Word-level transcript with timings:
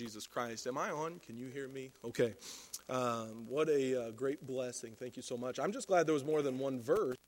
Jesus 0.00 0.26
Christ. 0.26 0.66
Am 0.66 0.78
I 0.78 0.90
on? 0.90 1.18
Can 1.18 1.36
you 1.36 1.48
hear 1.48 1.68
me? 1.68 1.92
Okay. 2.02 2.32
Um, 2.88 3.44
what 3.46 3.68
a 3.68 4.06
uh, 4.06 4.10
great 4.12 4.46
blessing. 4.46 4.96
Thank 4.98 5.14
you 5.14 5.22
so 5.22 5.36
much. 5.36 5.58
I'm 5.58 5.72
just 5.72 5.88
glad 5.88 6.06
there 6.06 6.14
was 6.14 6.24
more 6.24 6.40
than 6.40 6.58
one 6.58 6.80
verse. 6.80 7.19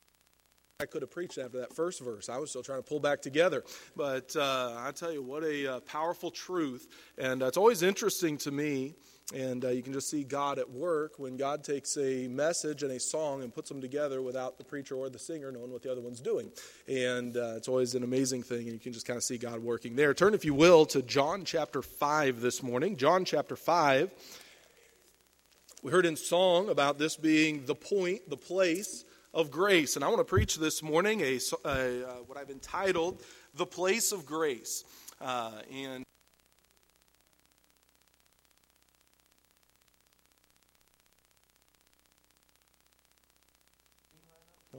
I 0.83 0.87
could 0.87 1.03
have 1.03 1.11
preached 1.13 1.39
after 1.39 1.61
that 1.61 1.73
first 1.73 2.01
verse. 2.01 2.29
I 2.29 2.39
was 2.39 2.51
still 2.51 2.63
trying 2.63 2.81
to 2.81 2.89
pull 2.89 2.99
back 2.99 3.23
together. 3.23 3.63
But 3.95 4.35
uh, 4.35 4.75
I 4.79 4.91
tell 4.91 5.13
you, 5.13 5.23
what 5.23 5.45
a 5.45 5.77
uh, 5.77 5.81
powerful 5.81 6.33
truth. 6.33 6.89
And 7.17 7.43
uh, 7.43 7.47
it's 7.47 7.57
always 7.57 7.83
interesting 7.83 8.37
to 8.39 8.51
me 8.51 8.95
and 9.35 9.65
uh, 9.65 9.69
you 9.69 9.83
can 9.83 9.93
just 9.93 10.11
see 10.11 10.25
God 10.25 10.59
at 10.59 10.69
work 10.69 11.19
when 11.19 11.37
God 11.37 11.65
takes 11.65 11.97
a 11.97 12.29
message 12.29 12.83
and 12.83 12.93
a 12.93 13.01
song 13.01 13.43
and 13.43 13.55
puts 13.55 13.69
them 13.69 13.81
together 13.81 14.21
without 14.21 14.59
the 14.59 14.65
preacher 14.65 14.95
or 14.95 15.09
the 15.09 15.19
singer 15.19 15.51
knowing 15.51 15.71
what 15.71 15.83
the 15.83 15.91
other 15.91 16.03
one's 16.03 16.21
doing. 16.21 16.51
And 16.87 17.37
uh, 17.37 17.55
it's 17.57 17.69
always 17.69 17.95
an 17.95 18.03
amazing 18.03 18.43
thing, 18.43 18.65
and 18.65 18.73
you 18.73 18.79
can 18.79 18.93
just 18.93 19.07
kind 19.07 19.17
of 19.17 19.23
see 19.23 19.39
God 19.39 19.61
working 19.61 19.97
there. 19.97 20.13
Turn, 20.13 20.35
if 20.35 20.45
you 20.45 20.53
will, 20.53 20.85
to 20.87 21.01
John 21.01 21.45
chapter 21.45 21.81
5 21.81 22.41
this 22.41 22.63
morning. 22.63 22.97
John 22.97 23.25
chapter 23.25 23.57
5. 23.57 24.11
We 25.83 25.91
heard 25.91 26.05
in 26.05 26.17
song 26.17 26.69
about 26.69 26.99
this 26.99 27.17
being 27.17 27.65
the 27.65 27.75
point, 27.75 28.29
the 28.29 28.37
place 28.37 29.05
of 29.35 29.51
grace. 29.51 29.97
And 29.97 30.05
I 30.05 30.09
want 30.09 30.21
to 30.21 30.25
preach 30.25 30.57
this 30.57 30.83
morning 30.83 31.21
a, 31.21 31.39
a 31.65 31.69
uh, 31.69 32.13
what 32.27 32.39
I've 32.39 32.51
entitled 32.51 33.23
The 33.55 33.67
Place 33.67 34.13
of 34.13 34.27
Grace. 34.27 34.85
Uh, 35.21 35.53
and 35.73 36.05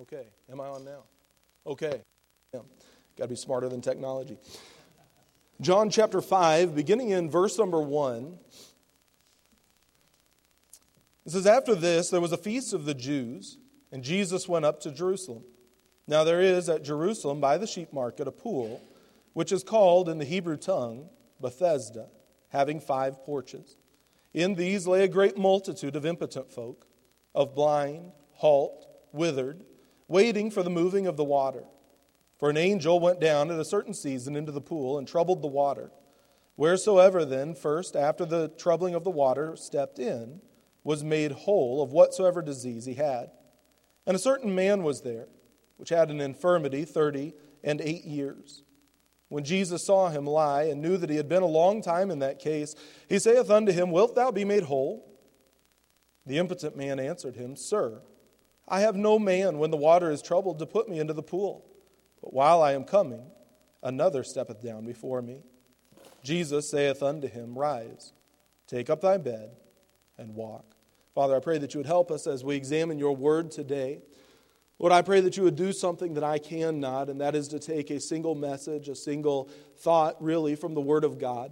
Okay. 0.02 0.26
Am 0.52 0.60
I 0.60 0.68
on 0.68 0.84
now? 0.84 1.04
Okay. 1.66 2.02
Yeah. 2.54 2.60
Got 3.18 3.26
to 3.26 3.30
be 3.30 3.36
smarter 3.36 3.70
than 3.70 3.80
technology. 3.80 4.38
John 5.62 5.90
chapter 5.90 6.20
5, 6.20 6.76
beginning 6.76 7.12
in 7.12 7.30
verse 7.30 7.58
number 7.58 7.80
1. 7.80 8.38
It 11.26 11.32
says, 11.32 11.48
After 11.48 11.74
this, 11.74 12.10
there 12.10 12.20
was 12.20 12.34
a 12.34 12.38
feast 12.38 12.74
of 12.74 12.84
the 12.84 12.94
Jews, 12.94 13.58
and 13.94 14.04
Jesus 14.04 14.50
went 14.50 14.66
up 14.66 14.80
to 14.82 14.92
Jerusalem. 14.92 15.44
Now 16.08 16.24
there 16.24 16.42
is 16.42 16.68
at 16.68 16.84
Jerusalem 16.84 17.40
by 17.40 17.60
the 17.60 17.68
sheep 17.68 17.94
market 17.94 18.28
a 18.28 18.32
pool, 18.32 18.82
which 19.34 19.52
is 19.52 19.64
called 19.64 20.10
in 20.10 20.18
the 20.18 20.26
Hebrew 20.26 20.58
tongue 20.58 21.10
Bethesda, 21.40 22.08
having 22.50 22.82
five 22.82 23.24
porches. 23.24 23.78
In 24.34 24.56
these 24.56 24.88
lay 24.88 25.04
a 25.04 25.08
great 25.08 25.38
multitude 25.38 25.96
of 25.96 26.08
impotent 26.08 26.52
folk, 26.52 26.88
of 27.36 27.54
blind, 27.54 28.14
halt, 28.32 28.88
withered, 29.12 29.64
waiting 30.08 30.50
for 30.50 30.64
the 30.64 30.72
moving 30.72 31.06
of 31.06 31.16
the 31.16 31.24
water. 31.24 31.64
For 32.40 32.50
an 32.50 32.58
angel 32.58 33.00
went 33.00 33.22
down 33.22 33.52
at 33.52 33.60
a 33.60 33.66
certain 33.66 33.94
season 33.94 34.36
into 34.36 34.52
the 34.52 34.60
pool 34.60 34.98
and 34.98 35.08
troubled 35.08 35.44
the 35.44 35.48
water. 35.48 35.92
Wheresoever 36.56 37.26
then, 37.26 37.54
first 37.54 37.96
after 37.96 38.26
the 38.26 38.48
troubling 38.48 38.96
of 38.96 39.04
the 39.04 39.12
water, 39.12 39.56
stepped 39.56 40.00
in, 40.00 40.42
was 40.84 41.04
made 41.04 41.32
whole 41.32 41.84
of 41.84 41.92
whatsoever 41.92 42.42
disease 42.42 42.86
he 42.86 42.96
had. 42.96 43.30
And 44.06 44.16
a 44.16 44.20
certain 44.20 44.54
man 44.54 44.84
was 44.84 45.02
there, 45.02 45.28
which 45.78 45.90
had 45.90 46.10
an 46.10 46.22
infirmity 46.22 46.86
thirty 46.86 47.34
and 47.64 47.82
eight 47.82 48.06
years. 48.06 48.64
When 49.30 49.44
Jesus 49.44 49.86
saw 49.86 50.10
him 50.10 50.28
lie 50.28 50.64
and 50.64 50.82
knew 50.82 50.98
that 50.98 51.10
he 51.10 51.16
had 51.16 51.28
been 51.28 51.42
a 51.42 51.48
long 51.48 51.82
time 51.82 52.12
in 52.12 52.20
that 52.20 52.40
case, 52.40 52.76
he 53.10 53.18
saith 53.18 53.50
unto 53.50 53.72
him, 53.72 53.90
Wilt 53.90 54.16
thou 54.16 54.32
be 54.32 54.46
made 54.46 54.64
whole? 54.64 55.10
The 56.26 56.38
impotent 56.38 56.78
man 56.78 57.00
answered 57.00 57.36
him, 57.36 57.56
Sir, 57.56 58.02
I 58.68 58.82
have 58.82 58.96
no 58.96 59.18
man 59.18 59.58
when 59.58 59.72
the 59.72 59.78
water 59.78 60.12
is 60.12 60.22
troubled 60.22 60.60
to 60.60 60.66
put 60.66 60.88
me 60.88 61.00
into 61.00 61.14
the 61.14 61.24
pool. 61.24 61.66
But 62.22 62.34
while 62.34 62.62
I 62.62 62.74
am 62.74 62.84
coming, 62.84 63.26
another 63.82 64.24
steppeth 64.24 64.62
down 64.62 64.86
before 64.86 65.22
me. 65.22 65.42
Jesus 66.24 66.70
saith 66.70 67.04
unto 67.04 67.28
him, 67.28 67.58
Rise, 67.58 68.14
take 68.68 68.90
up 68.90 69.02
thy 69.02 69.18
bed, 69.18 69.52
and 70.18 70.36
walk. 70.36 70.73
Father, 71.14 71.36
I 71.36 71.40
pray 71.40 71.60
that 71.60 71.74
you 71.74 71.80
would 71.80 71.88
help 71.88 72.10
us 72.10 72.26
as 72.26 72.44
we 72.44 72.56
examine 72.56 72.98
your 72.98 73.16
word 73.16 73.52
today. 73.52 74.02
Lord, 74.80 74.92
I 74.92 75.04
pray 75.04 75.22
that 75.22 75.38
you 75.38 75.44
would 75.44 75.56
do 75.56 75.72
something 75.72 76.16
that 76.16 76.24
I 76.24 76.40
cannot, 76.40 77.10
and 77.10 77.22
that 77.22 77.36
is 77.36 77.48
to 77.50 77.60
take 77.60 77.92
a 77.92 78.00
single 78.00 78.34
message, 78.34 78.90
a 78.90 78.96
single 78.96 79.50
thought, 79.78 80.22
really, 80.22 80.56
from 80.56 80.74
the 80.74 80.82
word 80.82 81.04
of 81.04 81.20
God 81.20 81.52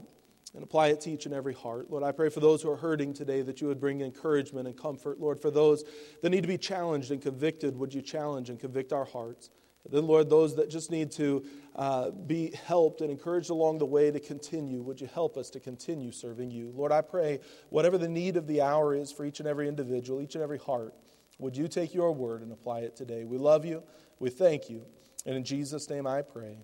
and 0.53 0.63
apply 0.63 0.87
it 0.87 1.01
to 1.01 1.11
each 1.11 1.25
and 1.25 1.33
every 1.33 1.53
heart. 1.53 1.89
Lord, 1.89 2.03
I 2.03 2.11
pray 2.11 2.29
for 2.29 2.39
those 2.39 2.61
who 2.61 2.69
are 2.71 2.77
hurting 2.77 3.13
today 3.13 3.41
that 3.43 3.61
you 3.61 3.67
would 3.67 3.79
bring 3.79 4.01
encouragement 4.01 4.67
and 4.67 4.75
comfort. 4.75 5.19
Lord, 5.19 5.39
for 5.39 5.51
those 5.51 5.83
that 6.21 6.29
need 6.29 6.41
to 6.41 6.47
be 6.47 6.57
challenged 6.57 7.11
and 7.11 7.21
convicted, 7.21 7.77
would 7.77 7.93
you 7.93 8.01
challenge 8.01 8.49
and 8.49 8.59
convict 8.59 8.91
our 8.91 9.05
hearts? 9.05 9.49
Then, 9.89 10.05
Lord, 10.05 10.29
those 10.29 10.55
that 10.57 10.69
just 10.69 10.91
need 10.91 11.11
to 11.13 11.43
uh, 11.75 12.11
be 12.11 12.51
helped 12.65 13.01
and 13.01 13.09
encouraged 13.09 13.49
along 13.49 13.79
the 13.79 13.85
way 13.85 14.11
to 14.11 14.19
continue, 14.19 14.81
would 14.81 15.01
you 15.01 15.07
help 15.07 15.37
us 15.37 15.49
to 15.51 15.59
continue 15.59 16.11
serving 16.11 16.51
you? 16.51 16.71
Lord, 16.75 16.91
I 16.91 17.01
pray 17.01 17.39
whatever 17.69 17.97
the 17.97 18.07
need 18.07 18.37
of 18.37 18.45
the 18.45 18.61
hour 18.61 18.93
is 18.93 19.11
for 19.11 19.25
each 19.25 19.39
and 19.39 19.47
every 19.47 19.67
individual, 19.67 20.21
each 20.21 20.35
and 20.35 20.43
every 20.43 20.59
heart, 20.59 20.93
would 21.39 21.57
you 21.57 21.67
take 21.67 21.93
your 21.93 22.11
word 22.11 22.43
and 22.43 22.51
apply 22.51 22.81
it 22.81 22.95
today? 22.95 23.23
We 23.23 23.37
love 23.39 23.65
you. 23.65 23.81
We 24.19 24.29
thank 24.29 24.69
you. 24.69 24.85
And 25.25 25.35
in 25.35 25.43
Jesus' 25.43 25.89
name 25.89 26.05
I 26.05 26.21
pray. 26.21 26.57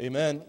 Amen. 0.00 0.42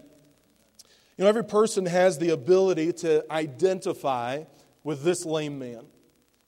You 1.16 1.24
know, 1.24 1.28
every 1.28 1.44
person 1.44 1.86
has 1.86 2.18
the 2.18 2.30
ability 2.30 2.92
to 2.94 3.24
identify 3.32 4.44
with 4.84 5.02
this 5.02 5.24
lame 5.24 5.58
man. 5.58 5.86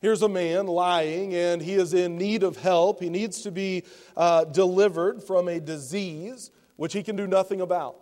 Here's 0.00 0.22
a 0.22 0.28
man 0.28 0.66
lying 0.66 1.34
and 1.34 1.62
he 1.62 1.74
is 1.74 1.94
in 1.94 2.18
need 2.18 2.42
of 2.42 2.56
help. 2.58 3.00
He 3.00 3.08
needs 3.08 3.42
to 3.42 3.50
be 3.50 3.84
uh, 4.16 4.44
delivered 4.44 5.22
from 5.22 5.48
a 5.48 5.58
disease 5.58 6.50
which 6.76 6.92
he 6.92 7.02
can 7.02 7.16
do 7.16 7.26
nothing 7.26 7.62
about. 7.62 7.96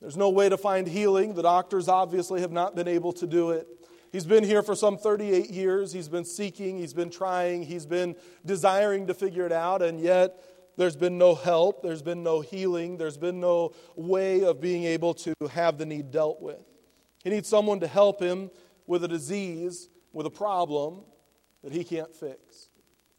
There's 0.00 0.16
no 0.16 0.30
way 0.30 0.48
to 0.48 0.56
find 0.56 0.86
healing. 0.86 1.34
The 1.34 1.42
doctors 1.42 1.88
obviously 1.88 2.40
have 2.40 2.52
not 2.52 2.74
been 2.74 2.88
able 2.88 3.12
to 3.14 3.26
do 3.26 3.50
it. 3.50 3.66
He's 4.10 4.26
been 4.26 4.42
here 4.42 4.62
for 4.62 4.74
some 4.74 4.96
38 4.96 5.50
years. 5.50 5.92
He's 5.92 6.08
been 6.08 6.24
seeking, 6.24 6.78
he's 6.78 6.94
been 6.94 7.10
trying, 7.10 7.62
he's 7.62 7.86
been 7.86 8.16
desiring 8.44 9.06
to 9.08 9.14
figure 9.14 9.44
it 9.44 9.52
out, 9.52 9.82
and 9.82 10.00
yet 10.00 10.42
there's 10.76 10.96
been 10.96 11.18
no 11.18 11.34
help, 11.34 11.82
there's 11.82 12.02
been 12.02 12.22
no 12.22 12.40
healing, 12.40 12.96
there's 12.96 13.18
been 13.18 13.38
no 13.38 13.74
way 13.96 14.44
of 14.44 14.60
being 14.60 14.84
able 14.84 15.12
to 15.14 15.34
have 15.50 15.76
the 15.76 15.84
need 15.84 16.10
dealt 16.10 16.40
with. 16.40 16.64
He 17.22 17.30
needs 17.30 17.48
someone 17.48 17.80
to 17.80 17.86
help 17.86 18.20
him 18.20 18.50
with 18.86 19.04
a 19.04 19.08
disease, 19.08 19.88
with 20.12 20.24
a 20.24 20.30
problem 20.30 21.02
that 21.62 21.72
he 21.72 21.84
can't 21.84 22.14
fix. 22.14 22.70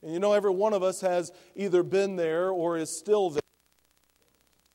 And 0.01 0.13
you 0.13 0.19
know, 0.19 0.33
every 0.33 0.51
one 0.51 0.73
of 0.73 0.83
us 0.83 1.01
has 1.01 1.31
either 1.55 1.83
been 1.83 2.15
there 2.15 2.49
or 2.49 2.77
is 2.77 2.89
still 2.89 3.31
there. 3.31 3.41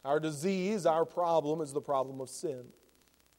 Our 0.04 0.20
disease, 0.20 0.84
our 0.84 1.06
problem, 1.06 1.60
is 1.60 1.72
the 1.72 1.80
problem 1.80 2.20
of 2.20 2.28
sin. 2.28 2.64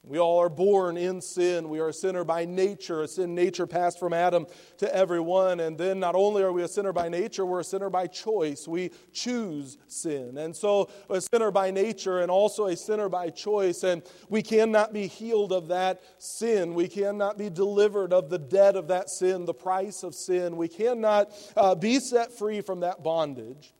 We 0.06 0.20
all 0.20 0.38
are 0.38 0.48
born 0.48 0.96
in 0.96 1.20
sin. 1.20 1.68
We 1.68 1.80
are 1.80 1.88
a 1.88 1.92
sinner 1.92 2.22
by 2.22 2.44
nature, 2.44 3.02
a 3.02 3.08
sin 3.08 3.34
nature 3.34 3.66
passed 3.66 3.98
from 3.98 4.12
Adam 4.12 4.46
to 4.78 4.94
everyone. 4.94 5.58
And 5.58 5.76
then 5.76 5.98
not 5.98 6.14
only 6.14 6.44
are 6.44 6.52
we 6.52 6.62
a 6.62 6.68
sinner 6.68 6.92
by 6.92 7.08
nature, 7.08 7.44
we're 7.44 7.60
a 7.60 7.64
sinner 7.64 7.90
by 7.90 8.06
choice. 8.06 8.68
We 8.68 8.92
choose 9.12 9.78
sin. 9.88 10.38
And 10.38 10.54
so, 10.54 10.90
a 11.10 11.20
sinner 11.20 11.50
by 11.50 11.72
nature 11.72 12.20
and 12.20 12.30
also 12.30 12.66
a 12.66 12.76
sinner 12.76 13.08
by 13.08 13.30
choice. 13.30 13.82
And 13.82 14.04
we 14.28 14.42
cannot 14.42 14.92
be 14.92 15.08
healed 15.08 15.52
of 15.52 15.66
that 15.68 16.02
sin. 16.18 16.74
We 16.74 16.86
cannot 16.86 17.36
be 17.36 17.50
delivered 17.50 18.12
of 18.12 18.30
the 18.30 18.38
debt 18.38 18.76
of 18.76 18.86
that 18.88 19.10
sin, 19.10 19.44
the 19.44 19.54
price 19.54 20.04
of 20.04 20.14
sin. 20.14 20.56
We 20.56 20.68
cannot 20.68 21.32
uh, 21.56 21.74
be 21.74 21.98
set 21.98 22.32
free 22.32 22.60
from 22.60 22.80
that 22.80 23.02
bondage 23.02 23.74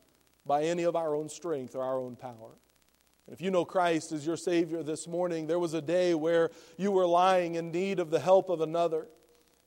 by 0.45 0.65
any 0.65 0.83
of 0.83 0.97
our 0.97 1.15
own 1.15 1.29
strength 1.29 1.77
or 1.77 1.85
our 1.85 1.99
own 1.99 2.17
power. 2.17 2.51
If 3.31 3.41
you 3.41 3.51
know 3.51 3.65
Christ 3.65 4.13
as 4.13 4.25
your 4.25 4.37
Savior 4.37 4.83
this 4.83 5.09
morning, 5.09 5.47
there 5.47 5.59
was 5.59 5.75
a 5.75 5.83
day 5.83 6.15
where 6.15 6.51
you 6.77 6.93
were 6.93 7.07
lying 7.07 7.57
in 7.57 7.73
need 7.73 7.99
of 7.99 8.11
the 8.11 8.21
help 8.21 8.49
of 8.49 8.61
another. 8.61 9.09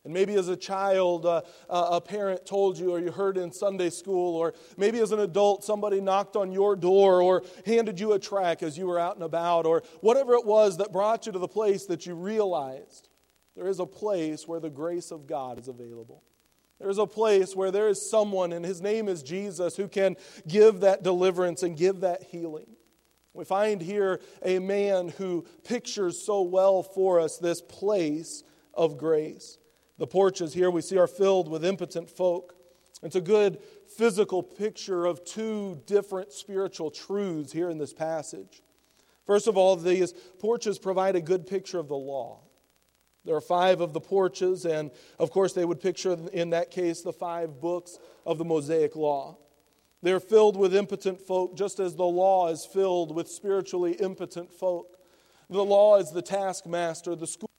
And 0.06 0.14
maybe 0.14 0.36
as 0.36 0.48
a 0.48 0.56
child, 0.56 1.26
uh, 1.26 1.42
a 1.70 2.00
parent 2.00 2.46
told 2.46 2.78
you, 2.78 2.92
or 2.92 3.00
you 3.00 3.12
heard 3.12 3.38
in 3.38 3.52
Sunday 3.52 3.90
school, 3.90 4.38
or 4.38 4.54
maybe 4.78 5.00
as 5.00 5.12
an 5.12 5.20
adult, 5.20 5.66
somebody 5.66 6.00
knocked 6.00 6.38
on 6.38 6.54
your 6.54 6.78
door 6.78 7.22
or 7.22 7.44
handed 7.66 8.00
you 8.00 8.14
a 8.14 8.20
tract 8.20 8.64
as 8.64 8.78
you 8.78 8.88
were 8.88 8.98
out 8.98 9.16
and 9.16 9.24
about, 9.24 9.66
or 9.66 9.84
whatever 10.00 10.36
it 10.36 10.46
was 10.46 10.78
that 10.78 10.94
brought 10.94 11.26
you 11.26 11.34
to 11.34 11.40
the 11.40 11.48
place 11.50 11.86
that 11.88 12.06
you 12.06 12.16
realized 12.16 13.10
there 13.58 13.68
is 13.68 13.80
a 13.80 13.86
place 13.86 14.48
where 14.48 14.62
the 14.62 14.70
grace 14.70 15.12
of 15.12 15.28
God 15.28 15.60
is 15.60 15.68
available. 15.68 16.24
There 16.80 16.90
is 16.90 16.98
a 16.98 17.06
place 17.06 17.58
where 17.58 17.72
there 17.72 17.90
is 17.90 18.10
someone, 18.10 18.54
and 18.54 18.64
his 18.64 18.80
name 18.80 19.10
is 19.10 19.22
Jesus, 19.22 19.76
who 19.76 19.90
can 19.90 20.16
give 20.48 20.80
that 20.80 21.04
deliverance 21.04 21.62
and 21.62 21.76
give 21.76 22.00
that 22.00 22.24
healing. 22.24 22.68
We 23.34 23.46
find 23.46 23.82
here 23.82 24.20
a 24.44 24.60
man 24.60 25.10
who 25.10 25.46
pictures 25.64 26.22
so 26.22 26.42
well 26.42 26.84
for 26.84 27.20
us 27.20 27.38
this 27.38 27.62
place 27.62 28.44
of 28.74 28.98
grace. 28.98 29.58
The 29.98 30.08
porches 30.08 30.54
here 30.54 30.72
we 30.72 30.82
see 30.82 30.98
are 30.98 31.08
filled 31.08 31.50
with 31.50 31.66
impotent 31.66 32.10
folk. 32.10 32.56
It's 33.04 33.16
a 33.16 33.22
good 33.22 33.60
physical 33.98 34.42
picture 34.44 35.06
of 35.06 35.24
two 35.24 35.82
different 35.86 36.34
spiritual 36.34 36.92
truths 36.92 37.52
here 37.52 37.70
in 37.70 37.78
this 37.78 37.94
passage. 37.94 38.62
First 39.26 39.48
of 39.48 39.58
all, 39.58 39.76
these 39.76 40.14
porches 40.40 40.80
provide 40.80 41.16
a 41.16 41.22
good 41.22 41.46
picture 41.46 41.80
of 41.80 41.88
the 41.88 41.96
law. 41.96 42.42
There 43.26 43.36
are 43.36 43.42
five 43.42 43.80
of 43.82 43.94
the 43.94 44.00
porches, 44.00 44.66
and 44.66 44.92
of 45.20 45.32
course, 45.32 45.54
they 45.54 45.66
would 45.66 45.80
picture 45.80 46.18
in 46.34 46.50
that 46.52 46.72
case 46.72 47.02
the 47.02 47.14
five 47.14 47.62
books 47.62 48.00
of 48.26 48.38
the 48.38 48.46
Mosaic 48.46 48.96
Law. 48.96 49.38
They're 50.02 50.20
filled 50.20 50.56
with 50.56 50.74
impotent 50.74 51.20
folk, 51.20 51.58
just 51.58 51.80
as 51.80 51.96
the 51.96 52.06
law 52.06 52.48
is 52.48 52.66
filled 52.66 53.14
with 53.14 53.28
spiritually 53.28 53.94
impotent 53.94 54.52
folk. 54.52 54.98
The 55.50 55.64
law 55.64 55.98
is 55.98 56.12
the 56.12 56.22
taskmaster, 56.22 57.16
the 57.16 57.28
school. 57.28 57.50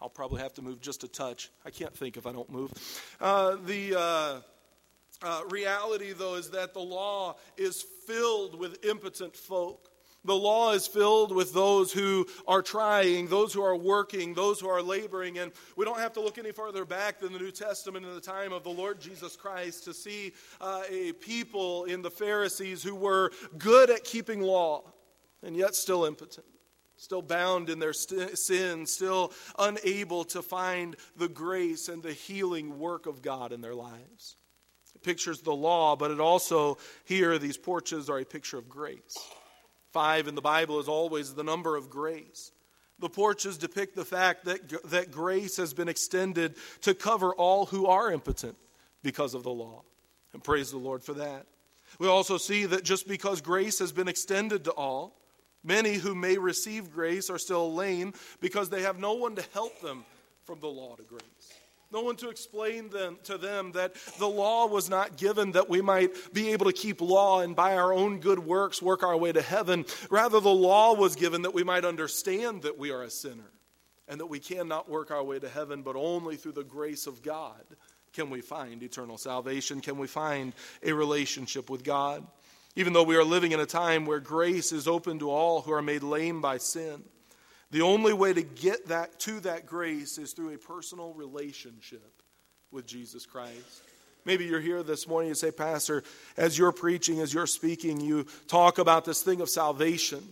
I'll 0.00 0.08
probably 0.10 0.42
have 0.42 0.52
to 0.54 0.62
move 0.62 0.80
just 0.80 1.04
a 1.04 1.08
touch. 1.08 1.50
I 1.64 1.70
can't 1.70 1.96
think 1.96 2.16
if 2.16 2.26
I 2.26 2.32
don't 2.32 2.50
move. 2.50 2.72
Uh, 3.20 3.56
the. 3.64 3.98
Uh, 3.98 4.40
uh, 5.22 5.42
reality, 5.48 6.12
though, 6.12 6.34
is 6.34 6.50
that 6.50 6.74
the 6.74 6.80
law 6.80 7.36
is 7.56 7.84
filled 8.06 8.58
with 8.58 8.84
impotent 8.84 9.34
folk. 9.34 9.88
The 10.24 10.34
law 10.34 10.72
is 10.72 10.86
filled 10.86 11.34
with 11.34 11.52
those 11.52 11.92
who 11.92 12.26
are 12.48 12.62
trying, 12.62 13.28
those 13.28 13.52
who 13.52 13.62
are 13.62 13.76
working, 13.76 14.32
those 14.32 14.58
who 14.58 14.68
are 14.68 14.80
laboring. 14.80 15.38
And 15.38 15.52
we 15.76 15.84
don't 15.84 15.98
have 15.98 16.14
to 16.14 16.20
look 16.20 16.38
any 16.38 16.52
farther 16.52 16.86
back 16.86 17.20
than 17.20 17.32
the 17.32 17.38
New 17.38 17.50
Testament 17.50 18.06
in 18.06 18.14
the 18.14 18.20
time 18.20 18.52
of 18.52 18.64
the 18.64 18.70
Lord 18.70 19.00
Jesus 19.00 19.36
Christ 19.36 19.84
to 19.84 19.92
see 19.92 20.32
uh, 20.60 20.82
a 20.88 21.12
people 21.12 21.84
in 21.84 22.00
the 22.00 22.10
Pharisees 22.10 22.82
who 22.82 22.94
were 22.94 23.32
good 23.58 23.90
at 23.90 24.04
keeping 24.04 24.40
law 24.40 24.82
and 25.42 25.54
yet 25.54 25.74
still 25.74 26.06
impotent, 26.06 26.46
still 26.96 27.22
bound 27.22 27.68
in 27.68 27.78
their 27.78 27.92
st- 27.92 28.38
sin, 28.38 28.86
still 28.86 29.30
unable 29.58 30.24
to 30.24 30.40
find 30.40 30.96
the 31.16 31.28
grace 31.28 31.88
and 31.88 32.02
the 32.02 32.14
healing 32.14 32.78
work 32.78 33.06
of 33.06 33.20
God 33.20 33.52
in 33.52 33.60
their 33.60 33.74
lives. 33.74 34.36
It 34.94 35.02
pictures 35.02 35.42
the 35.42 35.54
law, 35.54 35.96
but 35.96 36.10
it 36.10 36.20
also, 36.20 36.78
here, 37.04 37.38
these 37.38 37.58
porches 37.58 38.08
are 38.08 38.20
a 38.20 38.24
picture 38.24 38.56
of 38.56 38.70
grace. 38.70 39.18
Five 39.94 40.26
in 40.26 40.34
the 40.34 40.42
Bible 40.42 40.80
is 40.80 40.88
always 40.88 41.34
the 41.34 41.44
number 41.44 41.76
of 41.76 41.88
grace. 41.88 42.50
The 42.98 43.08
porches 43.08 43.56
depict 43.56 43.94
the 43.94 44.04
fact 44.04 44.44
that, 44.46 44.90
that 44.90 45.12
grace 45.12 45.56
has 45.56 45.72
been 45.72 45.88
extended 45.88 46.56
to 46.80 46.94
cover 46.94 47.32
all 47.32 47.66
who 47.66 47.86
are 47.86 48.10
impotent 48.10 48.56
because 49.04 49.34
of 49.34 49.44
the 49.44 49.52
law. 49.52 49.82
And 50.32 50.42
praise 50.42 50.72
the 50.72 50.78
Lord 50.78 51.04
for 51.04 51.12
that. 51.14 51.46
We 52.00 52.08
also 52.08 52.38
see 52.38 52.66
that 52.66 52.82
just 52.82 53.06
because 53.06 53.40
grace 53.40 53.78
has 53.78 53.92
been 53.92 54.08
extended 54.08 54.64
to 54.64 54.72
all, 54.72 55.14
many 55.62 55.94
who 55.94 56.16
may 56.16 56.38
receive 56.38 56.92
grace 56.92 57.30
are 57.30 57.38
still 57.38 57.72
lame 57.72 58.14
because 58.40 58.70
they 58.70 58.82
have 58.82 58.98
no 58.98 59.12
one 59.12 59.36
to 59.36 59.44
help 59.52 59.80
them 59.80 60.04
from 60.42 60.58
the 60.58 60.66
law 60.66 60.96
to 60.96 61.04
grace 61.04 61.22
no 61.92 62.00
one 62.00 62.16
to 62.16 62.28
explain 62.28 62.90
them, 62.90 63.18
to 63.24 63.38
them 63.38 63.72
that 63.72 63.94
the 64.18 64.28
law 64.28 64.66
was 64.66 64.90
not 64.90 65.16
given 65.16 65.52
that 65.52 65.68
we 65.68 65.80
might 65.80 66.12
be 66.32 66.52
able 66.52 66.66
to 66.66 66.72
keep 66.72 67.00
law 67.00 67.40
and 67.40 67.54
by 67.54 67.76
our 67.76 67.92
own 67.92 68.20
good 68.20 68.38
works 68.38 68.82
work 68.82 69.02
our 69.02 69.16
way 69.16 69.32
to 69.32 69.42
heaven. 69.42 69.84
Rather, 70.10 70.40
the 70.40 70.48
law 70.48 70.94
was 70.94 71.16
given 71.16 71.42
that 71.42 71.54
we 71.54 71.62
might 71.62 71.84
understand 71.84 72.62
that 72.62 72.78
we 72.78 72.90
are 72.90 73.02
a 73.02 73.10
sinner 73.10 73.50
and 74.08 74.20
that 74.20 74.26
we 74.26 74.38
cannot 74.38 74.88
work 74.88 75.10
our 75.10 75.22
way 75.22 75.38
to 75.38 75.48
heaven, 75.48 75.82
but 75.82 75.96
only 75.96 76.36
through 76.36 76.52
the 76.52 76.64
grace 76.64 77.06
of 77.06 77.22
God 77.22 77.62
can 78.12 78.30
we 78.30 78.40
find 78.40 78.82
eternal 78.82 79.18
salvation, 79.18 79.80
can 79.80 79.98
we 79.98 80.06
find 80.06 80.54
a 80.82 80.92
relationship 80.92 81.68
with 81.68 81.82
God. 81.82 82.24
Even 82.76 82.92
though 82.92 83.02
we 83.02 83.16
are 83.16 83.24
living 83.24 83.52
in 83.52 83.60
a 83.60 83.66
time 83.66 84.04
where 84.04 84.20
grace 84.20 84.72
is 84.72 84.88
open 84.88 85.18
to 85.20 85.30
all 85.30 85.62
who 85.62 85.72
are 85.72 85.82
made 85.82 86.02
lame 86.02 86.40
by 86.40 86.58
sin. 86.58 87.04
The 87.74 87.82
only 87.82 88.12
way 88.12 88.32
to 88.32 88.42
get 88.42 88.86
that 88.86 89.18
to 89.18 89.40
that 89.40 89.66
grace 89.66 90.16
is 90.16 90.32
through 90.32 90.54
a 90.54 90.58
personal 90.58 91.12
relationship 91.12 92.22
with 92.70 92.86
Jesus 92.86 93.26
Christ. 93.26 93.82
Maybe 94.24 94.44
you're 94.44 94.60
here 94.60 94.84
this 94.84 95.08
morning 95.08 95.30
and 95.30 95.36
say, 95.36 95.50
Pastor, 95.50 96.04
as 96.36 96.56
you're 96.56 96.70
preaching, 96.70 97.18
as 97.20 97.34
you're 97.34 97.48
speaking, 97.48 98.00
you 98.00 98.26
talk 98.46 98.78
about 98.78 99.04
this 99.04 99.22
thing 99.22 99.40
of 99.40 99.50
salvation. 99.50 100.22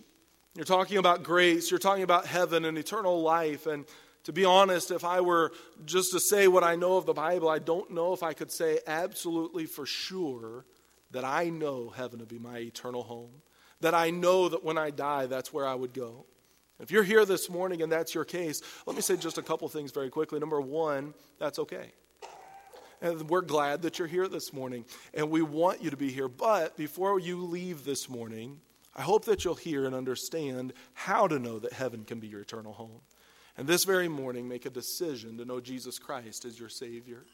You're 0.55 0.65
talking 0.65 0.99
about 0.99 1.25
grace, 1.25 1.69
you're 1.69 1.81
talking 1.81 2.05
about 2.05 2.27
heaven 2.27 2.65
and 2.65 2.79
eternal 2.79 3.23
life. 3.23 3.67
And 3.67 3.87
to 4.23 4.33
be 4.33 4.45
honest, 4.45 4.93
if 4.93 5.05
I 5.05 5.21
were 5.21 5.51
just 5.85 6.13
to 6.13 6.21
say 6.21 6.47
what 6.47 6.63
I 6.63 6.77
know 6.77 6.97
of 6.97 7.07
the 7.07 7.13
Bible, 7.13 7.49
I 7.49 7.59
don't 7.59 7.91
know 7.91 8.13
if 8.13 8.23
I 8.23 8.35
could 8.35 8.53
say 8.53 8.79
absolutely 8.87 9.67
for 9.67 9.85
sure 9.85 10.65
that 11.11 11.25
I 11.25 11.49
know 11.49 11.89
heaven 11.89 12.21
to 12.21 12.25
be 12.25 12.39
my 12.39 12.59
eternal 12.59 13.03
home. 13.03 13.43
That 13.81 13.95
I 13.95 14.11
know 14.11 14.49
that 14.49 14.63
when 14.63 14.79
I 14.79 14.91
die, 14.91 15.27
that's 15.27 15.53
where 15.53 15.67
I 15.67 15.75
would 15.75 15.93
go. 15.93 16.25
If 16.81 16.91
you're 16.91 17.05
here 17.05 17.25
this 17.25 17.49
morning 17.49 17.83
and 17.83 17.93
that's 17.93 18.15
your 18.15 18.25
case, 18.25 18.61
let 18.87 18.97
me 18.97 19.03
say 19.03 19.17
just 19.17 19.39
a 19.39 19.43
couple 19.43 19.69
things 19.69 19.93
very 19.93 20.11
quickly. 20.11 20.41
Number 20.41 20.61
one, 20.61 21.15
that's 21.39 21.59
okay. 21.59 21.93
And 23.01 23.29
we're 23.29 23.41
glad 23.43 23.83
that 23.83 23.99
you're 23.99 24.09
here 24.09 24.29
this 24.29 24.53
morning, 24.53 24.85
and 25.13 25.29
we 25.29 25.43
want 25.43 25.83
you 25.83 25.91
to 25.91 25.97
be 25.97 26.11
here. 26.11 26.29
But 26.29 26.77
before 26.77 27.19
you 27.19 27.45
leave 27.45 27.85
this 27.85 28.09
morning, 28.09 28.61
I 28.95 29.03
hope 29.03 29.25
that 29.25 29.45
you'll 29.45 29.55
hear 29.55 29.87
and 29.87 29.95
understand 29.95 30.73
how 30.95 31.27
to 31.27 31.39
know 31.39 31.59
that 31.59 31.73
heaven 31.73 32.05
can 32.05 32.21
be 32.21 32.29
your 32.29 32.43
eternal 32.43 32.73
home. 32.73 33.01
And 33.57 33.67
this 33.67 33.85
very 33.85 34.09
morning, 34.09 34.49
make 34.49 34.67
a 34.67 34.71
decision 34.71 35.37
to 35.39 35.45
know 35.45 35.61
Jesus 35.61 35.99
Christ 35.99 36.45
as 36.45 36.59
your 36.59 36.69
Savior. 36.69 37.25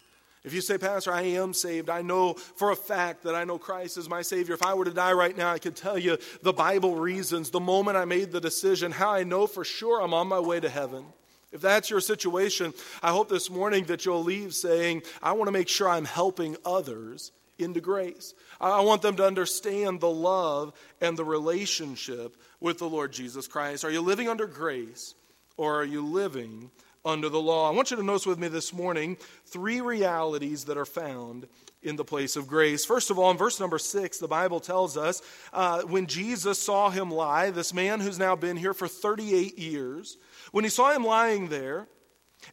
If 0.44 0.54
you 0.54 0.60
say, 0.60 0.78
Pastor, 0.78 1.12
I 1.12 1.22
am 1.22 1.52
saved, 1.52 1.90
I 1.90 2.02
know 2.02 2.34
for 2.34 2.70
a 2.70 2.76
fact 2.76 3.24
that 3.24 3.34
I 3.34 3.44
know 3.44 3.58
Christ 3.58 3.98
is 3.98 4.08
my 4.08 4.22
Savior. 4.22 4.54
If 4.54 4.62
I 4.62 4.74
were 4.74 4.84
to 4.84 4.92
die 4.92 5.12
right 5.12 5.36
now, 5.36 5.52
I 5.52 5.58
could 5.58 5.76
tell 5.76 5.98
you 5.98 6.16
the 6.42 6.52
Bible 6.52 6.96
reasons, 6.96 7.50
the 7.50 7.60
moment 7.60 7.96
I 7.96 8.04
made 8.04 8.30
the 8.30 8.40
decision, 8.40 8.92
how 8.92 9.10
I 9.10 9.24
know 9.24 9.46
for 9.46 9.64
sure 9.64 10.00
I'm 10.00 10.14
on 10.14 10.28
my 10.28 10.40
way 10.40 10.60
to 10.60 10.68
heaven. 10.68 11.04
If 11.50 11.60
that's 11.60 11.90
your 11.90 12.00
situation, 12.00 12.74
I 13.02 13.10
hope 13.10 13.28
this 13.28 13.50
morning 13.50 13.84
that 13.84 14.04
you'll 14.04 14.22
leave 14.22 14.54
saying, 14.54 15.02
I 15.22 15.32
want 15.32 15.48
to 15.48 15.52
make 15.52 15.68
sure 15.68 15.88
I'm 15.88 16.04
helping 16.04 16.56
others 16.64 17.32
into 17.58 17.80
grace. 17.80 18.34
I 18.60 18.82
want 18.82 19.02
them 19.02 19.16
to 19.16 19.26
understand 19.26 20.00
the 20.00 20.10
love 20.10 20.72
and 21.00 21.16
the 21.16 21.24
relationship 21.24 22.36
with 22.60 22.78
the 22.78 22.88
Lord 22.88 23.12
Jesus 23.12 23.48
Christ. 23.48 23.84
Are 23.84 23.90
you 23.90 24.00
living 24.00 24.28
under 24.28 24.46
grace 24.46 25.14
or 25.58 25.78
are 25.78 25.84
you 25.84 26.04
living 26.04 26.70
under 27.04 27.28
the 27.28 27.40
law. 27.40 27.68
I 27.68 27.74
want 27.74 27.90
you 27.90 27.96
to 27.96 28.02
notice 28.02 28.26
with 28.26 28.38
me 28.38 28.48
this 28.48 28.72
morning 28.72 29.16
three 29.46 29.80
realities 29.80 30.64
that 30.64 30.76
are 30.76 30.84
found 30.84 31.46
in 31.82 31.96
the 31.96 32.04
place 32.04 32.36
of 32.36 32.46
grace. 32.46 32.84
First 32.84 33.10
of 33.10 33.18
all, 33.18 33.30
in 33.30 33.36
verse 33.36 33.60
number 33.60 33.78
six, 33.78 34.18
the 34.18 34.28
Bible 34.28 34.60
tells 34.60 34.96
us 34.96 35.22
uh, 35.52 35.82
when 35.82 36.06
Jesus 36.06 36.58
saw 36.58 36.90
him 36.90 37.10
lie, 37.10 37.50
this 37.50 37.72
man 37.72 38.00
who's 38.00 38.18
now 38.18 38.34
been 38.34 38.56
here 38.56 38.74
for 38.74 38.88
38 38.88 39.58
years, 39.58 40.18
when 40.50 40.64
he 40.64 40.70
saw 40.70 40.92
him 40.92 41.04
lying 41.04 41.48
there, 41.48 41.86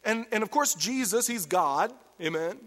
and, 0.04 0.26
and 0.32 0.42
of 0.42 0.50
course, 0.50 0.74
Jesus, 0.74 1.26
he's 1.26 1.46
God, 1.46 1.92
amen. 2.20 2.58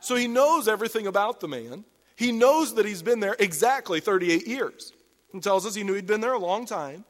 So 0.00 0.14
he 0.14 0.28
knows 0.28 0.68
everything 0.68 1.06
about 1.06 1.40
the 1.40 1.48
man. 1.48 1.84
He 2.16 2.32
knows 2.32 2.74
that 2.74 2.86
he's 2.86 3.02
been 3.02 3.20
there 3.20 3.36
exactly 3.38 4.00
38 4.00 4.46
years. 4.46 4.92
He 5.32 5.40
tells 5.40 5.66
us 5.66 5.74
he 5.74 5.82
knew 5.82 5.94
he'd 5.94 6.06
been 6.06 6.20
there 6.20 6.32
a 6.32 6.38
long 6.38 6.64
time. 6.64 7.04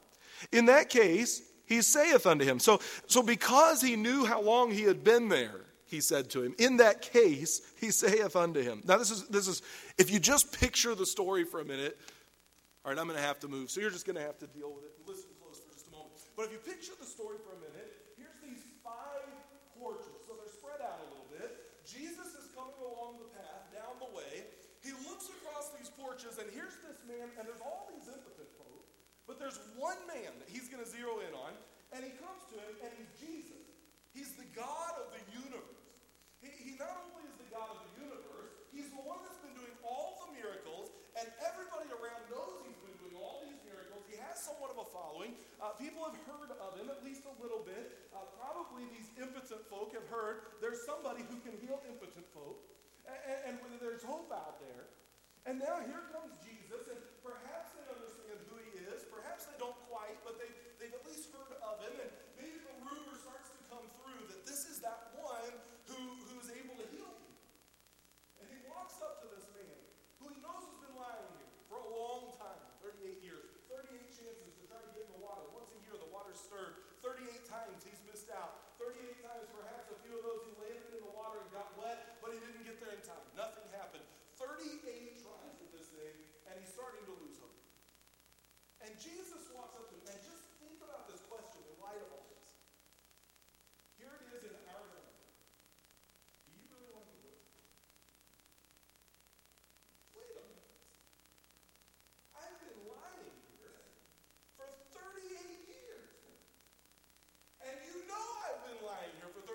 In 0.51 0.65
that 0.65 0.89
case, 0.89 1.41
he 1.69 1.85
saith 1.85 2.25
unto 2.25 2.43
him. 2.43 2.57
So, 2.57 2.81
so 3.05 3.21
because 3.21 3.79
he 3.79 3.95
knew 3.95 4.25
how 4.25 4.41
long 4.41 4.73
he 4.73 4.89
had 4.89 5.05
been 5.05 5.29
there, 5.29 5.61
he 5.85 6.01
said 6.01 6.33
to 6.33 6.41
him, 6.41 6.57
in 6.57 6.77
that 6.77 7.01
case, 7.05 7.61
he 7.77 7.93
saith 7.93 8.35
unto 8.35 8.59
him. 8.59 8.81
Now, 8.89 8.97
this 8.97 9.13
is, 9.13 9.29
this 9.29 9.47
is 9.47 9.61
if 9.97 10.09
you 10.09 10.19
just 10.19 10.49
picture 10.59 10.97
the 10.97 11.05
story 11.05 11.45
for 11.45 11.61
a 11.61 11.65
minute, 11.65 11.93
all 12.83 12.89
right, 12.89 12.97
I'm 12.97 13.05
going 13.05 13.21
to 13.21 13.25
have 13.25 13.37
to 13.45 13.47
move. 13.47 13.69
So 13.69 13.81
you're 13.81 13.93
just 13.93 14.09
going 14.09 14.17
to 14.17 14.25
have 14.25 14.41
to 14.41 14.49
deal 14.49 14.73
with 14.73 14.81
it. 14.81 14.97
Listen 15.05 15.29
close 15.37 15.61
for 15.61 15.69
just 15.69 15.85
a 15.87 15.93
moment. 15.93 16.17
But 16.33 16.49
if 16.49 16.57
you 16.57 16.61
picture 16.65 16.97
the 16.97 17.05
story 17.05 17.37
for 17.45 17.53
a 17.53 17.61
minute, 17.61 18.17
here's 18.17 18.41
these 18.41 18.65
five 18.81 19.29
porches. 19.77 20.09
So 20.25 20.33
they're 20.41 20.49
spread 20.49 20.81
out 20.81 20.97
a 21.05 21.07
little 21.13 21.29
bit. 21.29 21.53
Jesus 21.85 22.33
is 22.33 22.49
coming 22.57 22.81
along 22.81 23.21
the 23.21 23.29
path, 23.37 23.69
down 23.77 23.93
the 24.01 24.09
way. 24.17 24.49
He 24.81 24.89
looks 25.05 25.29
across 25.29 25.69
these 25.77 25.93
porches, 25.93 26.41
and 26.41 26.49
here's 26.49 26.81
this 26.81 26.97
man, 27.05 27.29
and 27.37 27.45
there's 27.45 27.61
all. 27.61 27.88
There's 29.39 29.57
one 29.79 29.97
man 30.11 30.35
that 30.43 30.51
he's 30.51 30.67
going 30.67 30.83
to 30.83 30.89
zero 30.89 31.23
in 31.23 31.31
on, 31.31 31.55
and 31.95 32.03
he 32.03 32.11
comes 32.19 32.43
to 32.51 32.59
him, 32.59 32.73
and 32.83 32.91
he's 32.99 33.11
Jesus. 33.17 33.63
He's 34.11 34.35
the 34.35 34.45
God 34.51 34.99
of 34.99 35.15
the 35.15 35.23
universe. 35.31 35.79
He, 36.43 36.51
he 36.59 36.71
not 36.75 36.91
only 37.07 37.23
is 37.23 37.39
the 37.39 37.47
God 37.47 37.71
of 37.71 37.79
the 37.87 38.03
universe, 38.03 38.51
he's 38.75 38.91
the 38.91 38.99
one 38.99 39.23
that's 39.23 39.39
been 39.39 39.55
doing 39.55 39.71
all 39.79 40.19
the 40.27 40.35
miracles, 40.35 40.91
and 41.15 41.23
everybody 41.39 41.87
around 41.87 42.19
knows 42.27 42.67
he's 42.67 42.83
been 42.83 42.99
doing 42.99 43.15
all 43.15 43.39
these 43.47 43.59
miracles. 43.63 44.03
He 44.11 44.19
has 44.19 44.35
somewhat 44.43 44.75
of 44.75 44.83
a 44.83 44.87
following. 44.91 45.39
Uh, 45.63 45.71
people 45.79 46.03
have 46.03 46.19
heard 46.27 46.51
of 46.59 46.75
him, 46.75 46.91
at 46.91 46.99
least 47.07 47.23
a 47.23 47.35
little 47.39 47.63
bit. 47.63 48.11
Uh, 48.11 48.27
probably 48.35 48.91
these 48.91 49.07
impotent 49.15 49.63
folk 49.71 49.95
have 49.95 50.07
heard 50.11 50.59
there's 50.59 50.83
somebody 50.83 51.23
who 51.31 51.39
can 51.47 51.55
heal 51.63 51.79
impotent 51.87 52.27
folk, 52.35 52.59
and, 53.07 53.55
and, 53.55 53.55
and 53.55 53.79
there's 53.79 54.03
hope 54.03 54.27
out 54.35 54.59
there. 54.59 54.91
And 55.47 55.59
now 55.59 55.79
here 55.87 56.03
comes 56.11 56.35
Jesus, 56.43 56.89
and 56.91 56.99
perhaps 57.23 57.71
they 57.77 57.85
understand 57.87 58.37
who 58.51 58.59
he 58.59 58.71
is. 58.91 59.07
Perhaps 59.07 59.47
they 59.47 59.57
don't 59.61 59.77
quite, 59.87 60.19
but 60.27 60.35
they, 60.35 60.51
they've 60.81 60.93
at 60.93 61.05
least 61.07 61.31
heard 61.31 61.55
of 61.63 61.79
him. 61.83 61.95
And 61.95 62.11
maybe 62.35 62.59
the 62.59 62.75
rumor 62.83 63.15
starts 63.15 63.51
to 63.55 63.59
come 63.71 63.85
through 63.99 64.27
that 64.35 64.43
this 64.43 64.67
is 64.67 64.83
that 64.83 65.15
one 65.15 65.53
who, 65.87 65.99
who's 66.31 66.49
able 66.51 66.75
to 66.77 66.87
heal 66.91 67.11
you. 67.11 67.33
And 68.43 68.45
he 68.51 68.59
walks 68.67 68.99
up 68.99 69.23
to 69.23 69.27
this 69.31 69.47
man 69.55 69.79
who 70.19 70.27
he 70.31 70.37
knows 70.43 70.67
has 70.67 70.79
been 70.83 70.95
lying 70.99 71.31
here 71.39 71.51
for 71.71 71.79
a 71.79 71.87
long 71.87 72.35
time 72.35 72.59
38 72.83 73.23
years, 73.23 73.47
38 73.71 74.11
chances 74.11 74.51
to 74.59 74.63
try 74.67 74.79
to 74.79 74.91
get 74.91 75.07
in 75.07 75.13
the 75.15 75.23
water. 75.23 75.45
Once 75.55 75.71
a 75.71 75.79
year, 75.87 75.95
the 75.95 76.11
water's 76.11 76.39
stirred. 76.39 76.83
38 76.99 77.47
times 77.47 77.85
he's 77.87 78.01
missed 78.03 78.27
out. 78.33 78.75
38 78.81 79.23
times, 79.23 79.47
perhaps 79.55 79.87
a 79.91 79.97
few 80.03 80.15
of 80.19 80.23
those 80.23 80.43
he 80.47 80.53
landed 80.59 80.91
in 80.91 81.03
the 81.03 81.13
water 81.15 81.39
and 81.43 81.49
got 81.51 81.71
wet, 81.79 82.19
but 82.19 82.35
he 82.35 82.39
didn't 82.43 82.63
get 82.67 82.79
there 82.83 82.91
in 82.91 83.03
time. 83.03 83.23
Nothing 83.35 83.67
happened. 83.75 84.03
38 84.39 85.19
tries 85.19 85.55
with 85.59 85.71
this 85.75 85.91
thing, 85.91 86.15
and 86.47 86.55
he's 86.57 86.71
starting 86.71 87.03
to 87.03 87.13
lose 87.19 87.35
hope. 87.43 87.59
And 88.89 88.97
Jesus 88.97 89.45
walks 89.53 89.77
up 89.77 89.85
to 89.85 89.93
him, 90.01 90.01
and 90.09 90.17
just 90.25 90.49
think 90.57 90.81
about 90.81 91.05
this 91.05 91.21
question 91.29 91.61
in 91.61 91.77
light 91.77 92.01
of 92.01 92.09
all 92.09 92.25
this. 92.33 92.57
Here 94.01 94.09
it 94.09 94.33
is 94.33 94.49
in 94.49 94.57
our 94.65 94.81
time. 94.81 95.13
Do 96.49 96.57
you 96.57 96.65
really 96.73 96.89
want 96.89 97.05
to 97.05 97.13
live? 97.21 97.37
Wait 100.17 100.33
a 100.33 100.41
minute. 100.41 100.73
I've 102.33 102.57
been 102.65 102.81
lying 102.89 103.37
here 103.61 103.77
for 104.57 104.65
38 104.89 105.37
years. 105.69 106.09
And 107.61 107.77
you 107.85 108.09
know 108.09 108.25
I've 108.41 108.73
been 108.73 108.81
lying 108.81 109.13
here 109.21 109.29
for 109.29 109.45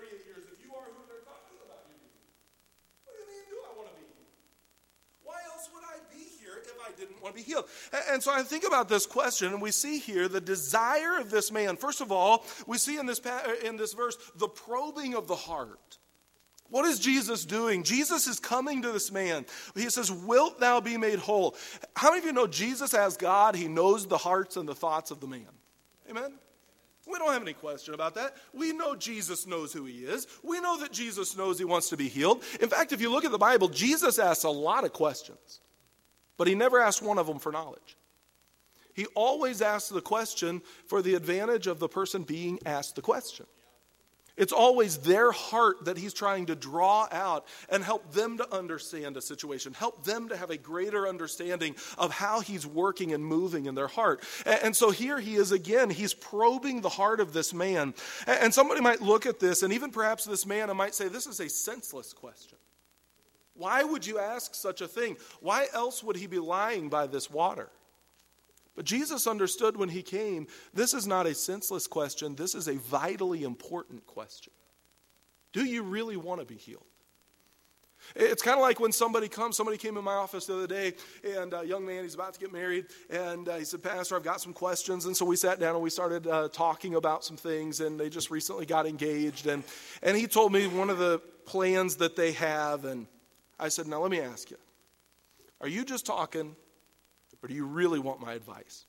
didn't 6.97 7.21
want 7.21 7.35
to 7.35 7.43
be 7.43 7.47
healed. 7.47 7.65
And 8.11 8.21
so 8.21 8.31
I 8.31 8.43
think 8.43 8.65
about 8.65 8.89
this 8.89 9.05
question, 9.05 9.53
and 9.53 9.61
we 9.61 9.71
see 9.71 9.99
here 9.99 10.27
the 10.27 10.41
desire 10.41 11.19
of 11.19 11.29
this 11.29 11.51
man. 11.51 11.77
First 11.77 12.01
of 12.01 12.11
all, 12.11 12.45
we 12.67 12.77
see 12.77 12.97
in 12.97 13.05
this, 13.05 13.19
uh, 13.25 13.55
in 13.63 13.77
this 13.77 13.93
verse 13.93 14.17
the 14.35 14.47
probing 14.47 15.15
of 15.15 15.27
the 15.27 15.35
heart. 15.35 15.97
What 16.69 16.85
is 16.85 16.99
Jesus 16.99 17.45
doing? 17.45 17.83
Jesus 17.83 18.27
is 18.27 18.39
coming 18.39 18.81
to 18.81 18.91
this 18.91 19.11
man. 19.11 19.45
He 19.75 19.89
says, 19.89 20.11
Wilt 20.11 20.59
thou 20.59 20.81
be 20.81 20.97
made 20.97 21.19
whole? 21.19 21.55
How 21.95 22.09
many 22.09 22.19
of 22.19 22.25
you 22.25 22.33
know 22.33 22.47
Jesus, 22.47 22.93
as 22.93 23.17
God, 23.17 23.55
he 23.55 23.67
knows 23.67 24.07
the 24.07 24.17
hearts 24.17 24.57
and 24.57 24.67
the 24.67 24.75
thoughts 24.75 25.11
of 25.11 25.19
the 25.19 25.27
man? 25.27 25.47
Amen? 26.09 26.33
We 27.07 27.19
don't 27.19 27.31
have 27.31 27.41
any 27.41 27.53
question 27.53 27.93
about 27.93 28.15
that. 28.15 28.35
We 28.51 28.73
know 28.73 28.95
Jesus 28.95 29.45
knows 29.45 29.71
who 29.71 29.85
he 29.85 29.99
is. 29.99 30.27
We 30.41 30.59
know 30.59 30.79
that 30.79 30.91
Jesus 30.91 31.37
knows 31.37 31.59
he 31.59 31.65
wants 31.65 31.89
to 31.89 31.97
be 31.97 32.07
healed. 32.07 32.43
In 32.59 32.67
fact, 32.67 32.93
if 32.93 33.01
you 33.01 33.11
look 33.11 33.25
at 33.25 33.31
the 33.31 33.37
Bible, 33.37 33.67
Jesus 33.67 34.17
asks 34.17 34.43
a 34.43 34.49
lot 34.49 34.85
of 34.85 34.93
questions, 34.93 35.61
but 36.37 36.47
he 36.47 36.55
never 36.55 36.79
asks 36.79 37.01
one 37.01 37.17
of 37.17 37.27
them 37.27 37.39
for 37.39 37.51
knowledge. 37.51 37.97
He 38.93 39.05
always 39.07 39.61
asks 39.61 39.89
the 39.89 40.01
question 40.01 40.61
for 40.87 41.01
the 41.01 41.15
advantage 41.15 41.67
of 41.67 41.79
the 41.79 41.89
person 41.89 42.23
being 42.23 42.59
asked 42.65 42.95
the 42.95 43.01
question. 43.01 43.45
It's 44.37 44.51
always 44.51 44.97
their 44.97 45.31
heart 45.31 45.85
that 45.85 45.97
he's 45.97 46.13
trying 46.13 46.47
to 46.47 46.55
draw 46.55 47.07
out 47.09 47.45
and 47.69 47.81
help 47.83 48.11
them 48.11 48.37
to 48.37 48.53
understand 48.53 49.15
a 49.15 49.21
situation, 49.21 49.73
help 49.73 50.03
them 50.03 50.27
to 50.27 50.35
have 50.35 50.49
a 50.49 50.57
greater 50.57 51.07
understanding 51.07 51.75
of 51.97 52.11
how 52.11 52.41
he's 52.41 52.67
working 52.67 53.13
and 53.13 53.23
moving 53.23 53.65
in 53.65 53.75
their 53.75 53.87
heart. 53.87 54.23
And 54.45 54.75
so 54.75 54.91
here 54.91 55.19
he 55.19 55.35
is 55.35 55.53
again, 55.53 55.89
he's 55.89 56.13
probing 56.13 56.81
the 56.81 56.89
heart 56.89 57.21
of 57.21 57.31
this 57.31 57.53
man. 57.53 57.93
And 58.27 58.53
somebody 58.53 58.81
might 58.81 59.01
look 59.01 59.25
at 59.25 59.39
this, 59.39 59.63
and 59.63 59.71
even 59.71 59.91
perhaps 59.91 60.25
this 60.25 60.45
man, 60.45 60.75
might 60.75 60.95
say, 60.95 61.07
this 61.07 61.27
is 61.27 61.39
a 61.39 61.47
senseless 61.47 62.11
question. 62.11 62.57
Why 63.55 63.83
would 63.83 64.05
you 64.05 64.19
ask 64.19 64.53
such 64.53 64.81
a 64.81 64.87
thing? 64.87 65.17
Why 65.39 65.67
else 65.73 66.03
would 66.03 66.15
he 66.15 66.27
be 66.27 66.39
lying 66.39 66.89
by 66.89 67.07
this 67.07 67.29
water? 67.29 67.69
But 68.75 68.85
Jesus 68.85 69.25
understood 69.25 69.77
when 69.77 69.89
he 69.89 70.03
came 70.03 70.47
this 70.73 70.93
is 70.93 71.07
not 71.07 71.25
a 71.25 71.33
senseless 71.33 71.87
question, 71.87 72.35
this 72.35 72.53
is 72.53 72.67
a 72.67 72.75
vitally 72.75 73.43
important 73.43 74.05
question. 74.05 74.51
Do 75.53 75.63
you 75.63 75.83
really 75.83 76.17
want 76.17 76.41
to 76.41 76.45
be 76.45 76.55
healed? 76.55 76.83
It's 78.15 78.43
kind 78.43 78.57
of 78.57 78.61
like 78.61 78.79
when 78.79 78.91
somebody 78.91 79.27
comes. 79.27 79.57
Somebody 79.57 79.77
came 79.77 79.97
in 79.97 80.03
my 80.03 80.13
office 80.13 80.45
the 80.45 80.55
other 80.55 80.67
day, 80.67 80.93
and 81.23 81.53
a 81.53 81.65
young 81.65 81.85
man, 81.85 82.03
he's 82.03 82.13
about 82.13 82.33
to 82.33 82.39
get 82.39 82.53
married, 82.53 82.85
and 83.09 83.47
uh, 83.49 83.55
he 83.55 83.65
said, 83.65 83.81
Pastor, 83.81 84.15
I've 84.15 84.23
got 84.23 84.41
some 84.41 84.53
questions. 84.53 85.05
And 85.05 85.15
so 85.15 85.25
we 85.25 85.35
sat 85.35 85.59
down 85.59 85.73
and 85.73 85.83
we 85.83 85.89
started 85.89 86.27
uh, 86.27 86.49
talking 86.49 86.95
about 86.95 87.23
some 87.23 87.37
things, 87.37 87.79
and 87.79 87.99
they 87.99 88.09
just 88.09 88.29
recently 88.29 88.65
got 88.65 88.85
engaged. 88.85 89.47
And, 89.47 89.63
and 90.03 90.15
he 90.15 90.27
told 90.27 90.51
me 90.51 90.67
one 90.67 90.89
of 90.89 90.97
the 90.97 91.19
plans 91.45 91.95
that 91.95 92.15
they 92.15 92.33
have, 92.33 92.85
and 92.85 93.07
I 93.59 93.69
said, 93.69 93.87
Now 93.87 94.01
let 94.01 94.11
me 94.11 94.19
ask 94.19 94.49
you, 94.49 94.57
are 95.61 95.67
you 95.67 95.85
just 95.85 96.05
talking 96.05 96.55
or 97.45 97.47
do 97.47 97.53
you 97.53 97.65
really 97.65 97.99
want 97.99 98.19
my 98.19 98.33
advice? 98.33 98.85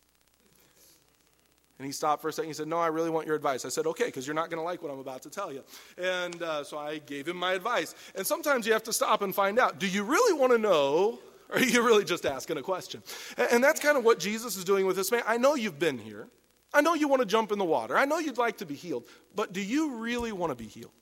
And 1.79 1.85
he 1.85 1.93
stopped 1.93 2.23
for 2.23 2.29
a 2.29 2.33
second. 2.33 2.49
He 2.49 2.55
said, 2.55 2.69
No, 2.69 2.79
I 2.79 2.87
really 2.87 3.11
want 3.11 3.27
your 3.27 3.37
advice. 3.37 3.67
I 3.67 3.69
said, 3.69 3.87
Okay, 3.87 4.07
because 4.07 4.27
you're 4.27 4.35
not 4.35 4.49
going 4.49 4.59
to 4.59 4.65
like 4.65 4.83
what 4.83 4.91
I'm 4.91 4.99
about 4.99 5.23
to 5.23 5.31
tell 5.31 5.53
you. 5.53 5.63
And 5.99 6.43
uh, 6.43 6.65
so 6.65 6.79
I 6.79 6.99
gave 6.99 7.29
him 7.29 7.37
my 7.37 7.53
advice. 7.53 7.95
And 8.15 8.27
sometimes 8.27 8.67
you 8.67 8.73
have 8.73 8.83
to 8.85 8.95
stop 8.95 9.21
and 9.21 9.35
find 9.35 9.59
out 9.59 9.79
do 9.79 9.87
you 9.87 10.05
really 10.05 10.39
want 10.39 10.53
to 10.53 10.59
know, 10.59 11.19
or 11.51 11.57
are 11.57 11.63
you 11.63 11.85
really 11.85 12.05
just 12.05 12.25
asking 12.25 12.57
a 12.57 12.63
question? 12.63 13.03
And, 13.37 13.49
and 13.53 13.65
that's 13.65 13.79
kind 13.79 13.99
of 13.99 14.05
what 14.05 14.19
Jesus 14.19 14.57
is 14.57 14.65
doing 14.65 14.87
with 14.87 14.97
this 14.97 15.13
man. 15.13 15.23
I 15.27 15.37
know 15.37 15.55
you've 15.55 15.79
been 15.79 15.99
here. 15.99 16.29
I 16.73 16.81
know 16.81 16.95
you 16.95 17.09
want 17.09 17.21
to 17.21 17.27
jump 17.27 17.53
in 17.53 17.59
the 17.59 17.65
water. 17.65 17.97
I 17.97 18.07
know 18.07 18.19
you'd 18.19 18.39
like 18.39 18.59
to 18.59 18.67
be 18.67 18.75
healed. 18.75 19.05
But 19.35 19.53
do 19.53 19.61
you 19.61 19.97
really 19.97 20.33
want 20.33 20.51
to 20.51 20.57
be 20.57 20.69
healed? 20.69 20.93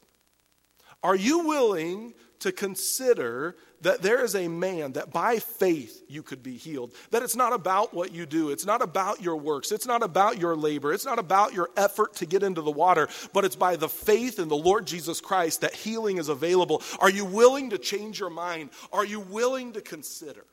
Are 1.05 1.17
you 1.17 1.47
willing 1.47 2.15
to 2.45 2.53
consider 2.53 3.57
that 3.81 4.03
there 4.03 4.23
is 4.23 4.35
a 4.35 4.49
man 4.49 4.93
that 4.93 5.11
by 5.11 5.39
faith 5.39 6.03
you 6.09 6.23
could 6.23 6.43
be 6.43 6.59
healed. 6.59 6.93
That 7.11 7.23
it's 7.23 7.35
not 7.35 7.55
about 7.55 7.95
what 7.95 8.13
you 8.13 8.27
do, 8.27 8.51
it's 8.51 8.67
not 8.67 8.83
about 8.83 9.23
your 9.23 9.39
works, 9.39 9.73
it's 9.73 9.87
not 9.87 10.03
about 10.03 10.39
your 10.39 10.55
labor, 10.55 10.93
it's 10.93 11.07
not 11.07 11.19
about 11.19 11.55
your 11.55 11.71
effort 11.75 12.17
to 12.17 12.27
get 12.27 12.43
into 12.43 12.61
the 12.61 12.71
water, 12.71 13.09
but 13.33 13.47
it's 13.47 13.57
by 13.57 13.77
the 13.77 13.89
faith 13.89 14.39
in 14.39 14.49
the 14.49 14.57
Lord 14.57 14.87
Jesus 14.87 15.23
Christ 15.23 15.63
that 15.63 15.73
healing 15.73 16.19
is 16.19 16.29
available. 16.29 16.83
Are 16.99 17.09
you 17.09 17.25
willing 17.25 17.71
to 17.71 17.79
change 17.79 18.21
your 18.21 18.29
mind? 18.29 18.69
Are 18.93 19.07
you 19.07 19.21
willing 19.21 19.73
to 19.73 19.81
consider? 19.81 20.45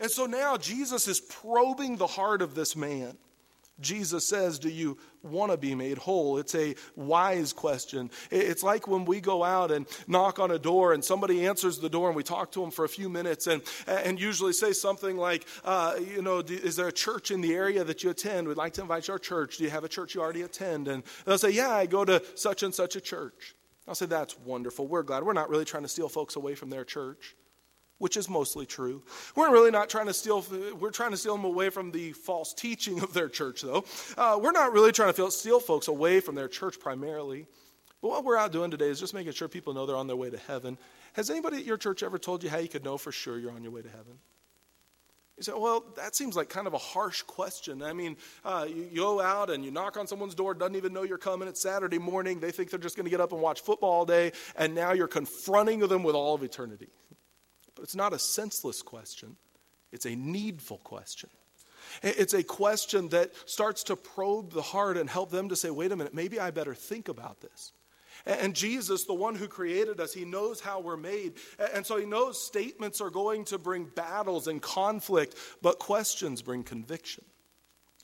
And 0.00 0.10
so 0.10 0.26
now 0.26 0.56
Jesus 0.56 1.06
is 1.06 1.20
probing 1.20 1.98
the 1.98 2.08
heart 2.08 2.42
of 2.42 2.56
this 2.56 2.74
man. 2.74 3.16
Jesus 3.80 4.26
says, 4.26 4.58
Do 4.58 4.68
you 4.68 4.98
want 5.22 5.52
to 5.52 5.56
be 5.56 5.74
made 5.74 5.98
whole? 5.98 6.38
It's 6.38 6.54
a 6.54 6.74
wise 6.96 7.52
question. 7.52 8.10
It's 8.30 8.62
like 8.62 8.88
when 8.88 9.04
we 9.04 9.20
go 9.20 9.44
out 9.44 9.70
and 9.70 9.86
knock 10.06 10.38
on 10.38 10.50
a 10.50 10.58
door 10.58 10.92
and 10.92 11.04
somebody 11.04 11.46
answers 11.46 11.78
the 11.78 11.88
door 11.88 12.08
and 12.08 12.16
we 12.16 12.22
talk 12.22 12.52
to 12.52 12.60
them 12.60 12.70
for 12.70 12.84
a 12.84 12.88
few 12.88 13.08
minutes 13.08 13.46
and, 13.46 13.62
and 13.86 14.20
usually 14.20 14.52
say 14.52 14.72
something 14.72 15.16
like, 15.16 15.46
uh, 15.64 15.96
You 16.14 16.22
know, 16.22 16.38
is 16.38 16.76
there 16.76 16.88
a 16.88 16.92
church 16.92 17.30
in 17.30 17.40
the 17.40 17.54
area 17.54 17.84
that 17.84 18.02
you 18.02 18.10
attend? 18.10 18.48
We'd 18.48 18.56
like 18.56 18.74
to 18.74 18.82
invite 18.82 19.04
you 19.04 19.06
to 19.06 19.12
our 19.12 19.18
church. 19.18 19.58
Do 19.58 19.64
you 19.64 19.70
have 19.70 19.84
a 19.84 19.88
church 19.88 20.14
you 20.14 20.20
already 20.20 20.42
attend? 20.42 20.88
And 20.88 21.02
they'll 21.24 21.38
say, 21.38 21.50
Yeah, 21.50 21.70
I 21.70 21.86
go 21.86 22.04
to 22.04 22.22
such 22.34 22.62
and 22.62 22.74
such 22.74 22.96
a 22.96 23.00
church. 23.00 23.54
I'll 23.86 23.94
say, 23.94 24.06
That's 24.06 24.38
wonderful. 24.40 24.86
We're 24.86 25.02
glad. 25.02 25.22
We're 25.22 25.32
not 25.32 25.50
really 25.50 25.64
trying 25.64 25.84
to 25.84 25.88
steal 25.88 26.08
folks 26.08 26.36
away 26.36 26.54
from 26.54 26.70
their 26.70 26.84
church 26.84 27.36
which 27.98 28.16
is 28.16 28.28
mostly 28.28 28.66
true. 28.66 29.02
We're 29.36 29.52
really 29.52 29.70
not 29.70 29.88
trying 29.88 30.06
to 30.06 30.14
steal, 30.14 30.44
we're 30.78 30.90
trying 30.90 31.10
to 31.10 31.16
steal 31.16 31.36
them 31.36 31.44
away 31.44 31.70
from 31.70 31.90
the 31.90 32.12
false 32.12 32.54
teaching 32.54 33.02
of 33.02 33.12
their 33.12 33.28
church, 33.28 33.62
though. 33.62 33.84
Uh, 34.16 34.38
we're 34.40 34.52
not 34.52 34.72
really 34.72 34.92
trying 34.92 35.12
to 35.12 35.30
steal 35.30 35.60
folks 35.60 35.88
away 35.88 36.20
from 36.20 36.34
their 36.34 36.48
church 36.48 36.78
primarily. 36.80 37.46
But 38.00 38.10
what 38.10 38.24
we're 38.24 38.36
out 38.36 38.52
doing 38.52 38.70
today 38.70 38.86
is 38.86 39.00
just 39.00 39.14
making 39.14 39.32
sure 39.32 39.48
people 39.48 39.74
know 39.74 39.84
they're 39.84 39.96
on 39.96 40.06
their 40.06 40.16
way 40.16 40.30
to 40.30 40.38
heaven. 40.38 40.78
Has 41.14 41.30
anybody 41.30 41.56
at 41.58 41.64
your 41.64 41.76
church 41.76 42.02
ever 42.02 42.18
told 42.18 42.44
you 42.44 42.50
how 42.50 42.58
you 42.58 42.68
could 42.68 42.84
know 42.84 42.96
for 42.96 43.10
sure 43.10 43.38
you're 43.38 43.50
on 43.50 43.62
your 43.62 43.72
way 43.72 43.82
to 43.82 43.88
heaven? 43.88 44.18
You 45.36 45.44
say, 45.44 45.52
well, 45.56 45.84
that 45.96 46.16
seems 46.16 46.34
like 46.34 46.48
kind 46.48 46.66
of 46.66 46.74
a 46.74 46.78
harsh 46.78 47.22
question. 47.22 47.80
I 47.80 47.92
mean, 47.92 48.16
uh, 48.44 48.66
you, 48.68 48.88
you, 48.90 49.00
go 49.00 49.20
out 49.20 49.50
and 49.50 49.64
you 49.64 49.70
knock 49.70 49.96
on 49.96 50.08
someone's 50.08 50.34
door, 50.34 50.52
doesn't 50.52 50.74
even 50.74 50.92
know 50.92 51.04
you're 51.04 51.16
coming. 51.16 51.46
It's 51.46 51.60
Saturday 51.60 51.98
morning. 51.98 52.40
They 52.40 52.50
think 52.50 52.70
they're 52.70 52.78
just 52.80 52.96
going 52.96 53.04
to 53.04 53.10
get 53.10 53.20
up 53.20 53.32
and 53.32 53.40
watch 53.40 53.60
football 53.60 53.90
all 53.90 54.04
day, 54.04 54.32
and 54.56 54.74
now 54.74 54.92
you're 54.92 55.06
confronting 55.06 55.78
them 55.78 56.02
with 56.02 56.16
all 56.16 56.34
of 56.34 56.42
eternity. 56.42 56.88
But 57.78 57.84
it's 57.84 57.94
not 57.94 58.12
a 58.12 58.18
senseless 58.18 58.82
question, 58.82 59.36
it's 59.92 60.04
a 60.04 60.16
needful 60.16 60.78
question. 60.78 61.30
It's 62.02 62.34
a 62.34 62.42
question 62.42 63.08
that 63.10 63.30
starts 63.48 63.84
to 63.84 63.94
probe 63.94 64.52
the 64.52 64.62
heart 64.62 64.96
and 64.96 65.08
help 65.08 65.30
them 65.30 65.48
to 65.50 65.54
say, 65.54 65.70
wait 65.70 65.92
a 65.92 65.96
minute, 65.96 66.12
maybe 66.12 66.40
I 66.40 66.50
better 66.50 66.74
think 66.74 67.08
about 67.08 67.40
this. 67.40 67.72
And 68.26 68.52
Jesus, 68.52 69.04
the 69.04 69.14
one 69.14 69.36
who 69.36 69.46
created 69.46 70.00
us, 70.00 70.12
he 70.12 70.24
knows 70.24 70.60
how 70.60 70.80
we're 70.80 70.96
made. 70.96 71.34
And 71.72 71.86
so 71.86 71.96
he 71.96 72.04
knows 72.04 72.44
statements 72.44 73.00
are 73.00 73.10
going 73.10 73.44
to 73.44 73.58
bring 73.58 73.84
battles 73.84 74.48
and 74.48 74.60
conflict, 74.60 75.36
but 75.62 75.78
questions 75.78 76.42
bring 76.42 76.64
conviction. 76.64 77.24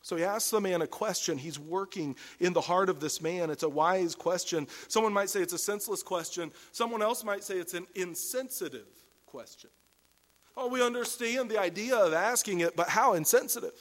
So 0.02 0.14
he 0.14 0.22
asks 0.22 0.50
the 0.50 0.60
man 0.60 0.82
a 0.82 0.86
question. 0.86 1.36
He's 1.36 1.58
working 1.58 2.14
in 2.38 2.52
the 2.52 2.60
heart 2.60 2.88
of 2.88 3.00
this 3.00 3.20
man. 3.20 3.50
It's 3.50 3.64
a 3.64 3.68
wise 3.68 4.14
question. 4.14 4.68
Someone 4.86 5.12
might 5.12 5.30
say 5.30 5.40
it's 5.40 5.52
a 5.52 5.58
senseless 5.58 6.04
question. 6.04 6.52
Someone 6.70 7.02
else 7.02 7.24
might 7.24 7.42
say 7.42 7.56
it's 7.56 7.74
an 7.74 7.88
insensitive 7.96 8.86
question. 9.34 9.70
Oh, 10.56 10.68
we 10.68 10.80
understand 10.80 11.50
the 11.50 11.58
idea 11.58 11.96
of 11.96 12.12
asking 12.12 12.60
it, 12.60 12.76
but 12.76 12.88
how 12.88 13.14
insensitive? 13.14 13.74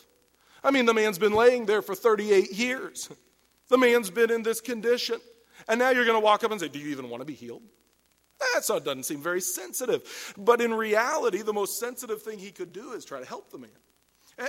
I 0.64 0.72
mean, 0.72 0.88
the 0.88 0.96
man's 0.96 1.20
been 1.20 1.34
laying 1.34 1.68
there 1.68 1.84
for 1.84 1.94
38 1.94 2.52
years. 2.52 3.08
The 3.70 3.78
man's 3.78 4.10
been 4.10 4.32
in 4.32 4.42
this 4.42 4.60
condition. 4.60 5.20
And 5.68 5.78
now 5.78 5.92
you're 5.92 6.06
going 6.06 6.20
to 6.20 6.24
walk 6.24 6.44
up 6.44 6.50
and 6.52 6.60
say, 6.60 6.70
Do 6.70 6.80
you 6.80 6.90
even 6.90 7.08
want 7.08 7.22
to 7.22 7.26
be 7.26 7.36
healed? 7.36 7.62
That 8.40 8.84
doesn't 8.84 9.04
seem 9.04 9.22
very 9.22 9.42
sensitive. 9.42 10.34
But 10.38 10.60
in 10.60 10.74
reality, 10.74 11.44
the 11.44 11.54
most 11.54 11.80
sensitive 11.80 12.24
thing 12.24 12.40
he 12.40 12.52
could 12.52 12.74
do 12.74 12.94
is 12.94 13.06
try 13.06 13.20
to 13.20 13.26
help 13.26 13.52
the 13.52 13.60
man. 13.60 13.70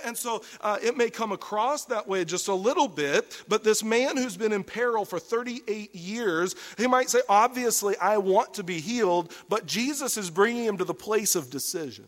And 0.04 0.16
so 0.16 0.42
uh, 0.60 0.78
it 0.82 0.96
may 0.96 1.10
come 1.10 1.32
across 1.32 1.84
that 1.86 2.08
way 2.08 2.24
just 2.24 2.48
a 2.48 2.54
little 2.54 2.88
bit, 2.88 3.42
but 3.48 3.64
this 3.64 3.84
man 3.84 4.16
who's 4.16 4.36
been 4.36 4.52
in 4.52 4.64
peril 4.64 5.04
for 5.04 5.18
38 5.18 5.94
years, 5.94 6.54
he 6.78 6.86
might 6.86 7.10
say, 7.10 7.20
Obviously, 7.28 7.96
I 7.98 8.18
want 8.18 8.54
to 8.54 8.62
be 8.62 8.80
healed, 8.80 9.32
but 9.48 9.66
Jesus 9.66 10.16
is 10.16 10.30
bringing 10.30 10.64
him 10.64 10.78
to 10.78 10.84
the 10.84 10.94
place 10.94 11.34
of 11.34 11.50
decision. 11.50 12.06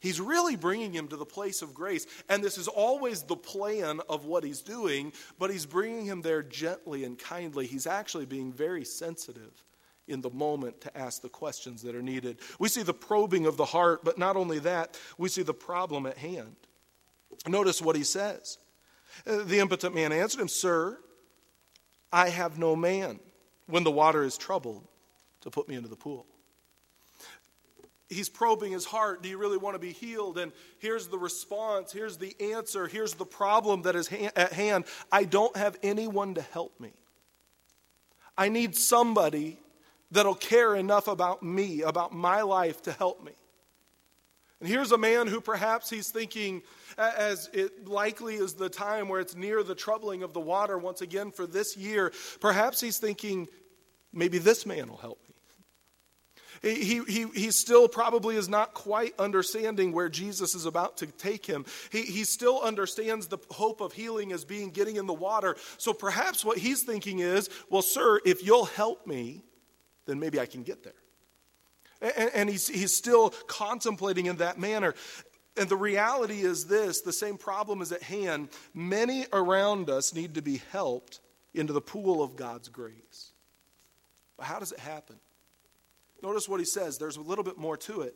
He's 0.00 0.20
really 0.20 0.56
bringing 0.56 0.92
him 0.92 1.08
to 1.08 1.16
the 1.16 1.24
place 1.24 1.62
of 1.62 1.74
grace. 1.74 2.06
And 2.28 2.44
this 2.44 2.58
is 2.58 2.68
always 2.68 3.22
the 3.22 3.36
plan 3.36 4.00
of 4.08 4.26
what 4.26 4.44
he's 4.44 4.60
doing, 4.60 5.12
but 5.38 5.50
he's 5.50 5.66
bringing 5.66 6.04
him 6.04 6.22
there 6.22 6.42
gently 6.42 7.04
and 7.04 7.18
kindly. 7.18 7.66
He's 7.66 7.86
actually 7.86 8.26
being 8.26 8.52
very 8.52 8.84
sensitive 8.84 9.64
in 10.06 10.20
the 10.20 10.30
moment 10.30 10.80
to 10.82 10.96
ask 10.96 11.22
the 11.22 11.28
questions 11.28 11.82
that 11.82 11.96
are 11.96 12.02
needed. 12.02 12.38
We 12.60 12.68
see 12.68 12.82
the 12.82 12.94
probing 12.94 13.46
of 13.46 13.56
the 13.56 13.64
heart, 13.64 14.04
but 14.04 14.18
not 14.18 14.36
only 14.36 14.58
that, 14.60 14.98
we 15.18 15.28
see 15.28 15.42
the 15.42 15.54
problem 15.54 16.06
at 16.06 16.18
hand. 16.18 16.54
Notice 17.46 17.80
what 17.80 17.96
he 17.96 18.04
says. 18.04 18.58
Uh, 19.26 19.42
the 19.44 19.60
impotent 19.60 19.94
man 19.94 20.12
answered 20.12 20.40
him, 20.40 20.48
Sir, 20.48 20.98
I 22.12 22.28
have 22.28 22.58
no 22.58 22.76
man 22.76 23.20
when 23.66 23.84
the 23.84 23.90
water 23.90 24.22
is 24.22 24.36
troubled 24.38 24.86
to 25.42 25.50
put 25.50 25.68
me 25.68 25.74
into 25.74 25.88
the 25.88 25.96
pool. 25.96 26.26
He's 28.08 28.28
probing 28.28 28.70
his 28.70 28.84
heart. 28.84 29.22
Do 29.22 29.28
you 29.28 29.36
really 29.36 29.56
want 29.56 29.74
to 29.74 29.80
be 29.80 29.92
healed? 29.92 30.38
And 30.38 30.52
here's 30.78 31.08
the 31.08 31.18
response. 31.18 31.92
Here's 31.92 32.18
the 32.18 32.36
answer. 32.40 32.86
Here's 32.86 33.14
the 33.14 33.26
problem 33.26 33.82
that 33.82 33.96
is 33.96 34.08
at 34.36 34.52
hand. 34.52 34.84
I 35.10 35.24
don't 35.24 35.56
have 35.56 35.76
anyone 35.82 36.34
to 36.34 36.42
help 36.42 36.78
me. 36.78 36.92
I 38.38 38.48
need 38.48 38.76
somebody 38.76 39.58
that'll 40.12 40.36
care 40.36 40.76
enough 40.76 41.08
about 41.08 41.42
me, 41.42 41.82
about 41.82 42.12
my 42.12 42.42
life, 42.42 42.82
to 42.82 42.92
help 42.92 43.24
me. 43.24 43.32
And 44.60 44.68
here's 44.68 44.92
a 44.92 44.98
man 44.98 45.26
who 45.26 45.40
perhaps 45.40 45.90
he's 45.90 46.08
thinking, 46.08 46.62
as 46.96 47.50
it 47.52 47.86
likely 47.86 48.36
is 48.36 48.54
the 48.54 48.70
time 48.70 49.08
where 49.08 49.20
it's 49.20 49.36
near 49.36 49.62
the 49.62 49.74
troubling 49.74 50.22
of 50.22 50.32
the 50.32 50.40
water 50.40 50.78
once 50.78 51.02
again 51.02 51.30
for 51.30 51.46
this 51.46 51.76
year, 51.76 52.12
perhaps 52.40 52.80
he's 52.80 52.98
thinking, 52.98 53.48
maybe 54.12 54.38
this 54.38 54.64
man 54.64 54.88
will 54.88 54.96
help 54.96 55.20
me. 55.28 55.34
He, 56.62 57.02
he, 57.04 57.26
he 57.34 57.50
still 57.50 57.86
probably 57.86 58.36
is 58.36 58.48
not 58.48 58.72
quite 58.72 59.12
understanding 59.18 59.92
where 59.92 60.08
Jesus 60.08 60.54
is 60.54 60.64
about 60.64 60.96
to 60.98 61.06
take 61.06 61.44
him. 61.44 61.66
He, 61.92 62.02
he 62.02 62.24
still 62.24 62.60
understands 62.62 63.26
the 63.26 63.38
hope 63.50 63.82
of 63.82 63.92
healing 63.92 64.32
as 64.32 64.46
being 64.46 64.70
getting 64.70 64.96
in 64.96 65.06
the 65.06 65.12
water. 65.12 65.56
So 65.76 65.92
perhaps 65.92 66.46
what 66.46 66.56
he's 66.56 66.82
thinking 66.82 67.18
is, 67.18 67.50
well, 67.68 67.82
sir, 67.82 68.20
if 68.24 68.44
you'll 68.44 68.64
help 68.64 69.06
me, 69.06 69.44
then 70.06 70.18
maybe 70.18 70.40
I 70.40 70.46
can 70.46 70.62
get 70.62 70.82
there. 70.82 70.94
And, 72.00 72.30
and 72.34 72.50
he's, 72.50 72.68
he's 72.68 72.96
still 72.96 73.30
contemplating 73.46 74.26
in 74.26 74.36
that 74.36 74.58
manner. 74.58 74.94
And 75.56 75.68
the 75.68 75.76
reality 75.76 76.40
is 76.40 76.66
this 76.66 77.00
the 77.00 77.12
same 77.12 77.38
problem 77.38 77.80
is 77.80 77.92
at 77.92 78.02
hand. 78.02 78.50
Many 78.74 79.26
around 79.32 79.88
us 79.88 80.14
need 80.14 80.34
to 80.34 80.42
be 80.42 80.60
helped 80.70 81.20
into 81.54 81.72
the 81.72 81.80
pool 81.80 82.22
of 82.22 82.36
God's 82.36 82.68
grace. 82.68 83.32
But 84.36 84.46
how 84.46 84.58
does 84.58 84.72
it 84.72 84.78
happen? 84.78 85.16
Notice 86.22 86.48
what 86.48 86.60
he 86.60 86.66
says. 86.66 86.98
There's 86.98 87.16
a 87.16 87.22
little 87.22 87.44
bit 87.44 87.56
more 87.56 87.76
to 87.78 88.02
it. 88.02 88.14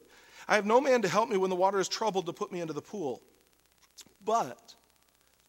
I 0.49 0.55
have 0.55 0.67
no 0.67 0.81
man 0.81 1.03
to 1.03 1.09
help 1.09 1.29
me 1.29 1.37
when 1.37 1.51
the 1.51 1.57
water 1.57 1.79
is 1.79 1.89
troubled 1.89 2.27
to 2.27 2.33
put 2.33 2.53
me 2.53 2.61
into 2.61 2.73
the 2.73 2.83
pool. 2.83 3.23
But 4.25 4.75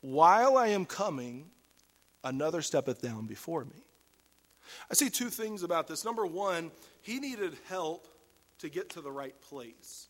while 0.01 0.57
I 0.57 0.67
am 0.67 0.85
coming, 0.85 1.49
another 2.23 2.61
steppeth 2.61 3.01
down 3.01 3.25
before 3.25 3.65
me. 3.65 3.83
I 4.89 4.93
see 4.93 5.09
two 5.09 5.29
things 5.29 5.63
about 5.63 5.87
this. 5.87 6.05
Number 6.05 6.25
one, 6.25 6.71
he 7.01 7.19
needed 7.19 7.57
help 7.67 8.07
to 8.61 8.69
get 8.69 8.91
to 8.91 9.01
the 9.01 9.11
right 9.11 9.39
place. 9.41 10.07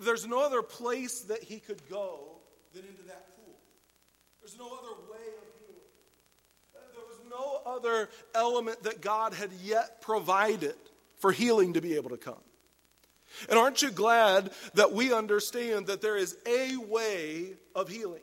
There's 0.00 0.26
no 0.26 0.44
other 0.44 0.62
place 0.62 1.20
that 1.22 1.42
he 1.42 1.60
could 1.60 1.80
go 1.88 2.38
than 2.72 2.82
into 2.82 3.02
that 3.04 3.36
pool. 3.36 3.54
There's 4.40 4.58
no 4.58 4.66
other 4.66 4.94
way 5.10 5.18
of 5.18 5.44
healing. 5.60 5.82
There 6.72 7.04
was 7.06 7.20
no 7.30 7.60
other 7.64 8.08
element 8.34 8.82
that 8.84 9.00
God 9.00 9.34
had 9.34 9.52
yet 9.62 10.00
provided 10.00 10.76
for 11.18 11.32
healing 11.32 11.74
to 11.74 11.80
be 11.80 11.94
able 11.96 12.10
to 12.10 12.16
come. 12.16 12.42
And 13.48 13.58
aren't 13.58 13.82
you 13.82 13.90
glad 13.90 14.50
that 14.74 14.92
we 14.92 15.12
understand 15.12 15.88
that 15.88 16.00
there 16.00 16.16
is 16.16 16.36
a 16.46 16.76
way 16.76 17.52
of 17.74 17.88
healing? 17.88 18.22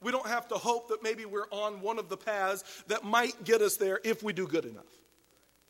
We 0.00 0.12
don't 0.12 0.26
have 0.26 0.48
to 0.48 0.54
hope 0.54 0.88
that 0.88 1.02
maybe 1.02 1.24
we're 1.24 1.48
on 1.50 1.80
one 1.80 1.98
of 1.98 2.08
the 2.08 2.16
paths 2.16 2.64
that 2.86 3.04
might 3.04 3.44
get 3.44 3.60
us 3.60 3.76
there 3.76 4.00
if 4.04 4.22
we 4.22 4.32
do 4.32 4.46
good 4.46 4.64
enough. 4.64 4.84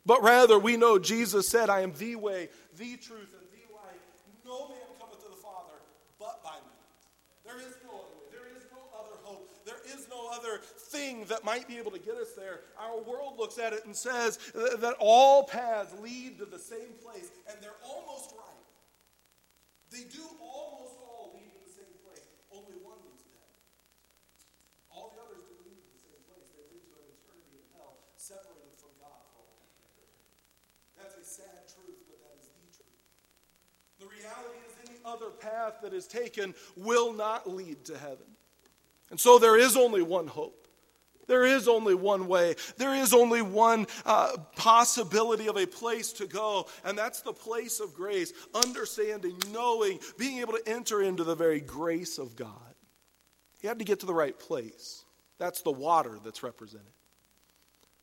But 0.09 0.23
rather, 0.23 0.59
we 0.59 0.79
know 0.79 0.99
Jesus 0.99 1.47
said, 1.47 1.69
I 1.69 1.83
am 1.83 1.93
the 1.93 2.17
way, 2.17 2.49
the 2.79 2.97
truth, 2.97 3.29
and 3.37 3.45
the 3.53 3.65
life. 3.77 4.01
No 4.41 4.73
man 4.73 4.89
cometh 4.99 5.21
to 5.21 5.29
the 5.29 5.37
Father 5.37 5.77
but 6.19 6.43
by 6.43 6.57
me. 6.65 6.73
There 7.45 7.61
is 7.61 7.77
no 7.85 7.93
other 7.93 8.17
way. 8.17 8.33
There 8.33 8.49
is 8.57 8.65
no 8.73 8.81
other 8.97 9.17
hope. 9.21 9.53
There 9.69 9.85
is 9.85 10.09
no 10.09 10.33
other 10.33 10.65
thing 10.89 11.29
that 11.29 11.45
might 11.45 11.69
be 11.69 11.77
able 11.77 11.91
to 11.93 12.01
get 12.01 12.17
us 12.17 12.33
there. 12.33 12.61
Our 12.81 13.05
world 13.05 13.37
looks 13.37 13.59
at 13.59 13.75
it 13.75 13.85
and 13.85 13.95
says 13.95 14.39
that 14.57 14.97
all 14.99 15.45
paths 15.45 15.93
lead 16.01 16.39
to 16.39 16.47
the 16.47 16.59
same 16.59 16.97
place, 17.05 17.29
and 17.45 17.61
they're 17.61 17.77
almost 17.85 18.33
right. 18.33 18.65
They 19.93 20.09
do 20.09 20.25
almost 20.41 20.97
all 21.05 21.37
lead 21.37 21.53
to 21.53 21.61
the 21.69 21.73
same 21.85 21.97
place. 22.01 22.25
Only 22.49 22.81
one 22.81 22.97
leads 23.05 23.29
to 23.29 23.33
heaven. 23.37 23.61
All 24.89 25.13
the 25.13 25.21
others 25.21 25.45
do 25.45 25.57
lead 25.69 25.77
to 25.85 25.89
the 25.93 26.01
same 26.01 26.21
place. 26.33 26.49
They 26.57 26.65
lead 26.73 26.85
to 26.93 26.97
an 26.97 27.13
eternity 27.13 27.61
in 27.61 27.69
hell, 27.77 28.01
separated 28.17 28.73
from 28.81 28.97
God 29.01 29.21
for 29.37 29.45
all 29.45 29.49
That's 30.99 31.15
a 31.15 31.25
sad 31.25 31.71
truth, 31.71 32.05
but 32.11 32.19
that 32.21 32.37
is 32.43 32.51
the 32.51 32.69
truth. 32.75 32.99
The 33.99 34.07
reality 34.07 34.59
is, 34.67 34.91
any 34.91 34.99
other 35.05 35.31
path 35.31 35.81
that 35.83 35.93
is 35.93 36.07
taken 36.07 36.55
will 36.77 37.13
not 37.13 37.49
lead 37.49 37.85
to 37.87 37.99
heaven. 37.99 38.27
And 39.11 39.19
so 39.19 39.39
there 39.39 39.59
is 39.59 39.77
only 39.77 40.03
one 40.03 40.27
hope. 40.27 40.69
There 41.27 41.45
is 41.45 41.69
only 41.69 41.95
one 41.95 42.27
way. 42.27 42.55
There 42.79 42.95
is 42.95 43.13
only 43.13 43.43
one 43.43 43.87
uh, 44.07 44.37
possibility 44.57 45.47
of 45.49 45.57
a 45.57 45.67
place 45.67 46.13
to 46.15 46.27
go, 46.27 46.67
and 46.85 46.97
that's 46.97 47.21
the 47.21 47.35
place 47.35 47.81
of 47.81 47.95
grace, 47.95 48.33
understanding, 48.55 49.37
knowing, 49.53 50.01
being 50.17 50.39
able 50.39 50.55
to 50.55 50.63
enter 50.67 51.03
into 51.03 51.25
the 51.25 51.35
very 51.35 51.61
grace 51.61 52.19
of 52.19 52.35
God. 52.35 52.75
He 53.61 53.69
had 53.69 53.79
to 53.79 53.85
get 53.85 54.01
to 54.01 54.07
the 54.07 54.15
right 54.15 54.39
place. 54.39 55.05
That's 55.39 55.61
the 55.63 55.71
water 55.71 56.19
that's 56.25 56.43
represented. 56.43 56.87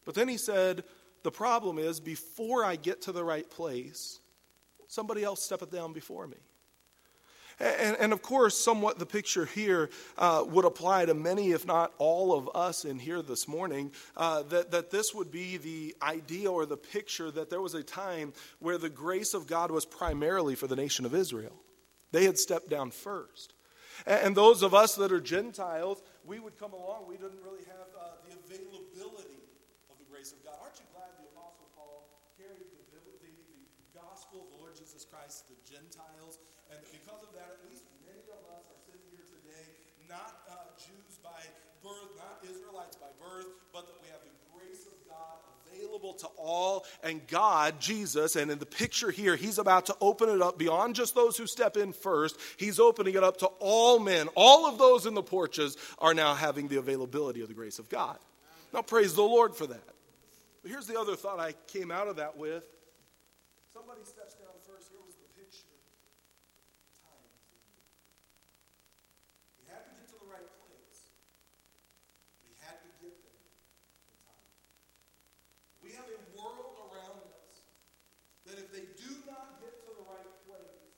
But 0.05 0.13
then 0.13 0.27
he 0.27 0.37
said, 0.37 0.83
The 1.23 1.31
problem 1.31 1.79
is, 1.79 1.99
before 1.99 2.63
I 2.63 2.75
get 2.75 3.01
to 3.03 3.11
the 3.11 3.23
right 3.23 3.49
place, 3.49 4.19
somebody 4.87 5.23
else 5.23 5.41
steppeth 5.41 5.71
down 5.71 5.93
before 5.93 6.27
me. 6.27 6.37
And, 7.59 7.95
and, 7.97 8.11
of 8.11 8.21
course, 8.21 8.57
somewhat 8.57 8.99
the 8.99 9.05
picture 9.05 9.45
here 9.45 9.89
uh, 10.17 10.43
would 10.45 10.65
apply 10.65 11.05
to 11.05 11.13
many, 11.13 11.51
if 11.51 11.65
not 11.65 11.93
all 11.99 12.33
of 12.33 12.49
us 12.53 12.83
in 12.83 12.99
here 12.99 13.21
this 13.21 13.47
morning, 13.47 13.91
uh, 14.17 14.43
that, 14.43 14.71
that 14.71 14.91
this 14.91 15.15
would 15.15 15.31
be 15.31 15.55
the 15.55 15.95
idea 16.01 16.51
or 16.51 16.65
the 16.65 16.75
picture 16.75 17.31
that 17.31 17.49
there 17.49 17.61
was 17.61 17.73
a 17.73 17.83
time 17.83 18.33
where 18.59 18.77
the 18.77 18.89
grace 18.89 19.33
of 19.33 19.47
God 19.47 19.71
was 19.71 19.85
primarily 19.85 20.55
for 20.55 20.67
the 20.67 20.75
nation 20.75 21.05
of 21.05 21.15
Israel. 21.15 21.55
They 22.11 22.25
had 22.25 22.37
stepped 22.37 22.69
down 22.69 22.91
first. 22.91 23.53
And, 24.05 24.27
and 24.27 24.35
those 24.35 24.61
of 24.61 24.73
us 24.73 24.95
that 24.95 25.13
are 25.13 25.21
Gentiles, 25.21 26.03
we 26.25 26.39
would 26.39 26.59
come 26.59 26.73
along, 26.73 27.07
we 27.07 27.15
didn't 27.15 27.39
really 27.41 27.63
have 27.67 27.87
uh, 27.97 28.19
the 28.27 28.35
availability 28.35 29.39
of 29.89 29.95
the 29.97 30.11
grace 30.11 30.33
of 30.33 30.43
God. 30.43 30.59
Aren't 30.61 30.75
you 30.75 30.87
glad 30.91 31.07
the 31.15 31.27
Apostle 31.31 31.71
Paul 31.77 32.03
carried 32.35 32.67
the, 32.91 32.99
the, 32.99 32.99
the 33.23 33.99
gospel 33.99 34.43
of 34.43 34.47
the 34.51 34.59
Lord 34.59 34.75
Jesus 34.95 35.11
Christ 35.11 35.43
to 35.47 35.51
the 35.51 35.75
Gentiles? 35.75 36.39
And 36.71 36.79
because 36.87 37.19
of 37.19 37.35
that, 37.35 37.51
at 37.51 37.69
least 37.69 37.83
many 38.07 38.23
of 38.31 38.39
us 38.55 38.63
are 38.71 38.79
sitting 38.87 39.03
here 39.11 39.27
today, 39.27 39.67
not 40.07 40.39
uh, 40.47 40.71
Jews 40.79 41.19
by 41.21 41.35
birth, 41.83 42.15
not 42.15 42.39
Israelites 42.49 42.95
by 42.95 43.11
birth, 43.19 43.47
but 43.73 43.87
that 43.87 43.95
we 44.01 44.07
have 44.07 44.23
the 44.23 44.31
grace 44.55 44.87
of 44.87 44.95
God 45.03 45.43
available 45.67 46.13
to 46.13 46.27
all. 46.39 46.85
And 47.03 47.27
God, 47.27 47.81
Jesus, 47.81 48.37
and 48.37 48.49
in 48.49 48.57
the 48.57 48.65
picture 48.65 49.11
here, 49.11 49.35
He's 49.35 49.57
about 49.57 49.87
to 49.87 49.97
open 49.99 50.29
it 50.29 50.41
up 50.41 50.57
beyond 50.57 50.95
just 50.95 51.13
those 51.13 51.35
who 51.35 51.45
step 51.45 51.75
in 51.75 51.91
first. 51.91 52.39
He's 52.55 52.79
opening 52.79 53.15
it 53.15 53.23
up 53.23 53.35
to 53.39 53.47
all 53.59 53.99
men. 53.99 54.29
All 54.33 54.65
of 54.65 54.77
those 54.77 55.05
in 55.05 55.13
the 55.13 55.23
porches 55.23 55.75
are 55.99 56.13
now 56.13 56.35
having 56.35 56.69
the 56.69 56.77
availability 56.77 57.41
of 57.41 57.49
the 57.49 57.53
grace 57.53 57.79
of 57.79 57.89
God. 57.89 58.17
Now, 58.73 58.81
praise 58.81 59.13
the 59.13 59.23
Lord 59.23 59.55
for 59.55 59.67
that. 59.67 59.93
But 60.61 60.71
here's 60.71 60.87
the 60.87 60.97
other 60.97 61.17
thought 61.17 61.41
I 61.41 61.53
came 61.67 61.91
out 61.91 62.07
of 62.07 62.15
that 62.15 62.37
with. 62.37 62.63
Somebody 63.75 64.07
steps 64.07 64.39
down 64.39 64.55
first. 64.63 64.87
Here 64.87 65.03
was 65.03 65.19
the 65.19 65.27
picture. 65.35 65.67
Time. 67.03 67.27
He 69.59 69.67
had 69.67 69.83
to 69.83 69.91
get 69.99 70.07
to 70.09 70.17
the 70.23 70.31
right 70.31 70.47
place. 70.63 71.11
He 72.47 72.55
had 72.63 72.79
to 72.79 72.89
get 73.03 73.19
there 73.19 73.35
in 74.07 74.15
time. 74.23 74.47
We 75.83 75.91
have 75.91 76.07
a 76.07 76.19
world 76.39 76.87
around 76.87 77.19
us 77.35 77.67
that 78.47 78.63
if 78.63 78.71
they 78.71 78.87
do 78.95 79.11
not 79.27 79.59
get 79.59 79.75
to 79.83 79.91
the 79.91 80.07
right 80.07 80.33
place, 80.47 80.95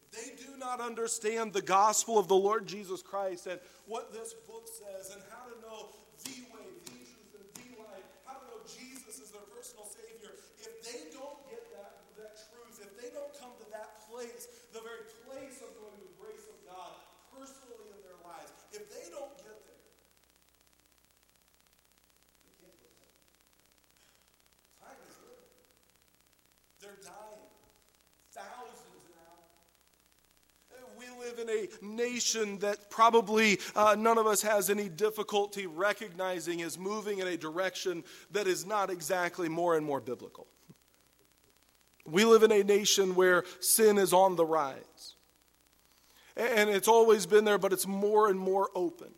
if 0.00 0.01
they 0.12 0.36
do 0.36 0.56
not 0.60 0.80
understand 0.80 1.52
the 1.52 1.64
gospel 1.64 2.18
of 2.18 2.28
the 2.28 2.36
Lord 2.36 2.68
Jesus 2.68 3.00
Christ 3.00 3.46
and 3.48 3.58
what 3.86 4.12
this 4.12 4.34
book 4.46 4.68
says 4.68 5.10
and 5.16 5.22
how 5.32 5.48
to 5.48 5.56
know 5.64 5.88
the 6.24 6.36
way, 6.52 6.68
the 6.84 7.00
truth, 7.00 7.32
and 7.32 7.48
the 7.56 7.80
life, 7.80 8.04
how 8.28 8.36
to 8.36 8.46
know 8.52 8.60
Jesus 8.68 9.18
is 9.18 9.32
their 9.32 9.48
personal 9.56 9.88
Savior, 9.88 10.36
if 10.60 10.84
they 10.84 11.10
don't 11.16 11.40
get 11.48 11.64
that, 11.72 12.04
that 12.20 12.36
truth, 12.52 12.76
if 12.84 12.92
they 13.00 13.08
don't 13.16 13.32
come 13.40 13.56
to 13.56 13.66
that 13.72 14.04
place, 14.04 14.52
the 14.76 14.84
very 14.84 15.08
place 15.24 15.64
of 15.64 15.72
knowing 15.80 15.98
the 16.04 16.14
grace 16.20 16.44
of 16.44 16.60
God 16.68 16.92
personally 17.32 17.88
in 17.88 18.00
their 18.04 18.20
lives, 18.20 18.52
if 18.76 18.84
they 18.92 19.08
don't 19.08 19.32
get 19.40 19.56
there, 19.64 19.82
they 22.44 22.52
can't 22.60 22.76
go 22.76 22.92
there. 23.00 23.16
Time 24.84 25.00
is 25.08 25.16
living. 25.24 25.56
They're 26.84 27.00
dying. 27.00 27.48
Thousands 28.36 29.08
now. 29.16 29.40
We 30.98 31.08
live 31.32 31.48
in 31.48 31.50
a 31.50 31.84
nation 31.84 32.58
that 32.58 32.90
probably 32.90 33.58
uh, 33.74 33.96
none 33.98 34.18
of 34.18 34.26
us 34.26 34.42
has 34.42 34.70
any 34.70 34.88
difficulty 34.88 35.66
recognizing 35.66 36.60
is 36.60 36.78
moving 36.78 37.18
in 37.18 37.26
a 37.26 37.36
direction 37.36 38.04
that 38.32 38.46
is 38.46 38.66
not 38.66 38.90
exactly 38.90 39.48
more 39.48 39.76
and 39.76 39.84
more 39.84 40.00
biblical. 40.00 40.46
We 42.04 42.24
live 42.24 42.42
in 42.42 42.52
a 42.52 42.62
nation 42.62 43.14
where 43.14 43.44
sin 43.60 43.98
is 43.98 44.12
on 44.12 44.36
the 44.36 44.44
rise. 44.44 45.16
And 46.36 46.70
it's 46.70 46.88
always 46.88 47.26
been 47.26 47.44
there, 47.44 47.58
but 47.58 47.72
it's 47.72 47.86
more 47.86 48.28
and 48.28 48.38
more 48.38 48.70
open. 48.74 49.12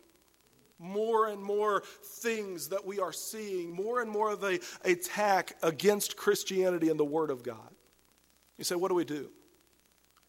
More 0.78 1.28
and 1.28 1.42
more 1.42 1.82
things 2.20 2.68
that 2.68 2.84
we 2.84 2.98
are 2.98 3.12
seeing, 3.12 3.72
more 3.72 4.02
and 4.02 4.10
more 4.10 4.32
of 4.32 4.40
the 4.40 4.62
attack 4.84 5.56
against 5.62 6.16
Christianity 6.16 6.90
and 6.90 6.98
the 6.98 7.04
Word 7.04 7.30
of 7.30 7.42
God. 7.42 7.70
You 8.58 8.64
say, 8.64 8.74
what 8.74 8.88
do 8.88 8.94
we 8.94 9.04
do? 9.04 9.30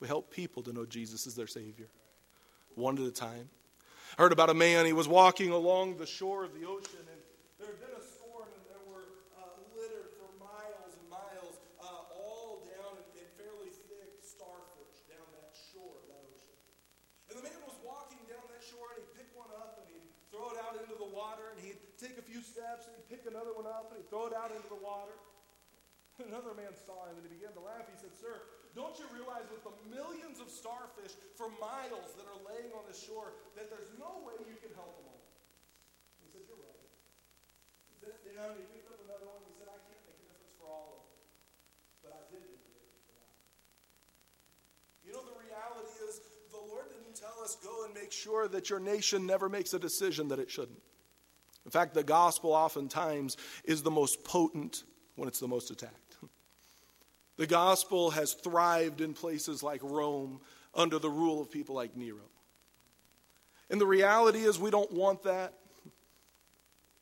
We 0.05 0.13
help 0.13 0.29
people 0.29 0.61
to 0.61 0.69
know 0.69 0.85
Jesus 0.85 1.25
is 1.25 1.33
their 1.33 1.49
Savior, 1.49 1.89
one 2.77 2.93
at 3.01 3.09
a 3.09 3.09
time. 3.09 3.49
I 4.13 4.21
heard 4.21 4.37
about 4.37 4.53
a 4.53 4.53
man, 4.53 4.85
he 4.85 4.93
was 4.93 5.09
walking 5.09 5.49
along 5.49 5.97
the 5.97 6.05
shore 6.05 6.45
of 6.45 6.53
the 6.53 6.61
ocean, 6.61 7.01
and 7.09 7.21
there 7.57 7.73
had 7.73 7.81
been 7.81 7.97
a 7.97 8.05
storm, 8.05 8.45
and 8.45 8.61
there 8.69 8.85
were 8.85 9.01
uh, 9.33 9.49
littered 9.73 10.13
for 10.21 10.29
miles 10.37 10.93
and 10.93 11.09
miles, 11.09 11.57
uh, 11.81 12.21
all 12.21 12.69
down 12.69 13.01
in, 13.17 13.25
fairly 13.33 13.73
thick 13.89 14.21
starfish 14.21 15.09
down 15.09 15.25
that 15.41 15.57
shore 15.73 15.97
of 15.97 16.05
that 16.13 16.21
ocean. 16.21 16.53
And 17.33 17.41
the 17.41 17.45
man 17.49 17.57
was 17.65 17.73
walking 17.81 18.21
down 18.29 18.45
that 18.53 18.61
shore, 18.61 18.93
and 18.93 19.01
he'd 19.01 19.13
pick 19.17 19.33
one 19.33 19.49
up, 19.57 19.81
and 19.81 19.89
he'd 19.89 20.05
throw 20.29 20.53
it 20.53 20.61
out 20.61 20.77
into 20.77 20.93
the 21.01 21.09
water, 21.17 21.49
and 21.49 21.57
he'd 21.65 21.81
take 21.97 22.21
a 22.21 22.25
few 22.29 22.45
steps, 22.45 22.85
and 22.85 22.93
he'd 22.93 23.09
pick 23.09 23.25
another 23.25 23.57
one 23.57 23.65
up, 23.65 23.89
and 23.89 24.05
he'd 24.05 24.09
throw 24.13 24.29
it 24.29 24.37
out 24.37 24.53
into 24.53 24.69
the 24.69 24.77
water. 24.85 25.17
Another 26.29 26.53
man 26.53 26.77
saw 26.85 27.09
him 27.09 27.17
and 27.17 27.25
he 27.25 27.33
began 27.41 27.57
to 27.57 27.65
laugh. 27.65 27.89
He 27.89 27.97
said, 27.99 28.13
Sir, 28.15 28.39
don't 28.75 28.99
you 28.99 29.07
realize 29.15 29.47
with 29.47 29.63
the 29.63 29.71
millions 29.87 30.43
of 30.43 30.51
starfish 30.51 31.15
for 31.39 31.47
miles 31.63 32.11
that 32.19 32.27
are 32.27 32.41
laying 32.43 32.75
on 32.75 32.83
the 32.83 32.93
shore 32.93 33.31
that 33.55 33.71
there's 33.71 33.87
no 33.95 34.19
way 34.27 34.35
you 34.43 34.59
can 34.59 34.75
help 34.75 34.99
them 34.99 35.07
all? 35.07 35.23
He 36.19 36.27
said, 36.27 36.43
You're 36.43 36.59
right. 36.59 36.83
You 38.03 38.35
know, 38.35 38.51
he 38.51 38.67
picked 38.67 38.91
up 38.91 38.99
another 39.07 39.31
one. 39.31 39.39
He 39.47 39.55
said, 39.55 39.71
I 39.71 39.79
can't 39.87 40.03
make 40.03 40.19
a 40.19 40.27
difference 40.27 40.51
for 40.59 40.67
all 40.67 40.91
of 40.91 41.07
them, 41.07 41.23
but 42.03 42.11
I 42.19 42.21
did 42.27 42.43
make 42.43 42.59
a 42.59 42.71
difference 42.75 42.99
for 43.07 43.15
that. 43.15 43.31
You 45.07 45.11
know, 45.15 45.23
the 45.23 45.39
reality 45.39 45.95
is 46.03 46.19
the 46.51 46.59
Lord 46.59 46.91
didn't 46.91 47.15
tell 47.15 47.39
us 47.39 47.55
go 47.63 47.87
and 47.87 47.95
make 47.95 48.11
sure 48.11 48.51
that 48.51 48.67
your 48.67 48.83
nation 48.83 49.23
never 49.23 49.47
makes 49.47 49.71
a 49.71 49.79
decision 49.79 50.27
that 50.35 50.39
it 50.43 50.51
shouldn't. 50.51 50.83
In 51.63 51.71
fact, 51.71 51.95
the 51.95 52.03
gospel 52.03 52.51
oftentimes 52.51 53.37
is 53.63 53.81
the 53.81 53.91
most 53.91 54.23
potent 54.27 54.83
when 55.15 55.27
it's 55.27 55.39
the 55.39 55.47
most 55.47 55.71
attacked. 55.71 56.04
The 57.37 57.47
gospel 57.47 58.11
has 58.11 58.33
thrived 58.33 59.01
in 59.01 59.13
places 59.13 59.61
like 59.61 59.81
Rome 59.83 60.39
under 60.73 60.99
the 60.99 61.09
rule 61.09 61.41
of 61.41 61.51
people 61.51 61.75
like 61.75 61.95
Nero. 61.95 62.29
And 63.69 63.81
the 63.81 63.85
reality 63.85 64.39
is, 64.39 64.59
we 64.59 64.71
don't 64.71 64.91
want 64.91 65.23
that. 65.23 65.53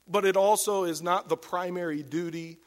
But 0.07 0.25
it 0.25 0.35
also 0.35 0.83
is 0.83 1.01
not 1.01 1.29
the 1.29 1.37
primary 1.37 2.03
duty 2.03 2.57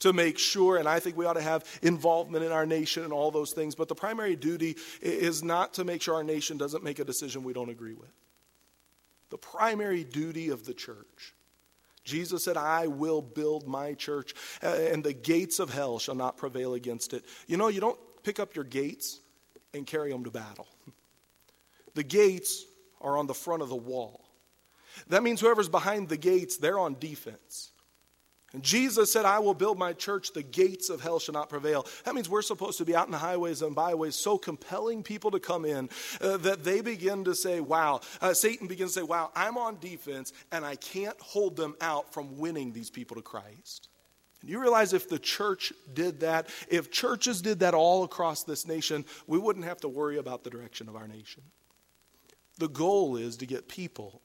to 0.00 0.12
make 0.12 0.38
sure, 0.38 0.76
and 0.76 0.88
I 0.88 1.00
think 1.00 1.16
we 1.16 1.24
ought 1.24 1.34
to 1.34 1.42
have 1.42 1.64
involvement 1.82 2.44
in 2.44 2.52
our 2.52 2.66
nation 2.66 3.04
and 3.04 3.12
all 3.12 3.30
those 3.30 3.52
things, 3.52 3.74
but 3.74 3.88
the 3.88 3.94
primary 3.94 4.36
duty 4.36 4.76
is 5.00 5.42
not 5.42 5.74
to 5.74 5.84
make 5.84 6.02
sure 6.02 6.16
our 6.16 6.24
nation 6.24 6.58
doesn't 6.58 6.84
make 6.84 6.98
a 6.98 7.04
decision 7.04 7.42
we 7.42 7.52
don't 7.52 7.70
agree 7.70 7.94
with. 7.94 8.12
The 9.30 9.38
primary 9.38 10.04
duty 10.04 10.50
of 10.50 10.66
the 10.66 10.74
church 10.74 11.34
Jesus 12.04 12.44
said, 12.44 12.56
I 12.56 12.86
will 12.86 13.22
build 13.22 13.66
my 13.66 13.94
church, 13.94 14.34
and 14.62 15.02
the 15.02 15.14
gates 15.14 15.58
of 15.58 15.72
hell 15.72 15.98
shall 15.98 16.14
not 16.14 16.36
prevail 16.36 16.74
against 16.74 17.14
it. 17.14 17.24
You 17.46 17.56
know, 17.56 17.68
you 17.68 17.80
don't 17.80 17.98
pick 18.22 18.38
up 18.38 18.54
your 18.54 18.64
gates 18.64 19.20
and 19.72 19.86
carry 19.86 20.12
them 20.12 20.24
to 20.24 20.30
battle. 20.30 20.68
The 21.94 22.04
gates 22.04 22.64
are 23.00 23.16
on 23.16 23.26
the 23.26 23.34
front 23.34 23.62
of 23.62 23.68
the 23.68 23.76
wall. 23.76 24.24
That 25.08 25.22
means 25.22 25.40
whoever's 25.40 25.68
behind 25.68 26.08
the 26.08 26.16
gates, 26.16 26.56
they're 26.58 26.78
on 26.78 26.96
defense. 26.98 27.72
And 28.54 28.62
Jesus 28.62 29.12
said, 29.12 29.24
I 29.24 29.40
will 29.40 29.52
build 29.52 29.78
my 29.78 29.92
church, 29.92 30.32
the 30.32 30.44
gates 30.44 30.88
of 30.88 31.00
hell 31.00 31.18
shall 31.18 31.32
not 31.32 31.48
prevail. 31.48 31.86
That 32.04 32.14
means 32.14 32.28
we're 32.28 32.40
supposed 32.40 32.78
to 32.78 32.84
be 32.84 32.94
out 32.94 33.06
in 33.06 33.10
the 33.10 33.18
highways 33.18 33.62
and 33.62 33.74
byways, 33.74 34.14
so 34.14 34.38
compelling 34.38 35.02
people 35.02 35.32
to 35.32 35.40
come 35.40 35.64
in 35.64 35.90
uh, 36.20 36.36
that 36.38 36.62
they 36.62 36.80
begin 36.80 37.24
to 37.24 37.34
say, 37.34 37.58
Wow, 37.58 38.00
uh, 38.20 38.32
Satan 38.32 38.68
begins 38.68 38.94
to 38.94 39.00
say, 39.00 39.04
Wow, 39.04 39.32
I'm 39.34 39.58
on 39.58 39.78
defense, 39.80 40.32
and 40.52 40.64
I 40.64 40.76
can't 40.76 41.20
hold 41.20 41.56
them 41.56 41.74
out 41.80 42.14
from 42.14 42.38
winning 42.38 42.72
these 42.72 42.90
people 42.90 43.16
to 43.16 43.22
Christ. 43.22 43.88
And 44.40 44.48
you 44.48 44.60
realize 44.60 44.92
if 44.92 45.08
the 45.08 45.18
church 45.18 45.72
did 45.92 46.20
that, 46.20 46.48
if 46.68 46.92
churches 46.92 47.42
did 47.42 47.58
that 47.58 47.74
all 47.74 48.04
across 48.04 48.44
this 48.44 48.68
nation, 48.68 49.04
we 49.26 49.36
wouldn't 49.36 49.64
have 49.64 49.80
to 49.80 49.88
worry 49.88 50.18
about 50.18 50.44
the 50.44 50.50
direction 50.50 50.88
of 50.88 50.94
our 50.94 51.08
nation. 51.08 51.42
The 52.58 52.68
goal 52.68 53.16
is 53.16 53.36
to 53.38 53.46
get 53.46 53.66
people 53.66 54.22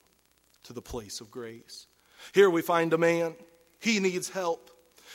to 0.66 0.74
the 0.74 0.84
place 0.84 1.20
of 1.20 1.32
grace. 1.32 1.88
Here 2.34 2.52
we 2.52 2.62
find 2.62 2.94
a 2.94 2.98
man 2.98 3.34
he 3.80 4.00
needs 4.00 4.30
help. 4.30 4.70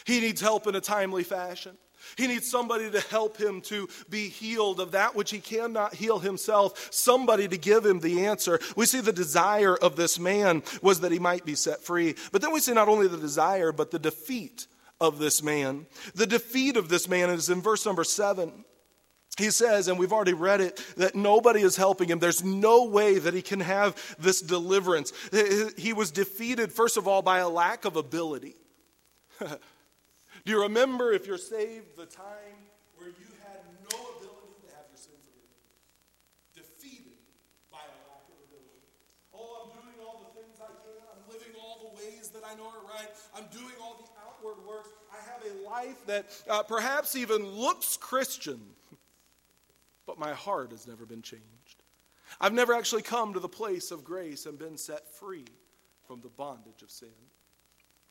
He 0.05 0.21
needs 0.21 0.41
help 0.41 0.67
in 0.67 0.75
a 0.75 0.81
timely 0.81 1.25
fashion. 1.25 1.77
He 2.17 2.27
needs 2.27 2.51
somebody 2.51 2.91
to 2.91 3.01
help 3.01 3.37
him 3.37 3.61
to 3.63 3.89
be 4.09 4.29
healed 4.29 4.81
of 4.81 4.93
that 4.93 5.15
which 5.15 5.31
he 5.31 5.41
cannot 5.41 5.95
heal 5.95 6.19
himself, 6.19 6.89
somebody 6.93 7.49
to 7.49 7.57
give 7.57 7.85
him 7.85 8.01
the 8.01 8.27
answer. 8.27 8.61
We 8.77 8.87
see 8.87 9.01
the 9.01 9.13
desire 9.13 9.75
of 9.75 9.97
this 9.97 10.19
man 10.19 10.63
was 10.83 11.01
that 11.01 11.13
he 11.13 11.19
might 11.19 11.45
be 11.45 11.55
set 11.55 11.81
free. 11.81 12.15
But 12.33 12.43
then 12.43 12.53
we 12.53 12.61
see 12.61 12.75
not 12.75 12.89
only 12.89 13.09
the 13.09 13.17
desire, 13.17 13.73
but 13.73 13.91
the 13.91 13.99
defeat 13.99 14.67
of 15.01 15.19
this 15.19 15.43
man. 15.43 15.87
The 16.15 16.27
defeat 16.27 16.77
of 16.77 16.89
this 16.89 17.09
man 17.09 17.31
is 17.31 17.49
in 17.49 17.63
verse 17.63 17.85
number 17.87 18.05
seven. 18.05 18.65
He 19.37 19.51
says, 19.51 19.89
and 19.89 19.99
we've 19.99 20.13
already 20.13 20.33
read 20.33 20.61
it, 20.61 20.81
that 20.97 21.17
nobody 21.17 21.63
is 21.63 21.77
helping 21.77 22.09
him. 22.09 22.21
There's 22.21 22.45
no 22.45 22.85
way 22.85 23.19
that 23.19 23.35
he 23.35 23.43
can 23.43 23.61
have 23.61 24.17
this 24.19 24.41
deliverance. 24.41 25.13
He 25.77 25.93
was 25.93 26.11
defeated, 26.13 26.73
first 26.73 26.97
of 26.97 27.09
all, 27.09 27.21
by 27.21 27.39
a 27.39 27.49
lack 27.49 27.85
of 27.85 27.97
ability. 27.97 28.55
Do 29.41 30.53
you 30.53 30.63
remember, 30.63 31.13
if 31.13 31.27
you're 31.27 31.39
saved, 31.39 31.97
the 31.97 32.07
time 32.07 32.55
where 32.97 33.09
you 33.09 33.27
had 33.43 33.59
no 33.91 33.99
ability 34.21 34.55
to 34.63 34.69
have 34.77 34.87
your 34.93 35.01
sin 35.01 35.19
forgiven? 35.19 35.57
Defeated 36.55 37.19
by 37.73 37.83
a 37.83 37.97
lack 38.07 38.23
of 38.31 38.39
ability. 38.47 38.87
Oh, 39.35 39.67
I'm 39.67 39.71
doing 39.75 39.99
all 40.07 40.31
the 40.31 40.39
things 40.39 40.61
I 40.63 40.71
can. 40.79 41.01
I'm 41.11 41.27
living 41.33 41.59
all 41.59 41.91
the 41.91 41.97
ways 41.99 42.29
that 42.31 42.45
I 42.47 42.55
know 42.55 42.71
are 42.71 42.87
right. 42.87 43.11
I'm 43.35 43.51
doing 43.51 43.75
all 43.83 43.99
the 43.99 44.11
outward 44.23 44.63
works. 44.69 44.91
I 45.11 45.19
have 45.27 45.43
a 45.43 45.55
life 45.67 46.07
that 46.07 46.27
uh, 46.49 46.63
perhaps 46.63 47.17
even 47.17 47.45
looks 47.45 47.97
Christian 47.97 48.61
but 50.07 50.19
my 50.19 50.33
heart 50.33 50.71
has 50.71 50.87
never 50.87 51.07
been 51.07 51.23
changed. 51.23 51.83
I've 52.41 52.53
never 52.53 52.75
actually 52.75 53.03
come 53.03 53.35
to 53.35 53.41
the 53.41 53.49
place 53.49 53.91
of 53.91 54.05
grace 54.05 54.47
and 54.47 54.59
been 54.59 54.77
set 54.77 55.09
free 55.15 55.47
from 56.07 56.21
the 56.21 56.29
bondage 56.29 56.83
of 56.83 56.91
sin. 56.91 57.09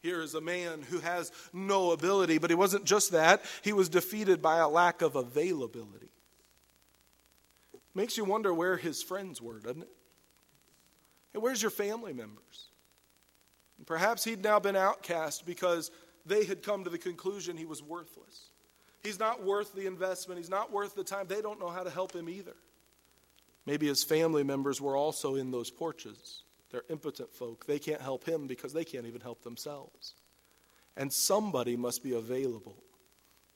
Here 0.02 0.22
is 0.22 0.36
a 0.36 0.42
man 0.42 0.82
who 0.82 1.00
has 1.00 1.32
no 1.54 1.92
ability, 1.92 2.38
but 2.38 2.50
he 2.50 2.56
wasn't 2.56 2.84
just 2.86 3.12
that, 3.12 3.44
he 3.62 3.74
was 3.74 3.90
defeated 3.90 4.42
by 4.42 4.58
a 4.58 4.68
lack 4.68 5.02
of 5.02 5.16
availability. 5.16 6.10
Makes 7.96 8.18
you 8.18 8.26
wonder 8.26 8.54
where 8.54 8.76
his 8.76 9.04
friends 9.04 9.42
were, 9.42 9.60
doesn't 9.60 9.84
it? 9.84 9.92
And 11.34 11.42
where's 11.42 11.62
your 11.62 11.72
family 11.72 12.14
members? 12.14 12.70
And 13.78 13.88
perhaps 13.88 14.24
he'd 14.24 14.44
now 14.44 14.60
been 14.60 14.76
outcast 14.76 15.46
because 15.46 15.92
they 16.26 16.46
had 16.46 16.64
come 16.64 16.84
to 16.84 16.90
the 16.90 16.98
conclusion 16.98 17.56
he 17.56 17.66
was 17.66 17.82
worthless. 17.82 18.50
He's 19.04 19.20
not 19.20 19.44
worth 19.44 19.74
the 19.74 19.86
investment. 19.86 20.40
He's 20.40 20.50
not 20.50 20.72
worth 20.72 20.96
the 20.96 21.04
time. 21.04 21.28
They 21.28 21.42
don't 21.42 21.60
know 21.60 21.70
how 21.70 21.84
to 21.84 21.90
help 21.90 22.14
him 22.14 22.30
either. 22.30 22.56
Maybe 23.66 23.88
his 23.88 24.04
family 24.04 24.44
members 24.44 24.82
were 24.82 24.96
also 24.96 25.36
in 25.36 25.52
those 25.52 25.70
porches. 25.70 26.44
They're 26.72 26.84
impotent 26.90 27.34
folk. 27.34 27.66
They 27.66 27.80
can't 27.80 28.02
help 28.02 28.26
him 28.26 28.48
because 28.48 28.74
they 28.74 28.84
can't 28.84 29.06
even 29.06 29.22
help 29.22 29.44
themselves. 29.44 30.16
And 30.98 31.12
somebody 31.12 31.76
must 31.76 32.04
be 32.04 32.14
available 32.14 32.82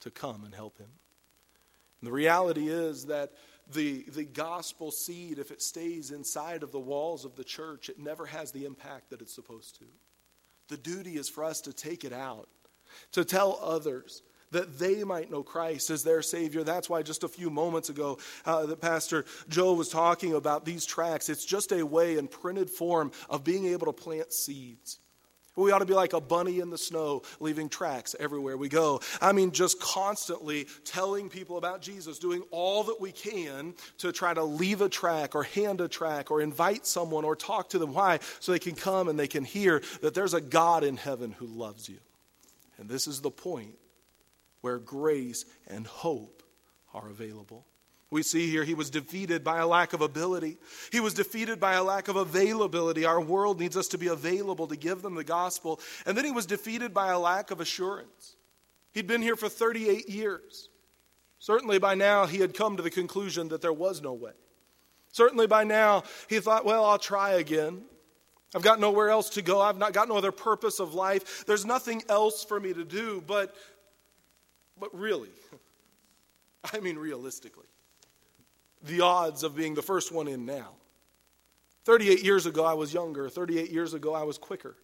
to 0.02 0.12
come 0.12 0.44
and 0.44 0.54
help 0.54 0.78
him. 0.78 0.90
And 2.02 2.08
the 2.08 2.14
reality 2.14 2.68
is 2.68 3.06
that 3.06 3.32
the, 3.74 4.04
the 4.14 4.24
gospel 4.24 4.92
seed, 4.92 5.40
if 5.40 5.52
it 5.52 5.62
stays 5.62 6.12
inside 6.12 6.64
of 6.64 6.72
the 6.72 6.80
walls 6.80 7.26
of 7.26 7.36
the 7.36 7.44
church, 7.44 7.90
it 7.90 8.00
never 8.00 8.26
has 8.26 8.52
the 8.52 8.66
impact 8.66 9.10
that 9.10 9.22
it's 9.22 9.34
supposed 9.34 9.78
to. 9.80 9.86
The 10.68 10.78
duty 10.78 11.16
is 11.16 11.30
for 11.30 11.44
us 11.44 11.62
to 11.62 11.74
take 11.74 12.04
it 12.04 12.14
out, 12.14 12.50
to 13.14 13.26
tell 13.26 13.60
others, 13.62 14.22
that 14.52 14.80
they 14.80 15.04
might 15.04 15.32
know 15.32 15.44
Christ 15.44 15.90
as 15.90 16.04
their 16.04 16.22
Savior. 16.22 16.64
That's 16.64 16.90
why 16.90 17.02
just 17.02 17.24
a 17.24 17.28
few 17.28 17.50
moments 17.50 17.90
ago, 17.90 18.18
uh, 18.46 18.66
that 18.66 18.82
Pastor 18.82 19.26
Joe 19.50 19.74
was 19.74 19.90
talking 19.90 20.34
about 20.34 20.66
these 20.66 20.86
tracks. 20.86 21.30
It's 21.30 21.46
just 21.46 21.72
a 21.72 21.86
way 21.86 22.18
in 22.18 22.28
printed 22.28 22.70
form 22.70 23.12
of 23.30 23.44
being 23.44 23.66
able 23.68 23.88
to 23.88 23.94
plant 23.94 24.32
seeds. 24.34 25.00
We 25.58 25.72
ought 25.72 25.80
to 25.80 25.86
be 25.86 25.96
like 25.96 26.14
a 26.14 26.22
bunny 26.22 26.60
in 26.60 26.70
the 26.70 26.78
snow, 26.78 27.24
leaving 27.40 27.68
tracks 27.68 28.16
everywhere 28.20 28.56
we 28.58 28.70
go. 28.70 29.02
I 29.20 29.32
mean, 29.32 29.52
just 29.52 29.82
constantly 29.82 30.68
telling 30.86 31.30
people 31.30 31.58
about 31.58 31.82
Jesus, 31.82 32.20
doing 32.20 32.44
all 32.52 32.84
that 32.84 33.02
we 33.02 33.12
can 33.12 33.74
to 33.98 34.12
try 34.12 34.36
to 34.36 34.44
leave 34.44 34.82
a 34.82 34.90
track 34.90 35.34
or 35.34 35.44
hand 35.44 35.82
a 35.82 35.88
track 35.88 36.30
or 36.30 36.42
invite 36.42 36.86
someone 36.86 37.26
or 37.26 37.36
talk 37.36 37.70
to 37.70 37.80
them. 37.80 37.94
Why? 37.94 38.20
So 38.40 38.52
they 38.52 38.60
can 38.60 38.76
come 38.76 39.10
and 39.10 39.20
they 39.20 39.28
can 39.28 39.44
hear 39.44 39.82
that 40.02 40.14
there's 40.14 40.36
a 40.36 40.42
God 40.42 40.84
in 40.84 40.96
heaven 40.96 41.32
who 41.32 41.48
loves 41.48 41.90
you. 41.90 41.98
And 42.78 42.88
this 42.88 43.08
is 43.08 43.22
the 43.22 43.32
point 43.32 43.74
where 44.62 44.80
grace 44.80 45.46
and 45.68 45.86
hope 45.88 46.44
are 46.94 47.10
available. 47.10 47.66
We 48.10 48.24
see 48.24 48.50
here 48.50 48.64
he 48.64 48.74
was 48.74 48.90
defeated 48.90 49.44
by 49.44 49.60
a 49.60 49.68
lack 49.68 49.92
of 49.92 50.02
ability. 50.02 50.58
He 50.92 51.02
was 51.02 51.14
defeated 51.14 51.60
by 51.60 51.74
a 51.74 51.84
lack 51.84 52.08
of 52.08 52.16
availability. 52.16 53.04
Our 53.04 53.20
world 53.20 53.60
needs 53.60 53.76
us 53.76 53.90
to 53.90 53.98
be 53.98 54.08
available 54.08 54.68
to 54.68 54.78
give 54.78 55.02
them 55.02 55.16
the 55.16 55.26
gospel. 55.26 55.82
And 56.06 56.18
then 56.18 56.24
he 56.24 56.32
was 56.32 56.46
defeated 56.46 56.94
by 56.94 57.12
a 57.12 57.20
lack 57.20 57.52
of 57.52 57.60
assurance. 57.60 58.38
He'd 58.94 59.08
been 59.08 59.22
here 59.22 59.36
for 59.36 59.50
38 59.50 60.08
years. 60.08 60.70
Certainly 61.40 61.80
by 61.80 61.96
now 61.96 62.26
he 62.26 62.40
had 62.40 62.54
come 62.54 62.78
to 62.78 62.84
the 62.84 62.90
conclusion 62.90 63.50
that 63.50 63.62
there 63.62 63.74
was 63.74 64.02
no 64.02 64.14
way. 64.14 64.32
Certainly 65.12 65.48
by 65.48 65.66
now 65.66 66.04
he 66.30 66.40
thought, 66.40 66.64
well, 66.64 66.86
I'll 66.86 66.98
try 66.98 67.32
again. 67.32 67.84
I've 68.56 68.62
got 68.62 68.80
nowhere 68.80 69.10
else 69.10 69.32
to 69.32 69.42
go. 69.42 69.60
I've 69.60 69.78
not 69.78 69.92
got 69.92 70.08
no 70.08 70.16
other 70.16 70.32
purpose 70.32 70.80
of 70.80 70.94
life. 70.94 71.46
There's 71.46 71.66
nothing 71.66 72.04
else 72.08 72.46
for 72.46 72.60
me 72.60 72.74
to 72.74 72.86
do. 72.86 73.22
But 73.28 73.54
but 74.80 74.98
really, 74.98 75.30
I 76.74 76.80
mean 76.80 76.98
realistically, 76.98 77.68
the 78.84 79.02
odds 79.02 79.44
of 79.44 79.56
being 79.56 79.76
the 79.76 79.82
first 79.82 80.12
one 80.12 80.28
in 80.28 80.46
now. 80.46 80.72
38 81.86 82.24
years 82.24 82.46
ago, 82.46 82.66
I 82.66 82.74
was 82.74 82.94
younger. 82.94 83.30
38 83.30 83.72
years 83.72 83.94
ago, 83.94 84.14
I 84.14 84.24
was 84.24 84.38
quicker. 84.38 84.76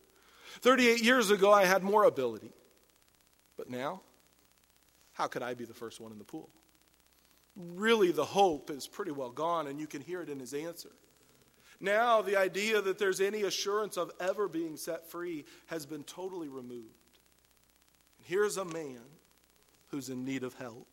38 0.62 1.03
years 1.03 1.32
ago, 1.32 1.51
I 1.51 1.65
had 1.65 1.84
more 1.84 2.06
ability. 2.06 2.53
But 3.58 3.69
now, 3.69 4.01
how 5.12 5.27
could 5.27 5.43
I 5.43 5.53
be 5.53 5.65
the 5.65 5.73
first 5.73 5.99
one 5.99 6.12
in 6.12 6.17
the 6.17 6.23
pool? 6.23 6.49
Really, 7.56 8.12
the 8.12 8.25
hope 8.25 8.69
is 8.71 8.88
pretty 8.88 9.12
well 9.12 9.29
gone, 9.29 9.67
and 9.67 9.79
you 9.79 9.88
can 9.88 10.01
hear 10.01 10.21
it 10.21 10.29
in 10.29 10.39
his 10.39 10.53
answer. 10.53 10.91
Now, 11.79 12.21
the 12.21 12.38
idea 12.38 12.82
that 12.82 12.97
there's 12.97 13.19
any 13.19 13.43
assurance 13.43 13.97
of 13.97 14.12
ever 14.19 14.47
being 14.47 14.77
set 14.77 15.10
free 15.12 15.45
has 15.67 15.86
been 15.86 16.03
totally 16.03 16.47
removed. 16.47 16.88
Here's 18.23 18.58
a 18.58 18.65
man 18.65 19.01
who's 19.93 20.10
in 20.10 20.25
need 20.25 20.43
of 20.43 20.56
help. 20.56 20.88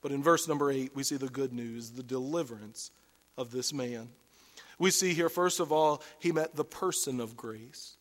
But 0.00 0.12
in 0.12 0.22
verse 0.22 0.48
number 0.48 0.70
8, 0.70 0.92
we 0.94 1.02
see 1.02 1.16
the 1.16 1.28
good 1.28 1.52
news, 1.52 1.90
the 1.90 2.02
deliverance 2.02 2.90
of 3.36 3.50
this 3.50 3.72
man. 3.72 4.08
We 4.78 4.90
see 4.90 5.12
here, 5.12 5.28
first 5.28 5.60
of 5.60 5.72
all, 5.72 6.02
he 6.20 6.32
met 6.32 6.56
the 6.56 6.64
person 6.64 7.20
of 7.20 7.36
grace. 7.36 7.96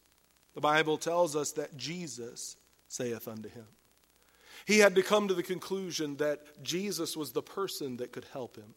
The 0.54 0.62
Bible 0.62 0.98
tells 0.98 1.36
us 1.36 1.52
that 1.54 1.76
Jesus 1.76 2.56
saith 2.88 3.28
unto 3.28 3.50
him. 3.50 3.66
He 4.66 4.80
had 4.80 4.96
to 4.96 5.04
come 5.04 5.28
to 5.28 5.34
the 5.34 5.44
conclusion 5.44 6.18
that 6.18 6.64
Jesus 6.64 7.18
was 7.18 7.32
the 7.32 7.42
person 7.42 7.98
that 7.98 8.12
could 8.12 8.26
help 8.32 8.56
him. 8.56 8.76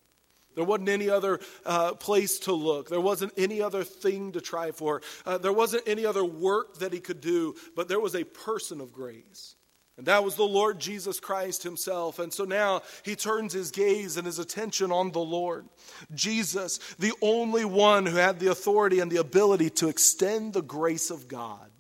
There 0.55 0.65
wasn't 0.65 0.89
any 0.89 1.09
other 1.09 1.41
uh, 1.65 1.95
place 1.95 2.39
to 2.41 2.53
look. 2.53 2.89
There 2.89 3.01
wasn't 3.01 3.33
any 3.37 3.63
other 3.63 3.85
thing 3.85 4.33
to 4.33 4.41
try 4.41 4.71
for. 4.71 5.03
Uh, 5.25 5.39
there 5.39 5.53
wasn't 5.53 5.85
any 5.87 6.05
other 6.05 6.25
work 6.25 6.79
that 6.79 6.93
he 6.93 7.01
could 7.01 7.21
do, 7.21 7.55
but 7.77 7.89
there 7.89 8.01
was 8.01 8.15
a 8.15 8.25
person 8.25 8.81
of 8.81 8.93
grace. 8.93 9.55
And 10.03 10.09
that 10.09 10.25
was 10.25 10.35
the 10.35 10.43
Lord 10.43 10.81
Jesus 10.81 11.21
Christ 11.21 11.63
himself. 11.63 12.19
And 12.19 12.33
so 12.33 12.45
now 12.45 12.83
he 13.05 13.15
turns 13.15 13.53
his 13.53 13.71
gaze 13.71 14.17
and 14.17 14.27
his 14.27 14.41
attention 14.41 14.91
on 14.91 15.13
the 15.13 15.21
Lord. 15.21 15.65
Jesus, 16.13 16.79
the 16.99 17.13
only 17.23 17.65
one 17.65 18.07
who 18.07 18.17
had 18.17 18.41
the 18.41 18.51
authority 18.51 18.99
and 18.99 19.13
the 19.13 19.21
ability 19.21 19.71
to 19.71 19.87
extend 19.87 20.55
the 20.55 20.61
grace 20.61 21.11
of 21.11 21.29
God 21.29 21.71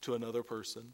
to 0.00 0.14
another 0.14 0.42
person. 0.42 0.92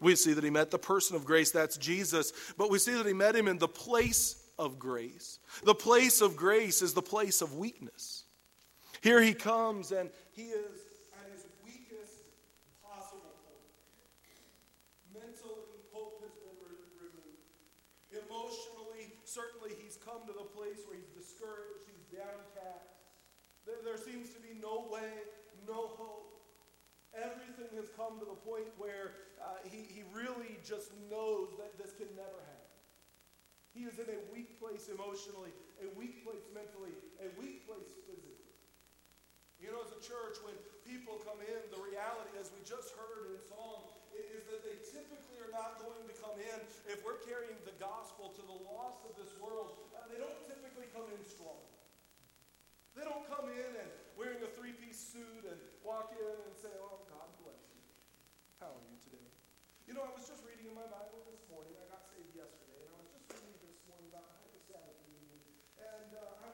We 0.00 0.16
see 0.16 0.32
that 0.32 0.42
he 0.42 0.50
met 0.50 0.72
the 0.72 0.78
person 0.78 1.14
of 1.14 1.24
grace, 1.24 1.52
that's 1.52 1.76
Jesus, 1.76 2.32
but 2.58 2.68
we 2.68 2.80
see 2.80 2.94
that 2.94 3.06
he 3.06 3.12
met 3.12 3.36
him 3.36 3.46
in 3.46 3.58
the 3.58 3.68
place 3.68 4.42
of 4.58 4.76
grace. 4.76 5.38
The 5.62 5.72
place 5.72 6.20
of 6.20 6.34
grace 6.34 6.82
is 6.82 6.94
the 6.94 7.00
place 7.00 7.42
of 7.42 7.54
weakness. 7.54 8.24
Here 9.02 9.22
he 9.22 9.34
comes 9.34 9.92
and 9.92 10.10
he 10.32 10.46
is 10.46 10.80
at 11.14 11.30
his 11.32 11.44
weakest 11.64 12.24
possible 12.82 13.38
point. 13.46 13.62
Mentally, 15.14 15.78
hope 15.92 16.22
has 16.22 16.32
been 16.42 16.56
removed. 16.58 17.44
Emotionally, 18.12 19.12
certainly 19.34 19.74
he's 19.82 19.98
come 19.98 20.22
to 20.30 20.34
the 20.34 20.46
place 20.54 20.86
where 20.86 20.94
he's 20.94 21.10
discouraged, 21.10 21.90
he's 21.90 22.06
downcast. 22.14 23.02
There, 23.66 23.98
seems 23.98 24.30
to 24.38 24.40
be 24.40 24.54
no 24.62 24.86
way, 24.86 25.10
no 25.66 25.90
hope. 25.98 26.30
Everything 27.10 27.72
has 27.74 27.90
come 27.98 28.22
to 28.22 28.26
the 28.26 28.38
point 28.46 28.70
where 28.78 29.34
uh, 29.42 29.58
he, 29.66 29.82
he 29.90 30.06
really 30.14 30.60
just 30.62 30.94
knows 31.10 31.50
that 31.58 31.74
this 31.74 31.96
can 31.98 32.10
never 32.14 32.38
happen. 32.46 32.78
He 33.74 33.90
is 33.90 33.98
in 33.98 34.06
a 34.06 34.20
weak 34.30 34.60
place 34.62 34.86
emotionally, 34.86 35.50
a 35.82 35.90
weak 35.98 36.22
place 36.22 36.46
mentally, 36.54 36.94
a 37.18 37.26
weak 37.34 37.66
place 37.66 37.90
physically. 38.06 38.54
You 39.58 39.74
know, 39.74 39.82
as 39.82 39.90
a 39.96 40.02
church, 40.04 40.38
when 40.44 40.54
people 40.84 41.18
come 41.24 41.40
in, 41.42 41.60
the 41.74 41.80
reality, 41.80 42.36
as 42.38 42.52
we 42.54 42.60
just 42.62 42.92
heard 42.94 43.32
in 43.32 43.40
song, 43.48 43.93
is 44.14 44.46
that 44.50 44.62
they 44.62 44.78
typically 44.86 45.38
are 45.42 45.50
not 45.50 45.82
going 45.82 46.06
to 46.06 46.14
come 46.22 46.38
in 46.38 46.58
if 46.86 47.02
we're 47.02 47.18
carrying 47.26 47.58
the 47.66 47.74
gospel 47.82 48.30
to 48.34 48.42
the 48.46 48.58
lost 48.68 49.02
of 49.08 49.18
this 49.18 49.34
world. 49.42 49.74
Uh, 49.90 50.06
they 50.06 50.18
don't 50.20 50.38
typically 50.46 50.86
come 50.94 51.06
in 51.10 51.22
strong. 51.26 51.58
They 52.94 53.02
don't 53.02 53.26
come 53.26 53.50
in 53.50 53.70
and 53.74 53.90
wearing 54.14 54.38
a 54.46 54.50
three 54.54 54.74
piece 54.78 55.02
suit 55.02 55.42
and 55.42 55.58
walk 55.82 56.14
in 56.14 56.36
and 56.46 56.54
say, 56.54 56.70
Oh, 56.78 57.02
God 57.10 57.28
bless 57.42 57.62
you. 57.74 57.82
How 58.62 58.70
are 58.70 58.84
you 58.86 58.96
today? 59.02 59.28
You 59.90 59.98
know, 59.98 60.06
I 60.06 60.14
was 60.14 60.30
just 60.30 60.46
reading 60.46 60.70
in 60.70 60.76
my 60.78 60.86
Bible 60.86 61.26
this 61.26 61.42
morning. 61.50 61.74
I 61.74 61.84
got 61.90 62.06
saved 62.06 62.30
yesterday. 62.32 62.86
And 62.86 62.94
I 62.94 62.98
was 63.02 63.10
just 63.10 63.26
reading 63.34 63.58
this 63.66 63.82
morning 63.90 64.08
about 64.14 64.30
how 64.30 64.46
the 64.46 64.62
Sabbath 64.62 64.98
reunion. 65.10 65.42
And 65.82 66.10
uh, 66.14 66.44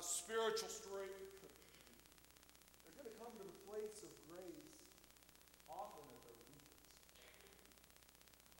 spiritual 0.00 0.72
strength. 0.72 1.44
They're 2.84 2.96
going 2.96 3.10
to 3.10 3.18
come 3.20 3.32
to 3.36 3.44
the 3.44 3.58
place 3.68 4.00
of 4.00 4.12
grace 4.32 4.80
often 5.68 6.08
at 6.08 6.20
their 6.24 6.40
weakest. 6.48 6.88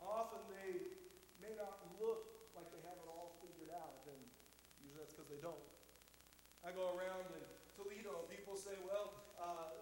Often 0.05 0.45
they 0.53 1.01
may 1.41 1.57
not 1.57 1.81
look 1.97 2.53
like 2.53 2.69
they 2.69 2.83
have 2.85 3.01
it 3.01 3.09
all 3.09 3.41
figured 3.41 3.73
out, 3.73 4.05
and 4.05 4.21
usually 4.85 5.01
that's 5.01 5.17
because 5.17 5.33
they 5.33 5.41
don't. 5.41 5.65
I 6.61 6.73
go 6.77 6.93
around 6.93 7.29
in 7.33 7.45
Toledo, 7.77 8.29
people 8.29 8.57
say, 8.57 8.77
well, 8.85 9.13
uh, 9.41 9.73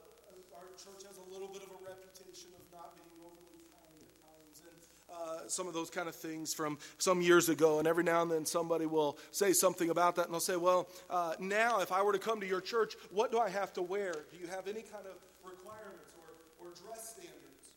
our 0.55 0.71
church 0.79 1.03
has 1.07 1.19
a 1.19 1.27
little 1.27 1.51
bit 1.51 1.67
of 1.67 1.71
a 1.75 1.81
reputation 1.83 2.55
of 2.55 2.63
not 2.71 2.95
being 2.95 3.19
overly 3.19 3.67
kind 3.75 3.99
at 3.99 4.15
times. 4.23 4.63
And 4.63 4.79
uh, 5.13 5.49
some 5.49 5.69
of 5.69 5.75
those 5.75 5.91
kind 5.91 6.09
of 6.09 6.15
things 6.15 6.55
from 6.55 6.79
some 6.99 7.21
years 7.21 7.49
ago. 7.49 7.79
And 7.79 7.87
every 7.87 8.05
now 8.05 8.23
and 8.23 8.31
then 8.31 8.47
somebody 8.47 8.87
will 8.87 9.19
say 9.31 9.53
something 9.53 9.91
about 9.91 10.17
that, 10.17 10.27
and 10.27 10.33
they'll 10.33 10.41
say, 10.41 10.57
Well, 10.57 10.89
uh, 11.11 11.35
now 11.39 11.81
if 11.81 11.93
I 11.93 12.03
were 12.03 12.13
to 12.13 12.19
come 12.19 12.41
to 12.41 12.47
your 12.47 12.61
church, 12.61 12.95
what 13.11 13.31
do 13.31 13.39
I 13.39 13.49
have 13.49 13.73
to 13.75 13.83
wear? 13.83 14.13
Do 14.33 14.39
you 14.41 14.47
have 14.49 14.67
any 14.67 14.83
kind 14.83 15.05
of 15.05 15.21
requirements 15.45 16.17
or, 16.17 16.29
or 16.65 16.73
dress 16.73 17.17
standards? 17.17 17.77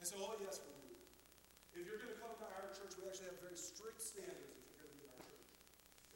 I 0.00 0.04
say, 0.04 0.16
Oh, 0.18 0.34
yes, 0.40 0.60
we 0.64 0.72
do. 0.80 0.96
If 1.76 1.84
you're 1.84 2.00
going 2.00 2.14
to 2.14 2.20
come 2.20 2.32
to 2.32 2.46
our 2.48 2.72
church, 2.72 2.96
we 2.96 3.04
actually 3.04 3.28
have 3.28 3.40
very 3.44 3.58
strict 3.60 4.00
standards 4.00 4.56
if 4.56 4.64
you're 4.72 4.88
going 4.88 4.92
to 4.92 4.96
be 4.96 5.04
in 5.04 5.12
our 5.12 5.24
church. 5.24 5.46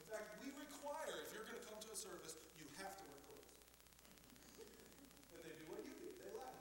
In 0.00 0.04
fact, 0.08 0.26
we 0.40 0.48
require, 0.56 1.12
if 1.24 1.36
you're 1.36 1.44
going 1.44 1.60
to 1.60 1.66
come 1.68 1.80
to 1.84 1.90
a 1.92 1.98
service, 1.98 2.40
you 2.56 2.64
have 2.80 2.96
to 2.96 3.04
wear 3.04 3.20
clothes. 3.28 3.52
and 5.36 5.40
they 5.44 5.54
do 5.60 5.68
what 5.68 5.84
you 5.84 5.92
do, 6.00 6.08
they 6.20 6.32
laugh. 6.32 6.56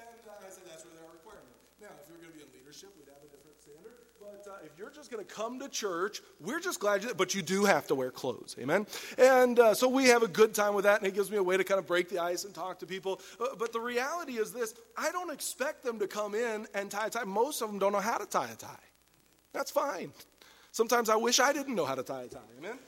And 0.00 0.16
uh, 0.24 0.40
I 0.40 0.48
said, 0.48 0.64
That's 0.64 0.88
really 0.88 1.04
our 1.04 1.12
requirement. 1.12 1.58
Now, 1.78 1.94
if 2.02 2.10
you're 2.10 2.18
going 2.18 2.34
to 2.34 2.38
be 2.38 2.42
in 2.42 2.50
leadership, 2.50 2.90
we'd 2.98 3.06
standard. 3.68 3.92
But 4.20 4.50
uh, 4.50 4.56
if 4.64 4.78
you're 4.78 4.90
just 4.90 5.10
going 5.10 5.24
to 5.24 5.32
come 5.32 5.58
to 5.60 5.68
church, 5.68 6.20
we're 6.40 6.60
just 6.60 6.80
glad 6.80 7.02
you. 7.02 7.14
But 7.14 7.34
you 7.34 7.42
do 7.42 7.64
have 7.64 7.86
to 7.88 7.94
wear 7.94 8.10
clothes, 8.10 8.56
amen. 8.58 8.86
And 9.16 9.58
uh, 9.58 9.74
so 9.74 9.88
we 9.88 10.06
have 10.06 10.22
a 10.22 10.28
good 10.28 10.54
time 10.54 10.74
with 10.74 10.84
that, 10.84 10.98
and 11.00 11.06
it 11.06 11.14
gives 11.14 11.30
me 11.30 11.36
a 11.36 11.42
way 11.42 11.56
to 11.56 11.64
kind 11.64 11.78
of 11.78 11.86
break 11.86 12.08
the 12.08 12.18
ice 12.18 12.44
and 12.44 12.54
talk 12.54 12.78
to 12.80 12.86
people. 12.86 13.20
Uh, 13.40 13.46
but 13.58 13.72
the 13.72 13.80
reality 13.80 14.38
is 14.38 14.52
this: 14.52 14.74
I 14.96 15.10
don't 15.12 15.32
expect 15.32 15.82
them 15.82 15.98
to 15.98 16.06
come 16.06 16.34
in 16.34 16.66
and 16.74 16.90
tie 16.90 17.06
a 17.06 17.10
tie. 17.10 17.24
Most 17.24 17.62
of 17.62 17.68
them 17.68 17.78
don't 17.78 17.92
know 17.92 18.00
how 18.00 18.18
to 18.18 18.26
tie 18.26 18.50
a 18.50 18.56
tie. 18.56 18.68
That's 19.52 19.70
fine. 19.70 20.12
Sometimes 20.72 21.08
I 21.08 21.16
wish 21.16 21.40
I 21.40 21.52
didn't 21.52 21.74
know 21.74 21.86
how 21.86 21.94
to 21.94 22.02
tie 22.02 22.24
a 22.24 22.28
tie, 22.28 22.38
amen. 22.58 22.78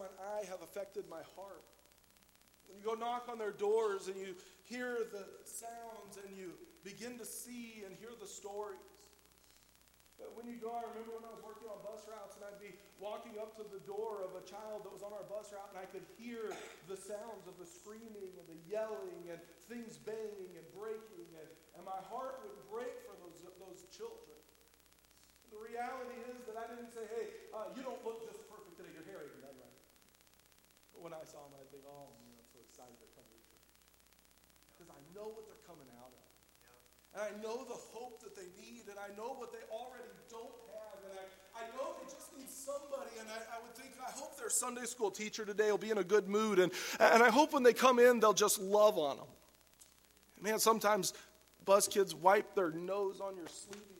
My 0.00 0.08
eye 0.32 0.48
have 0.48 0.64
affected 0.64 1.04
my 1.12 1.20
heart. 1.36 1.64
When 2.68 2.80
you 2.80 2.84
go 2.84 2.96
knock 2.96 3.28
on 3.28 3.36
their 3.36 3.52
doors 3.52 4.08
and 4.08 4.16
you 4.16 4.32
hear 4.64 5.04
the 5.12 5.26
sounds 5.44 6.16
and 6.24 6.32
you 6.32 6.56
begin 6.80 7.18
to 7.18 7.26
see 7.26 7.84
and 7.84 7.92
hear 8.00 8.16
the 8.16 8.28
stories. 8.28 8.80
But 10.16 10.36
when 10.36 10.48
you 10.48 10.60
go, 10.60 10.72
I 10.72 10.84
remember 10.92 11.16
when 11.16 11.24
I 11.24 11.32
was 11.32 11.40
working 11.40 11.68
on 11.68 11.80
bus 11.80 12.04
routes 12.04 12.36
and 12.36 12.44
I'd 12.44 12.60
be 12.60 12.76
walking 13.00 13.40
up 13.40 13.56
to 13.56 13.64
the 13.64 13.80
door 13.88 14.20
of 14.20 14.36
a 14.36 14.44
child 14.44 14.84
that 14.84 14.92
was 14.92 15.00
on 15.00 15.16
our 15.16 15.24
bus 15.28 15.48
route 15.52 15.68
and 15.72 15.80
I 15.80 15.88
could 15.88 16.04
hear 16.20 16.52
the 16.88 16.96
sounds 16.96 17.48
of 17.48 17.56
the 17.56 17.64
screaming 17.64 18.36
and 18.36 18.46
the 18.48 18.60
yelling 18.68 19.32
and 19.32 19.40
things 19.68 19.96
banging 19.96 20.52
and 20.60 20.66
breaking 20.76 21.28
and, 21.40 21.48
and 21.76 21.82
my 21.88 22.00
heart 22.12 22.44
would 22.44 22.56
break 22.68 23.00
for 23.08 23.16
those, 23.24 23.40
those 23.56 23.80
children. 23.88 24.36
The 25.48 25.58
reality 25.58 26.20
is 26.30 26.44
that 26.46 26.60
I 26.60 26.68
didn't 26.68 26.92
say, 26.92 27.02
hey, 27.16 27.26
uh, 27.50 27.72
you 27.74 27.82
don't 27.82 28.04
look 28.04 28.22
just 28.22 28.44
perfect 28.80 28.96
today, 28.96 28.96
your 28.96 29.04
hair 29.12 29.28
ain't 29.28 29.40
done 29.44 29.56
right 29.60 29.76
when 31.00 31.16
I 31.16 31.24
saw 31.24 31.40
them, 31.48 31.56
I 31.56 31.64
think, 31.72 31.84
oh 31.88 32.12
man, 32.20 32.36
I'm 32.36 32.48
so 32.52 32.60
excited 32.60 32.92
they're 33.00 33.12
coming 33.16 33.32
to 33.32 33.40
church. 33.48 33.72
Because 34.76 34.92
I 34.92 35.00
know 35.16 35.32
what 35.32 35.48
they're 35.48 35.64
coming 35.64 35.88
out 35.96 36.12
of. 36.12 36.24
And 37.16 37.20
I 37.24 37.30
know 37.40 37.64
the 37.64 37.80
hope 37.96 38.20
that 38.20 38.36
they 38.36 38.52
need, 38.60 38.84
and 38.84 39.00
I 39.00 39.08
know 39.16 39.32
what 39.32 39.50
they 39.50 39.64
already 39.72 40.12
don't 40.28 40.60
have, 40.76 41.00
and 41.08 41.12
I, 41.16 41.24
I 41.56 41.64
know 41.72 41.96
they 41.98 42.06
just 42.12 42.30
need 42.36 42.52
somebody. 42.52 43.16
And 43.18 43.26
I, 43.32 43.56
I 43.56 43.64
would 43.64 43.74
think, 43.74 43.96
I 43.96 44.12
hope 44.12 44.38
their 44.38 44.52
Sunday 44.52 44.84
school 44.84 45.10
teacher 45.10 45.44
today 45.44 45.70
will 45.70 45.80
be 45.80 45.90
in 45.90 45.98
a 45.98 46.04
good 46.04 46.28
mood, 46.28 46.60
and, 46.60 46.70
and 47.00 47.22
I 47.22 47.30
hope 47.30 47.56
when 47.56 47.64
they 47.64 47.72
come 47.72 47.98
in, 47.98 48.20
they'll 48.20 48.36
just 48.36 48.60
love 48.60 48.98
on 48.98 49.16
them. 49.16 49.30
Man, 50.40 50.58
sometimes 50.58 51.14
bus 51.64 51.88
kids 51.88 52.14
wipe 52.14 52.54
their 52.54 52.70
nose 52.70 53.20
on 53.20 53.36
your 53.36 53.48
sleeve 53.48 53.99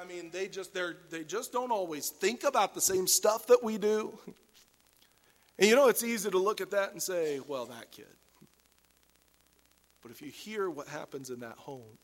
I 0.00 0.04
mean, 0.04 0.30
they 0.30 0.48
just 0.48 0.72
they're 0.72 0.96
they 1.10 1.24
just 1.24 1.52
don't 1.52 1.72
always 1.72 2.10
think 2.10 2.44
about 2.44 2.74
the 2.74 2.80
same 2.80 3.06
stuff 3.06 3.46
that 3.48 3.62
we 3.62 3.78
do. 3.78 4.18
And 5.58 5.68
you 5.68 5.74
know, 5.74 5.88
it's 5.88 6.04
easy 6.04 6.30
to 6.30 6.38
look 6.38 6.60
at 6.60 6.70
that 6.70 6.92
and 6.92 7.02
say, 7.02 7.40
well, 7.46 7.66
that 7.66 7.90
kid. 7.90 8.06
But 10.02 10.12
if 10.12 10.22
you 10.22 10.30
hear 10.30 10.70
what 10.70 10.86
happens 10.86 11.30
in 11.30 11.40
that 11.40 11.56
home, 11.56 11.98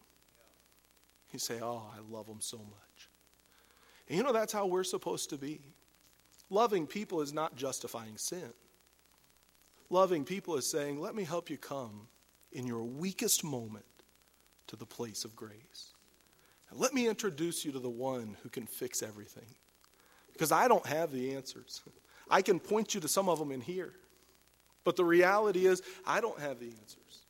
you 1.33 1.39
say, 1.39 1.61
oh, 1.63 1.85
I 1.95 2.01
love 2.13 2.27
them 2.27 2.41
so 2.41 2.59
much. 2.59 3.11
And 4.09 4.19
you 4.19 4.25
know, 4.25 4.33
that's 4.33 4.53
how 4.53 4.67
we're 4.67 4.85
supposed 4.85 5.31
to 5.31 5.39
be. 5.39 5.61
Loving 6.51 6.87
people 6.87 7.21
is 7.21 7.33
not 7.33 7.57
justifying 7.57 8.17
sin. 8.17 8.53
Loving 9.89 10.25
people 10.25 10.57
is 10.57 10.69
saying, 10.69 11.01
let 11.01 11.15
me 11.15 11.25
help 11.25 11.49
you 11.49 11.57
come 11.57 12.09
in 12.53 12.67
your 12.67 12.83
weakest 12.83 13.45
moment 13.45 13.85
to 14.67 14.77
the 14.77 14.87
place 14.87 15.25
of 15.25 15.37
grace. 15.37 15.94
Let 16.77 16.93
me 16.93 17.07
introduce 17.09 17.65
you 17.65 17.73
to 17.73 17.79
the 17.79 17.89
one 17.89 18.37
who 18.43 18.49
can 18.49 18.67
fix 18.67 19.03
everything. 19.03 19.47
Because 20.33 20.51
I 20.51 20.67
don't 20.67 20.85
have 20.87 21.13
the 21.13 21.35
answers. 21.35 21.81
I 22.29 22.43
can 22.43 22.59
point 22.59 22.95
you 22.95 23.01
to 23.01 23.09
some 23.09 23.29
of 23.29 23.39
them 23.39 23.53
in 23.53 23.61
here. 23.61 23.93
But 24.83 24.97
the 24.97 25.05
reality 25.05 25.67
is, 25.67 25.83
I 26.05 26.21
don't 26.21 26.39
have 26.41 26.59
the 26.59 26.67
answers. 26.67 27.27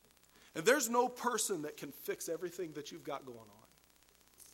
And 0.55 0.65
there's 0.65 0.89
no 0.89 1.07
person 1.07 1.61
that 1.61 1.77
can 1.77 1.91
fix 1.91 2.27
everything 2.27 2.73
that 2.73 2.91
you've 2.91 3.03
got 3.03 3.25
going 3.25 3.37
on. 3.37 3.67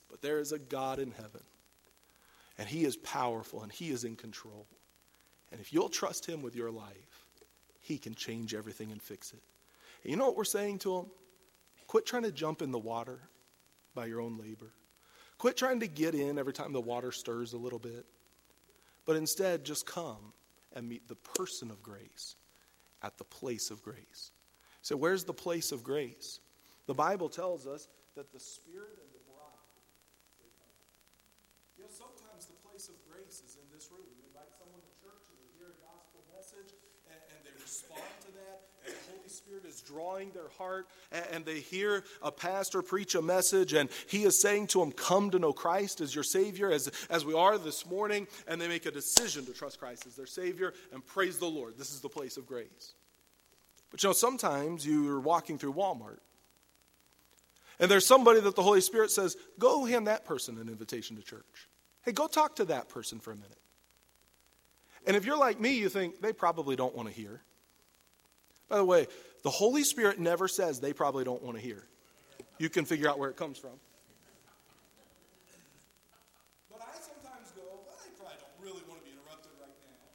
But 0.09 0.21
there 0.21 0.39
is 0.39 0.51
a 0.51 0.59
God 0.59 0.99
in 0.99 1.11
heaven. 1.11 1.41
And 2.57 2.67
He 2.67 2.83
is 2.83 2.97
powerful 2.97 3.63
and 3.63 3.71
He 3.71 3.91
is 3.91 4.03
in 4.03 4.15
control. 4.15 4.67
And 5.51 5.61
if 5.61 5.71
you'll 5.71 5.89
trust 5.89 6.25
Him 6.25 6.41
with 6.41 6.55
your 6.55 6.69
life, 6.69 7.25
He 7.79 7.97
can 7.97 8.13
change 8.13 8.53
everything 8.53 8.91
and 8.91 9.01
fix 9.01 9.31
it. 9.31 9.41
And 10.03 10.11
you 10.11 10.17
know 10.17 10.27
what 10.27 10.35
we're 10.35 10.43
saying 10.43 10.79
to 10.79 10.97
Him? 10.97 11.05
Quit 11.87 12.05
trying 12.05 12.23
to 12.23 12.31
jump 12.31 12.61
in 12.61 12.71
the 12.71 12.79
water 12.79 13.19
by 13.95 14.05
your 14.05 14.19
own 14.21 14.37
labor. 14.37 14.73
Quit 15.41 15.57
trying 15.57 15.81
to 15.81 15.89
get 15.89 16.13
in 16.13 16.37
every 16.37 16.53
time 16.53 16.69
the 16.69 16.77
water 16.77 17.09
stirs 17.09 17.53
a 17.53 17.57
little 17.57 17.81
bit. 17.81 18.05
But 19.09 19.17
instead, 19.17 19.65
just 19.65 19.89
come 19.89 20.37
and 20.69 20.85
meet 20.85 21.09
the 21.09 21.17
person 21.17 21.73
of 21.73 21.81
grace 21.81 22.37
at 23.01 23.17
the 23.17 23.23
place 23.25 23.73
of 23.73 23.81
grace. 23.81 24.29
So, 24.85 24.93
where's 24.93 25.25
the 25.25 25.33
place 25.33 25.71
of 25.71 25.81
grace? 25.81 26.37
The 26.85 26.93
Bible 26.93 27.25
tells 27.25 27.65
us 27.65 27.89
that 28.13 28.29
the 28.29 28.37
Spirit 28.37 29.01
and 29.01 29.09
the 29.09 29.23
bride. 29.25 29.65
You 31.73 31.89
know, 31.89 31.89
sometimes 31.89 32.45
the 32.45 32.61
place 32.61 32.85
of 32.85 33.01
grace 33.09 33.41
is 33.41 33.57
in 33.57 33.65
this 33.73 33.89
room. 33.89 34.05
You 34.13 34.21
invite 34.29 34.53
someone 34.61 34.85
to 34.85 34.93
church 35.01 35.25
and 35.25 35.41
they 35.41 35.49
hear 35.57 35.73
a 35.73 35.79
gospel 35.81 36.21
message 36.37 36.69
and, 37.09 37.17
and 37.17 37.39
they 37.41 37.55
respond 37.57 38.13
to 38.29 38.31
that, 38.45 38.69
and 38.85 38.93
the 38.93 39.03
Holy 39.09 39.20
Spirit 39.31 39.65
is 39.65 39.81
drawing 39.81 40.31
their 40.31 40.49
heart, 40.57 40.87
and, 41.31 41.45
they 41.45 41.59
hear 41.59 42.03
a 42.21 42.31
pastor 42.31 42.81
preach 42.81 43.15
a 43.15 43.21
message, 43.21 43.73
and 43.73 43.89
he 44.07 44.23
is 44.23 44.39
saying 44.39 44.67
to 44.67 44.79
them, 44.79 44.91
Come 44.91 45.31
to 45.31 45.39
know 45.39 45.53
Christ 45.53 46.01
as 46.01 46.13
your 46.13 46.23
Savior, 46.23 46.71
as, 46.71 46.91
as 47.09 47.25
we 47.25 47.33
are 47.33 47.57
this 47.57 47.85
morning, 47.85 48.27
and 48.47 48.61
they 48.61 48.67
make 48.67 48.85
a 48.85 48.91
decision 48.91 49.45
to 49.45 49.53
trust 49.53 49.79
Christ 49.79 50.05
as 50.05 50.15
their 50.15 50.27
Savior, 50.27 50.73
and 50.93 51.05
praise 51.05 51.37
the 51.37 51.47
Lord. 51.47 51.77
This 51.77 51.91
is 51.91 52.01
the 52.01 52.09
place 52.09 52.37
of 52.37 52.45
grace. 52.45 52.93
But 53.89 54.03
you 54.03 54.09
know, 54.09 54.13
sometimes 54.13 54.85
you're 54.85 55.19
walking 55.19 55.57
through 55.57 55.73
Walmart. 55.73 56.19
And 57.79 57.89
there's 57.89 58.05
somebody 58.05 58.39
that 58.41 58.55
the 58.55 58.61
Holy 58.61 58.81
Spirit 58.81 59.09
says, 59.09 59.35
go 59.57 59.85
hand 59.85 60.07
that 60.07 60.23
person 60.23 60.59
an 60.59 60.69
invitation 60.69 61.15
to 61.17 61.23
church. 61.23 61.67
Hey, 62.03 62.11
go 62.11 62.27
talk 62.27 62.57
to 62.57 62.65
that 62.65 62.89
person 62.89 63.19
for 63.19 63.31
a 63.31 63.35
minute. 63.35 63.57
And 65.05 65.15
if 65.15 65.25
you're 65.25 65.37
like 65.37 65.59
me, 65.59 65.77
you 65.77 65.89
think 65.89 66.21
they 66.21 66.31
probably 66.31 66.75
don't 66.75 66.95
want 66.95 67.09
to 67.09 67.13
hear. 67.13 67.41
By 68.71 68.77
the 68.77 68.85
way, 68.85 69.07
the 69.43 69.49
Holy 69.49 69.83
Spirit 69.83 70.17
never 70.17 70.47
says 70.47 70.79
they 70.79 70.93
probably 70.93 71.25
don't 71.25 71.43
want 71.43 71.57
to 71.57 71.61
hear. 71.61 71.83
You 72.57 72.69
can 72.69 72.85
figure 72.85 73.09
out 73.09 73.19
where 73.19 73.29
it 73.29 73.35
comes 73.35 73.57
from. 73.57 73.71
But 76.71 76.79
I 76.79 76.93
sometimes 77.01 77.51
go, 77.51 77.63
well, 77.63 77.97
they 78.01 78.11
probably 78.17 78.37
don't 78.39 78.63
really 78.63 78.81
want 78.87 79.01
to 79.01 79.05
be 79.05 79.11
interrupted 79.11 79.51
right 79.59 79.75
now. 79.83 80.07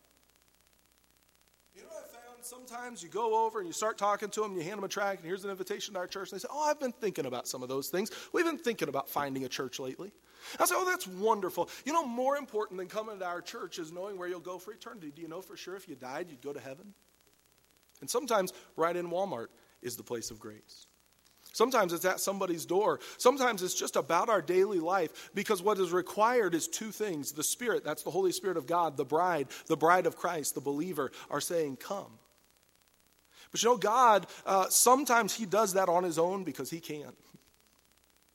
You 1.74 1.82
know 1.82 1.88
what 1.88 2.08
I 2.08 2.16
found? 2.16 2.46
Sometimes 2.46 3.02
you 3.02 3.10
go 3.10 3.44
over 3.44 3.58
and 3.58 3.66
you 3.66 3.74
start 3.74 3.98
talking 3.98 4.30
to 4.30 4.40
them, 4.40 4.52
and 4.52 4.58
you 4.58 4.64
hand 4.64 4.78
them 4.78 4.84
a 4.84 4.88
tract, 4.88 5.20
and 5.20 5.28
here's 5.28 5.44
an 5.44 5.50
invitation 5.50 5.92
to 5.92 6.00
our 6.00 6.06
church. 6.06 6.32
And 6.32 6.40
they 6.40 6.42
say, 6.42 6.48
Oh, 6.50 6.62
I've 6.62 6.80
been 6.80 6.92
thinking 6.92 7.26
about 7.26 7.46
some 7.46 7.62
of 7.62 7.68
those 7.68 7.88
things. 7.88 8.10
We've 8.32 8.46
been 8.46 8.56
thinking 8.56 8.88
about 8.88 9.10
finding 9.10 9.44
a 9.44 9.50
church 9.50 9.78
lately. 9.78 10.12
I 10.58 10.64
say, 10.64 10.76
Oh, 10.78 10.86
that's 10.86 11.06
wonderful. 11.06 11.68
You 11.84 11.92
know, 11.92 12.06
more 12.06 12.38
important 12.38 12.78
than 12.78 12.88
coming 12.88 13.18
to 13.18 13.26
our 13.26 13.42
church 13.42 13.78
is 13.78 13.92
knowing 13.92 14.16
where 14.16 14.28
you'll 14.28 14.40
go 14.40 14.58
for 14.58 14.72
eternity. 14.72 15.12
Do 15.14 15.20
you 15.20 15.28
know 15.28 15.42
for 15.42 15.58
sure 15.58 15.76
if 15.76 15.90
you 15.90 15.94
died, 15.94 16.28
you'd 16.30 16.40
go 16.40 16.54
to 16.54 16.60
heaven? 16.60 16.94
And 18.00 18.10
sometimes 18.10 18.52
right 18.76 18.94
in 18.94 19.08
Walmart 19.08 19.48
is 19.82 19.96
the 19.96 20.02
place 20.02 20.30
of 20.30 20.38
grace. 20.38 20.86
Sometimes 21.52 21.94
it's 21.94 22.04
at 22.04 22.20
somebody's 22.20 22.66
door. 22.66 23.00
Sometimes 23.16 23.62
it's 23.62 23.72
just 23.72 23.96
about 23.96 24.28
our 24.28 24.42
daily 24.42 24.78
life 24.78 25.30
because 25.34 25.62
what 25.62 25.78
is 25.78 25.90
required 25.90 26.54
is 26.54 26.68
two 26.68 26.90
things 26.90 27.32
the 27.32 27.42
Spirit, 27.42 27.82
that's 27.82 28.02
the 28.02 28.10
Holy 28.10 28.30
Spirit 28.30 28.58
of 28.58 28.66
God, 28.66 28.98
the 28.98 29.06
bride, 29.06 29.48
the 29.66 29.76
bride 29.76 30.04
of 30.04 30.16
Christ, 30.16 30.54
the 30.54 30.60
believer, 30.60 31.12
are 31.30 31.40
saying, 31.40 31.76
Come. 31.76 32.18
But 33.50 33.62
you 33.62 33.70
know, 33.70 33.78
God, 33.78 34.26
uh, 34.44 34.66
sometimes 34.68 35.32
He 35.34 35.46
does 35.46 35.72
that 35.72 35.88
on 35.88 36.04
His 36.04 36.18
own 36.18 36.44
because 36.44 36.68
He 36.68 36.78
can. 36.78 37.12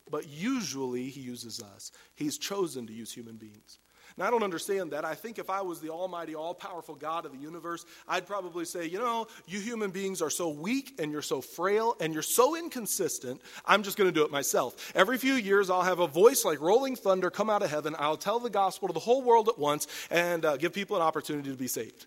But 0.09 0.27
usually 0.27 1.09
He 1.09 1.21
uses 1.21 1.61
us. 1.61 1.91
He's 2.15 2.39
chosen 2.39 2.87
to 2.87 2.93
use 2.93 3.13
human 3.13 3.35
beings. 3.35 3.77
Now, 4.17 4.27
I 4.27 4.31
don't 4.31 4.43
understand 4.43 4.91
that. 4.91 5.05
I 5.05 5.15
think 5.15 5.39
if 5.39 5.49
I 5.49 5.61
was 5.61 5.79
the 5.79 5.89
almighty, 5.89 6.35
all 6.35 6.53
powerful 6.53 6.95
God 6.95 7.25
of 7.25 7.31
the 7.31 7.37
universe, 7.37 7.85
I'd 8.07 8.27
probably 8.27 8.65
say, 8.65 8.85
you 8.85 8.99
know, 8.99 9.27
you 9.47 9.59
human 9.59 9.91
beings 9.91 10.21
are 10.21 10.29
so 10.29 10.49
weak 10.49 10.95
and 10.99 11.11
you're 11.11 11.21
so 11.21 11.41
frail 11.41 11.95
and 11.99 12.13
you're 12.13 12.21
so 12.21 12.55
inconsistent, 12.55 13.41
I'm 13.65 13.83
just 13.83 13.97
going 13.97 14.09
to 14.09 14.13
do 14.13 14.25
it 14.25 14.31
myself. 14.31 14.91
Every 14.95 15.17
few 15.17 15.33
years, 15.33 15.69
I'll 15.69 15.81
have 15.81 15.99
a 15.99 16.07
voice 16.07 16.45
like 16.45 16.59
rolling 16.59 16.95
thunder 16.95 17.29
come 17.29 17.49
out 17.49 17.63
of 17.63 17.69
heaven. 17.69 17.95
I'll 17.97 18.17
tell 18.17 18.39
the 18.39 18.49
gospel 18.49 18.87
to 18.87 18.93
the 18.93 18.99
whole 18.99 19.21
world 19.21 19.47
at 19.47 19.57
once 19.57 19.87
and 20.09 20.45
uh, 20.45 20.57
give 20.57 20.73
people 20.73 20.95
an 20.95 21.01
opportunity 21.01 21.49
to 21.49 21.57
be 21.57 21.67
saved. 21.67 22.05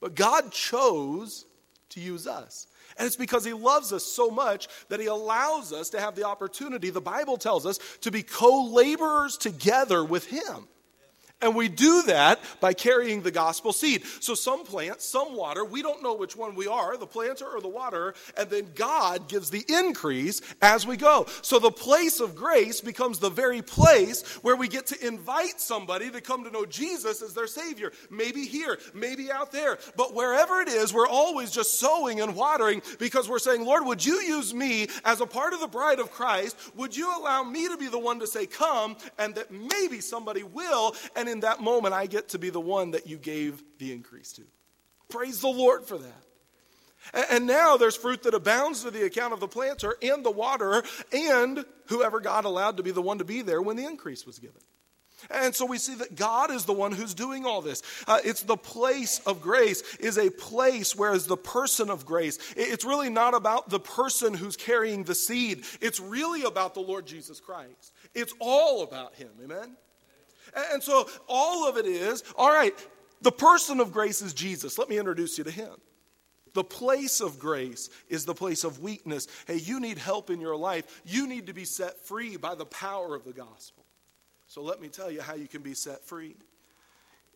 But 0.00 0.14
God 0.14 0.52
chose 0.52 1.44
to 1.90 2.00
use 2.00 2.26
us. 2.26 2.66
And 2.96 3.06
it's 3.06 3.16
because 3.16 3.44
he 3.44 3.52
loves 3.52 3.92
us 3.92 4.04
so 4.04 4.30
much 4.30 4.68
that 4.88 5.00
he 5.00 5.06
allows 5.06 5.72
us 5.72 5.90
to 5.90 6.00
have 6.00 6.16
the 6.16 6.24
opportunity, 6.24 6.90
the 6.90 7.00
Bible 7.00 7.36
tells 7.36 7.64
us, 7.64 7.78
to 8.00 8.10
be 8.10 8.22
co 8.22 8.64
laborers 8.72 9.36
together 9.36 10.04
with 10.04 10.26
him. 10.26 10.66
And 11.40 11.54
we 11.54 11.68
do 11.68 12.02
that 12.02 12.40
by 12.60 12.72
carrying 12.72 13.22
the 13.22 13.30
gospel 13.30 13.72
seed. 13.72 14.02
So 14.20 14.34
some 14.34 14.64
plant, 14.64 15.00
some 15.00 15.36
water. 15.36 15.64
We 15.64 15.82
don't 15.82 16.02
know 16.02 16.14
which 16.14 16.34
one 16.34 16.56
we 16.56 16.66
are, 16.66 16.96
the 16.96 17.06
planter 17.06 17.46
or 17.46 17.60
the 17.60 17.68
water. 17.68 18.14
And 18.36 18.50
then 18.50 18.70
God 18.74 19.28
gives 19.28 19.48
the 19.48 19.64
increase 19.68 20.40
as 20.60 20.84
we 20.84 20.96
go. 20.96 21.26
So 21.42 21.60
the 21.60 21.70
place 21.70 22.18
of 22.18 22.34
grace 22.34 22.80
becomes 22.80 23.20
the 23.20 23.30
very 23.30 23.62
place 23.62 24.22
where 24.42 24.56
we 24.56 24.66
get 24.66 24.86
to 24.86 25.06
invite 25.06 25.60
somebody 25.60 26.10
to 26.10 26.20
come 26.20 26.42
to 26.42 26.50
know 26.50 26.66
Jesus 26.66 27.22
as 27.22 27.34
their 27.34 27.46
Savior. 27.46 27.92
Maybe 28.10 28.44
here, 28.44 28.76
maybe 28.92 29.30
out 29.30 29.52
there. 29.52 29.78
But 29.96 30.14
wherever 30.14 30.60
it 30.60 30.68
is, 30.68 30.92
we're 30.92 31.06
always 31.06 31.52
just 31.52 31.78
sowing 31.78 32.20
and 32.20 32.34
watering 32.34 32.82
because 32.98 33.28
we're 33.28 33.38
saying, 33.38 33.64
Lord, 33.64 33.86
would 33.86 34.04
you 34.04 34.20
use 34.22 34.52
me 34.52 34.88
as 35.04 35.20
a 35.20 35.26
part 35.26 35.52
of 35.52 35.60
the 35.60 35.68
bride 35.68 36.00
of 36.00 36.10
Christ? 36.10 36.58
Would 36.74 36.96
you 36.96 37.16
allow 37.16 37.44
me 37.44 37.68
to 37.68 37.76
be 37.76 37.86
the 37.86 37.98
one 37.98 38.18
to 38.18 38.26
say, 38.26 38.46
Come, 38.46 38.96
and 39.18 39.36
that 39.36 39.52
maybe 39.52 40.00
somebody 40.00 40.42
will? 40.42 40.96
And 41.14 41.27
in 41.28 41.40
that 41.40 41.60
moment, 41.60 41.94
I 41.94 42.06
get 42.06 42.30
to 42.30 42.38
be 42.38 42.50
the 42.50 42.60
one 42.60 42.92
that 42.92 43.06
you 43.06 43.18
gave 43.18 43.62
the 43.78 43.92
increase 43.92 44.32
to. 44.32 44.42
Praise 45.08 45.40
the 45.40 45.48
Lord 45.48 45.84
for 45.84 45.98
that. 45.98 46.24
And 47.30 47.46
now 47.46 47.76
there's 47.76 47.96
fruit 47.96 48.24
that 48.24 48.34
abounds 48.34 48.82
to 48.82 48.90
the 48.90 49.04
account 49.04 49.32
of 49.32 49.40
the 49.40 49.48
planter 49.48 49.96
and 50.02 50.24
the 50.24 50.30
waterer 50.30 50.82
and 51.12 51.64
whoever 51.86 52.20
God 52.20 52.44
allowed 52.44 52.76
to 52.78 52.82
be 52.82 52.90
the 52.90 53.02
one 53.02 53.18
to 53.18 53.24
be 53.24 53.42
there 53.42 53.62
when 53.62 53.76
the 53.76 53.86
increase 53.86 54.26
was 54.26 54.38
given. 54.38 54.60
And 55.30 55.54
so 55.54 55.66
we 55.66 55.78
see 55.78 55.94
that 55.96 56.14
God 56.14 56.50
is 56.50 56.64
the 56.64 56.72
one 56.72 56.92
who's 56.92 57.14
doing 57.14 57.44
all 57.44 57.60
this. 57.60 57.82
Uh, 58.06 58.18
it's 58.24 58.42
the 58.42 58.56
place 58.56 59.20
of 59.26 59.40
grace 59.40 59.82
is 59.96 60.16
a 60.16 60.30
place, 60.30 60.94
whereas 60.94 61.26
the 61.26 61.36
person 61.36 61.90
of 61.90 62.06
grace, 62.06 62.38
it's 62.56 62.84
really 62.84 63.10
not 63.10 63.34
about 63.34 63.68
the 63.68 63.80
person 63.80 64.32
who's 64.34 64.56
carrying 64.56 65.02
the 65.04 65.16
seed. 65.16 65.64
It's 65.80 65.98
really 65.98 66.44
about 66.44 66.74
the 66.74 66.80
Lord 66.80 67.06
Jesus 67.06 67.40
Christ. 67.40 67.92
It's 68.14 68.32
all 68.38 68.84
about 68.84 69.16
Him. 69.16 69.30
Amen? 69.42 69.76
And 70.72 70.82
so 70.82 71.08
all 71.28 71.68
of 71.68 71.76
it 71.76 71.86
is 71.86 72.22
all 72.36 72.50
right, 72.50 72.74
the 73.22 73.32
person 73.32 73.80
of 73.80 73.92
grace 73.92 74.22
is 74.22 74.34
Jesus. 74.34 74.78
Let 74.78 74.88
me 74.88 74.98
introduce 74.98 75.38
you 75.38 75.44
to 75.44 75.50
him. 75.50 75.72
The 76.54 76.64
place 76.64 77.20
of 77.20 77.38
grace 77.38 77.90
is 78.08 78.24
the 78.24 78.34
place 78.34 78.64
of 78.64 78.80
weakness. 78.80 79.26
Hey, 79.46 79.56
you 79.58 79.80
need 79.80 79.98
help 79.98 80.30
in 80.30 80.40
your 80.40 80.56
life. 80.56 81.02
You 81.04 81.26
need 81.26 81.46
to 81.46 81.52
be 81.52 81.64
set 81.64 81.98
free 82.06 82.36
by 82.36 82.54
the 82.54 82.66
power 82.66 83.14
of 83.14 83.24
the 83.24 83.32
gospel. 83.32 83.84
So 84.46 84.62
let 84.62 84.80
me 84.80 84.88
tell 84.88 85.10
you 85.10 85.20
how 85.20 85.34
you 85.34 85.46
can 85.46 85.62
be 85.62 85.74
set 85.74 86.04
free. 86.04 86.36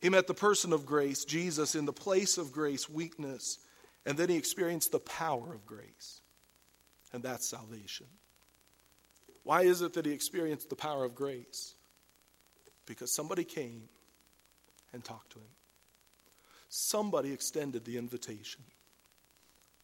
He 0.01 0.09
met 0.09 0.27
the 0.27 0.35
person 0.35 0.73
of 0.73 0.87
grace, 0.87 1.25
Jesus, 1.25 1.75
in 1.75 1.85
the 1.85 1.93
place 1.93 2.39
of 2.39 2.53
grace, 2.53 2.89
weakness, 2.89 3.59
and 4.05 4.19
then 4.19 4.29
he 4.29 4.37
experienced 4.37 4.91
the 4.91 4.99
power 4.99 5.55
of 5.55 5.65
grace. 5.65 6.21
And 7.13 7.23
that's 7.23 7.47
salvation. 7.47 8.07
Why 9.45 9.63
is 9.63 9.83
it 9.83 9.93
that 9.93 10.07
he 10.07 10.13
experienced 10.13 10.71
the 10.71 10.77
power 10.77 11.05
of 11.05 11.15
grace? 11.15 11.75
Because 12.87 13.13
somebody 13.13 13.45
came 13.45 13.89
and 14.93 15.05
talked 15.05 15.33
to 15.33 15.39
him. 15.39 15.49
Somebody 16.69 17.33
extended 17.33 17.85
the 17.85 17.99
invitation. 17.99 18.63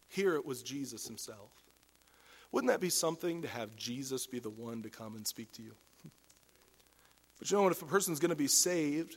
Here 0.08 0.34
it 0.34 0.46
was 0.46 0.62
Jesus 0.62 1.06
himself. 1.06 1.50
Wouldn't 2.50 2.70
that 2.70 2.80
be 2.80 2.88
something 2.88 3.42
to 3.42 3.48
have 3.48 3.76
Jesus 3.76 4.26
be 4.26 4.38
the 4.38 4.50
one 4.50 4.82
to 4.82 4.90
come 4.90 5.16
and 5.16 5.26
speak 5.26 5.52
to 5.52 5.62
you? 5.62 5.74
But 7.38 7.50
you 7.50 7.56
know 7.56 7.62
what? 7.62 7.72
If 7.72 7.82
a 7.82 7.86
person's 7.86 8.18
going 8.18 8.30
to 8.30 8.36
be 8.36 8.48
saved, 8.48 9.16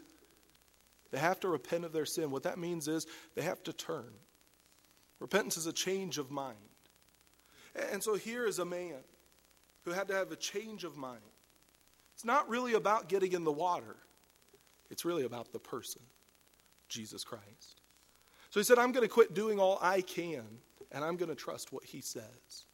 they 1.12 1.18
have 1.18 1.40
to 1.40 1.48
repent 1.48 1.86
of 1.86 1.92
their 1.92 2.06
sin. 2.06 2.30
What 2.30 2.44
that 2.44 2.60
means 2.60 2.88
is 2.88 3.08
they 3.36 3.42
have 3.42 3.64
to 3.64 3.74
turn. 3.74 4.12
Repentance 5.20 5.58
is 5.58 5.66
a 5.66 5.74
change 5.74 6.18
of 6.18 6.30
mind. 6.30 6.58
And 7.92 8.04
so 8.04 8.16
here 8.16 8.46
is 8.46 8.60
a 8.60 8.66
man 8.66 9.00
who 9.84 9.92
had 9.92 10.08
to 10.10 10.14
have 10.14 10.32
a 10.32 10.36
change 10.36 10.84
of 10.84 10.98
mind. 10.98 11.22
It's 12.22 12.26
not 12.28 12.48
really 12.50 12.74
about 12.74 13.10
getting 13.10 13.32
in 13.32 13.44
the 13.44 13.52
water, 13.52 13.96
it's 14.92 15.06
really 15.06 15.26
about 15.26 15.52
the 15.52 15.58
person, 15.58 16.04
Jesus 16.88 17.24
Christ. 17.24 17.82
So 18.52 18.60
he 18.60 18.64
said, 18.64 18.78
I'm 18.78 18.92
going 18.92 19.02
to 19.02 19.12
quit 19.12 19.34
doing 19.34 19.60
all 19.60 19.80
I 19.82 20.02
can, 20.02 20.44
and 20.92 21.04
I'm 21.04 21.18
going 21.18 21.30
to 21.30 21.36
trust 21.36 21.74
what 21.74 21.84
he 21.84 22.00
says. 22.00 22.66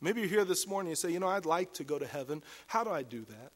Maybe 0.00 0.18
you're 0.18 0.28
here 0.28 0.44
this 0.44 0.66
morning 0.66 0.88
and 0.88 0.90
you 0.90 0.96
say, 0.96 1.12
you 1.12 1.20
know, 1.20 1.28
I'd 1.28 1.46
like 1.46 1.74
to 1.74 1.84
go 1.84 1.96
to 1.96 2.06
heaven. 2.08 2.42
How 2.66 2.82
do 2.82 2.90
I 2.90 3.04
do 3.04 3.20
that? 3.20 3.52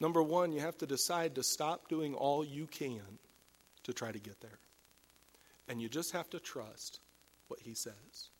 Number 0.00 0.20
one, 0.20 0.50
you 0.50 0.58
have 0.58 0.78
to 0.78 0.86
decide 0.86 1.36
to 1.36 1.44
stop 1.44 1.88
doing 1.88 2.12
all 2.12 2.44
you 2.44 2.66
can 2.66 3.20
to 3.84 3.92
try 3.92 4.10
to 4.10 4.18
get 4.18 4.40
there. 4.40 4.58
And 5.68 5.80
you 5.80 5.88
just 5.88 6.10
have 6.10 6.28
to 6.30 6.40
trust 6.40 6.98
what 7.46 7.60
he 7.60 7.74
says. 7.74 8.30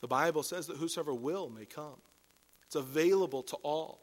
The 0.00 0.08
Bible 0.08 0.42
says 0.42 0.66
that 0.66 0.78
whosoever 0.78 1.14
will 1.14 1.50
may 1.50 1.66
come. 1.66 2.00
It's 2.64 2.74
available 2.74 3.44
to 3.44 3.56
all, 3.62 4.00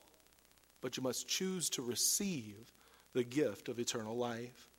but 0.84 0.98
you 0.98 1.02
must 1.02 1.28
choose 1.28 1.72
to 1.72 1.82
receive 1.82 2.72
the 3.14 3.24
gift 3.24 3.70
of 3.70 3.80
eternal 3.80 4.16
life. 4.16 4.70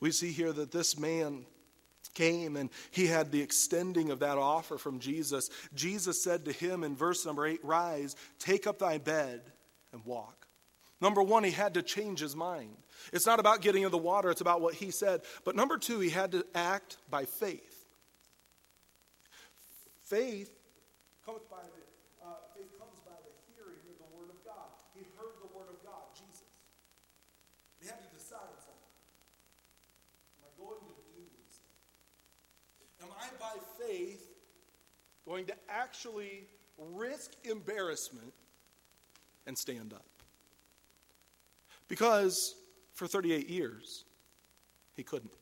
We 0.00 0.10
see 0.10 0.32
here 0.32 0.52
that 0.52 0.72
this 0.72 0.98
man 0.98 1.44
came 2.14 2.56
and 2.56 2.70
he 2.90 3.06
had 3.06 3.30
the 3.30 3.42
extending 3.42 4.10
of 4.10 4.20
that 4.20 4.38
offer 4.38 4.78
from 4.78 4.98
Jesus. 4.98 5.50
Jesus 5.74 6.22
said 6.22 6.46
to 6.46 6.52
him 6.52 6.82
in 6.82 6.96
verse 6.96 7.26
number 7.26 7.46
8, 7.46 7.60
Rise, 7.62 8.16
take 8.38 8.66
up 8.66 8.78
thy 8.78 8.96
bed, 8.96 9.42
and 9.92 10.04
walk. 10.06 10.46
Number 11.00 11.22
one, 11.22 11.44
he 11.44 11.50
had 11.50 11.74
to 11.74 11.82
change 11.82 12.20
his 12.20 12.34
mind. 12.34 12.76
It's 13.12 13.26
not 13.26 13.38
about 13.38 13.62
getting 13.62 13.84
in 13.84 13.90
the 13.90 13.98
water, 13.98 14.30
it's 14.30 14.40
about 14.40 14.60
what 14.60 14.74
he 14.74 14.90
said. 14.90 15.22
But 15.44 15.54
number 15.54 15.78
two, 15.78 16.00
he 16.00 16.10
had 16.10 16.32
to 16.32 16.44
act 16.54 16.96
by 17.10 17.24
faith. 17.24 17.86
Faith 20.06 20.50
comes 21.24 21.44
by 21.50 21.60
the, 21.60 21.82
uh, 22.24 22.40
faith 22.56 22.72
comes 22.80 22.98
by 23.04 23.14
the 23.20 23.34
hearing 23.52 23.84
of 23.92 23.96
the 24.00 24.10
word 24.16 24.32
of 24.32 24.40
God. 24.42 24.72
He 24.96 25.04
heard 25.14 25.36
the 25.44 25.52
word 25.54 25.68
of 25.68 25.78
God, 25.84 26.08
Jesus. 26.16 26.48
He 27.78 27.86
had 27.86 28.00
to 28.00 28.10
decide 28.10 28.56
something. 28.58 28.96
Am 30.40 30.48
I 30.48 30.50
going 30.56 30.80
to 30.82 30.94
do 31.14 31.22
this? 31.36 31.60
Am 33.04 33.12
I 33.14 33.17
by 33.38 33.54
faith 33.84 34.24
going 35.26 35.46
to 35.46 35.54
actually 35.68 36.44
risk 36.78 37.32
embarrassment 37.44 38.32
and 39.46 39.56
stand 39.56 39.92
up? 39.92 40.04
Because 41.88 42.54
for 42.94 43.06
38 43.06 43.48
years, 43.48 44.04
he 44.94 45.02
couldn't. 45.02 45.32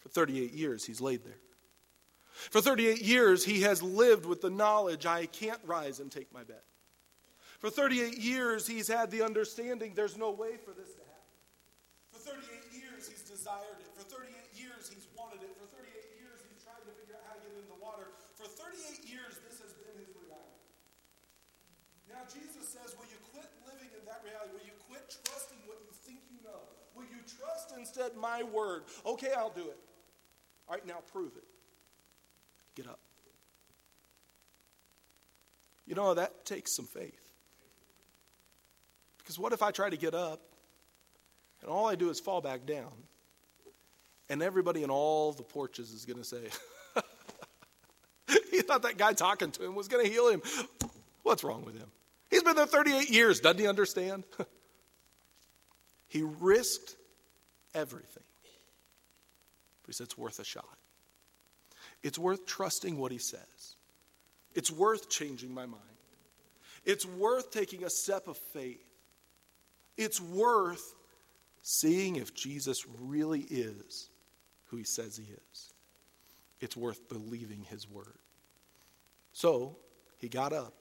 For 0.00 0.08
38 0.08 0.52
years, 0.52 0.84
he's 0.84 1.00
laid 1.00 1.24
there. 1.24 1.40
For 2.50 2.60
38 2.60 3.00
years, 3.00 3.44
he 3.44 3.62
has 3.62 3.82
lived 3.82 4.26
with 4.26 4.40
the 4.40 4.50
knowledge 4.50 5.06
I 5.06 5.26
can't 5.26 5.60
rise 5.64 6.00
and 6.00 6.10
take 6.10 6.32
my 6.32 6.42
bed. 6.42 6.62
For 7.58 7.70
38 7.70 8.18
years, 8.18 8.66
he's 8.66 8.88
had 8.88 9.10
the 9.10 9.22
understanding 9.22 9.94
there's 9.94 10.18
no 10.18 10.30
way 10.30 10.58
for 10.60 10.76
this 10.76 10.92
to 10.92 11.00
happen. 11.00 11.32
For 12.12 12.20
38 12.20 12.76
years, 12.76 13.08
he's 13.08 13.22
desired 13.22 13.80
it. 13.80 13.88
For 13.96 14.04
38 14.04 14.28
years, 14.52 14.90
he's 14.92 15.06
wanted 15.16 15.40
it. 15.40 15.54
For 15.56 15.64
38 15.72 15.88
years, 16.20 16.44
he's 16.44 16.60
tried 16.60 16.82
to 16.84 16.92
figure 17.00 17.16
out 17.16 17.24
how 17.24 17.34
to 17.38 17.42
get 17.46 17.54
in 17.54 17.64
the 17.70 17.80
water. 17.80 18.12
For 18.36 18.44
38 18.44 19.08
years, 19.08 19.40
this 19.46 19.62
has 19.64 19.72
been 19.80 19.96
his 19.96 20.12
reality. 20.12 20.60
Jesus 22.32 22.68
says, 22.68 22.94
Will 22.98 23.08
you 23.10 23.20
quit 23.32 23.48
living 23.66 23.90
in 23.92 24.04
that 24.06 24.22
reality? 24.24 24.52
Will 24.52 24.66
you 24.66 24.76
quit 24.88 25.04
trusting 25.24 25.58
what 25.66 25.78
you 25.82 25.92
think 26.06 26.20
you 26.30 26.40
know? 26.44 26.60
Will 26.94 27.08
you 27.10 27.20
trust 27.38 27.74
instead 27.76 28.16
my 28.16 28.42
word? 28.42 28.84
Okay, 29.04 29.32
I'll 29.36 29.50
do 29.50 29.62
it. 29.62 29.78
All 30.68 30.74
right, 30.74 30.86
now 30.86 31.02
prove 31.12 31.32
it. 31.36 31.44
Get 32.74 32.86
up. 32.86 33.00
You 35.86 35.94
know, 35.94 36.14
that 36.14 36.44
takes 36.44 36.72
some 36.72 36.86
faith. 36.86 37.20
Because 39.18 39.38
what 39.38 39.52
if 39.52 39.62
I 39.62 39.70
try 39.70 39.90
to 39.90 39.96
get 39.96 40.14
up 40.14 40.40
and 41.60 41.70
all 41.70 41.86
I 41.86 41.94
do 41.94 42.10
is 42.10 42.20
fall 42.20 42.40
back 42.40 42.66
down? 42.66 42.92
And 44.30 44.42
everybody 44.42 44.82
in 44.82 44.90
all 44.90 45.32
the 45.32 45.42
porches 45.42 45.92
is 45.92 46.06
going 46.06 46.18
to 46.18 46.24
say, 46.24 46.48
he 48.50 48.62
thought 48.62 48.82
that 48.82 48.96
guy 48.96 49.12
talking 49.12 49.50
to 49.50 49.64
him 49.64 49.74
was 49.74 49.88
going 49.88 50.04
to 50.04 50.10
heal 50.10 50.28
him. 50.28 50.42
What's 51.22 51.44
wrong 51.44 51.64
with 51.64 51.76
him? 51.78 51.90
He's 52.30 52.42
been 52.42 52.56
there 52.56 52.66
38 52.66 53.10
years. 53.10 53.40
Doesn't 53.40 53.60
he 53.60 53.66
understand? 53.66 54.24
he 56.08 56.22
risked 56.22 56.96
everything. 57.74 58.22
But 59.82 59.88
he 59.88 59.92
said 59.92 60.04
it's 60.04 60.18
worth 60.18 60.38
a 60.38 60.44
shot. 60.44 60.78
It's 62.02 62.18
worth 62.18 62.46
trusting 62.46 62.98
what 62.98 63.12
he 63.12 63.18
says. 63.18 63.76
It's 64.54 64.70
worth 64.70 65.10
changing 65.10 65.52
my 65.52 65.66
mind. 65.66 65.82
It's 66.84 67.06
worth 67.06 67.50
taking 67.50 67.84
a 67.84 67.90
step 67.90 68.28
of 68.28 68.36
faith. 68.36 68.84
It's 69.96 70.20
worth 70.20 70.94
seeing 71.62 72.16
if 72.16 72.34
Jesus 72.34 72.84
really 73.00 73.40
is 73.40 74.10
who 74.66 74.76
he 74.76 74.84
says 74.84 75.16
he 75.16 75.24
is. 75.24 75.72
It's 76.60 76.76
worth 76.76 77.08
believing 77.08 77.64
his 77.64 77.88
word. 77.88 78.18
So 79.32 79.76
he 80.18 80.28
got 80.28 80.52
up. 80.52 80.74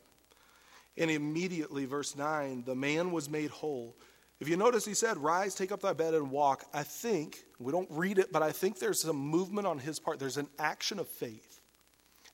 And 0.97 1.09
immediately, 1.09 1.85
verse 1.85 2.15
9, 2.15 2.63
the 2.65 2.75
man 2.75 3.11
was 3.11 3.29
made 3.29 3.49
whole. 3.49 3.95
If 4.39 4.49
you 4.49 4.57
notice, 4.57 4.85
he 4.85 4.93
said, 4.93 5.17
Rise, 5.17 5.55
take 5.55 5.71
up 5.71 5.81
thy 5.81 5.93
bed, 5.93 6.13
and 6.13 6.29
walk. 6.29 6.65
I 6.73 6.83
think, 6.83 7.43
we 7.59 7.71
don't 7.71 7.87
read 7.89 8.19
it, 8.19 8.31
but 8.31 8.43
I 8.43 8.51
think 8.51 8.77
there's 8.77 9.01
some 9.01 9.15
movement 9.15 9.65
on 9.65 9.79
his 9.79 9.99
part. 9.99 10.19
There's 10.19 10.37
an 10.37 10.49
action 10.59 10.99
of 10.99 11.07
faith. 11.07 11.61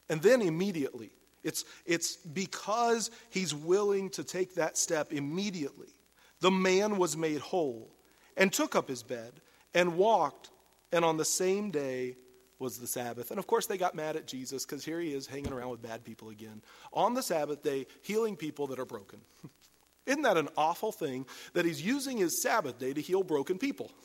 And 0.09 0.21
then 0.21 0.41
immediately, 0.41 1.11
it's, 1.43 1.65
it's 1.85 2.15
because 2.15 3.11
he's 3.29 3.53
willing 3.53 4.09
to 4.11 4.23
take 4.23 4.55
that 4.55 4.77
step 4.77 5.13
immediately. 5.13 5.93
The 6.41 6.51
man 6.51 6.97
was 6.97 7.15
made 7.15 7.41
whole 7.41 7.91
and 8.35 8.51
took 8.51 8.75
up 8.75 8.87
his 8.87 9.03
bed 9.03 9.33
and 9.73 9.95
walked, 9.95 10.49
and 10.91 11.05
on 11.05 11.17
the 11.17 11.25
same 11.25 11.69
day 11.71 12.15
was 12.59 12.77
the 12.77 12.87
Sabbath. 12.87 13.31
And 13.31 13.39
of 13.39 13.47
course, 13.47 13.65
they 13.65 13.77
got 13.77 13.95
mad 13.95 14.15
at 14.15 14.27
Jesus 14.27 14.65
because 14.65 14.83
here 14.83 14.99
he 14.99 15.13
is 15.13 15.25
hanging 15.25 15.53
around 15.53 15.69
with 15.69 15.81
bad 15.81 16.03
people 16.03 16.29
again. 16.29 16.61
On 16.93 17.13
the 17.13 17.23
Sabbath 17.23 17.63
day, 17.63 17.87
healing 18.01 18.35
people 18.35 18.67
that 18.67 18.79
are 18.79 18.85
broken. 18.85 19.19
Isn't 20.05 20.23
that 20.23 20.37
an 20.37 20.49
awful 20.57 20.91
thing 20.91 21.25
that 21.53 21.65
he's 21.65 21.81
using 21.81 22.17
his 22.17 22.41
Sabbath 22.41 22.79
day 22.79 22.93
to 22.93 23.01
heal 23.01 23.23
broken 23.23 23.57
people? 23.57 23.91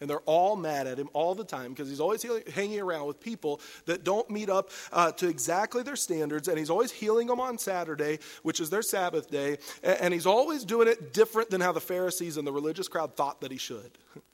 And 0.00 0.10
they're 0.10 0.18
all 0.26 0.56
mad 0.56 0.86
at 0.86 0.98
him 0.98 1.08
all 1.12 1.34
the 1.34 1.44
time 1.44 1.70
because 1.70 1.88
he's 1.88 2.00
always 2.00 2.26
hanging 2.52 2.80
around 2.80 3.06
with 3.06 3.20
people 3.20 3.60
that 3.86 4.04
don't 4.04 4.28
meet 4.28 4.50
up 4.50 4.70
uh, 4.92 5.12
to 5.12 5.28
exactly 5.28 5.82
their 5.82 5.96
standards. 5.96 6.48
And 6.48 6.58
he's 6.58 6.68
always 6.68 6.90
healing 6.90 7.28
them 7.28 7.40
on 7.40 7.56
Saturday, 7.56 8.18
which 8.42 8.60
is 8.60 8.68
their 8.68 8.82
Sabbath 8.82 9.30
day. 9.30 9.56
And 9.82 10.12
he's 10.12 10.26
always 10.26 10.64
doing 10.64 10.88
it 10.88 11.14
different 11.14 11.48
than 11.48 11.60
how 11.60 11.72
the 11.72 11.80
Pharisees 11.80 12.36
and 12.36 12.46
the 12.46 12.52
religious 12.52 12.88
crowd 12.88 13.16
thought 13.16 13.40
that 13.40 13.52
he 13.52 13.56
should. 13.56 13.96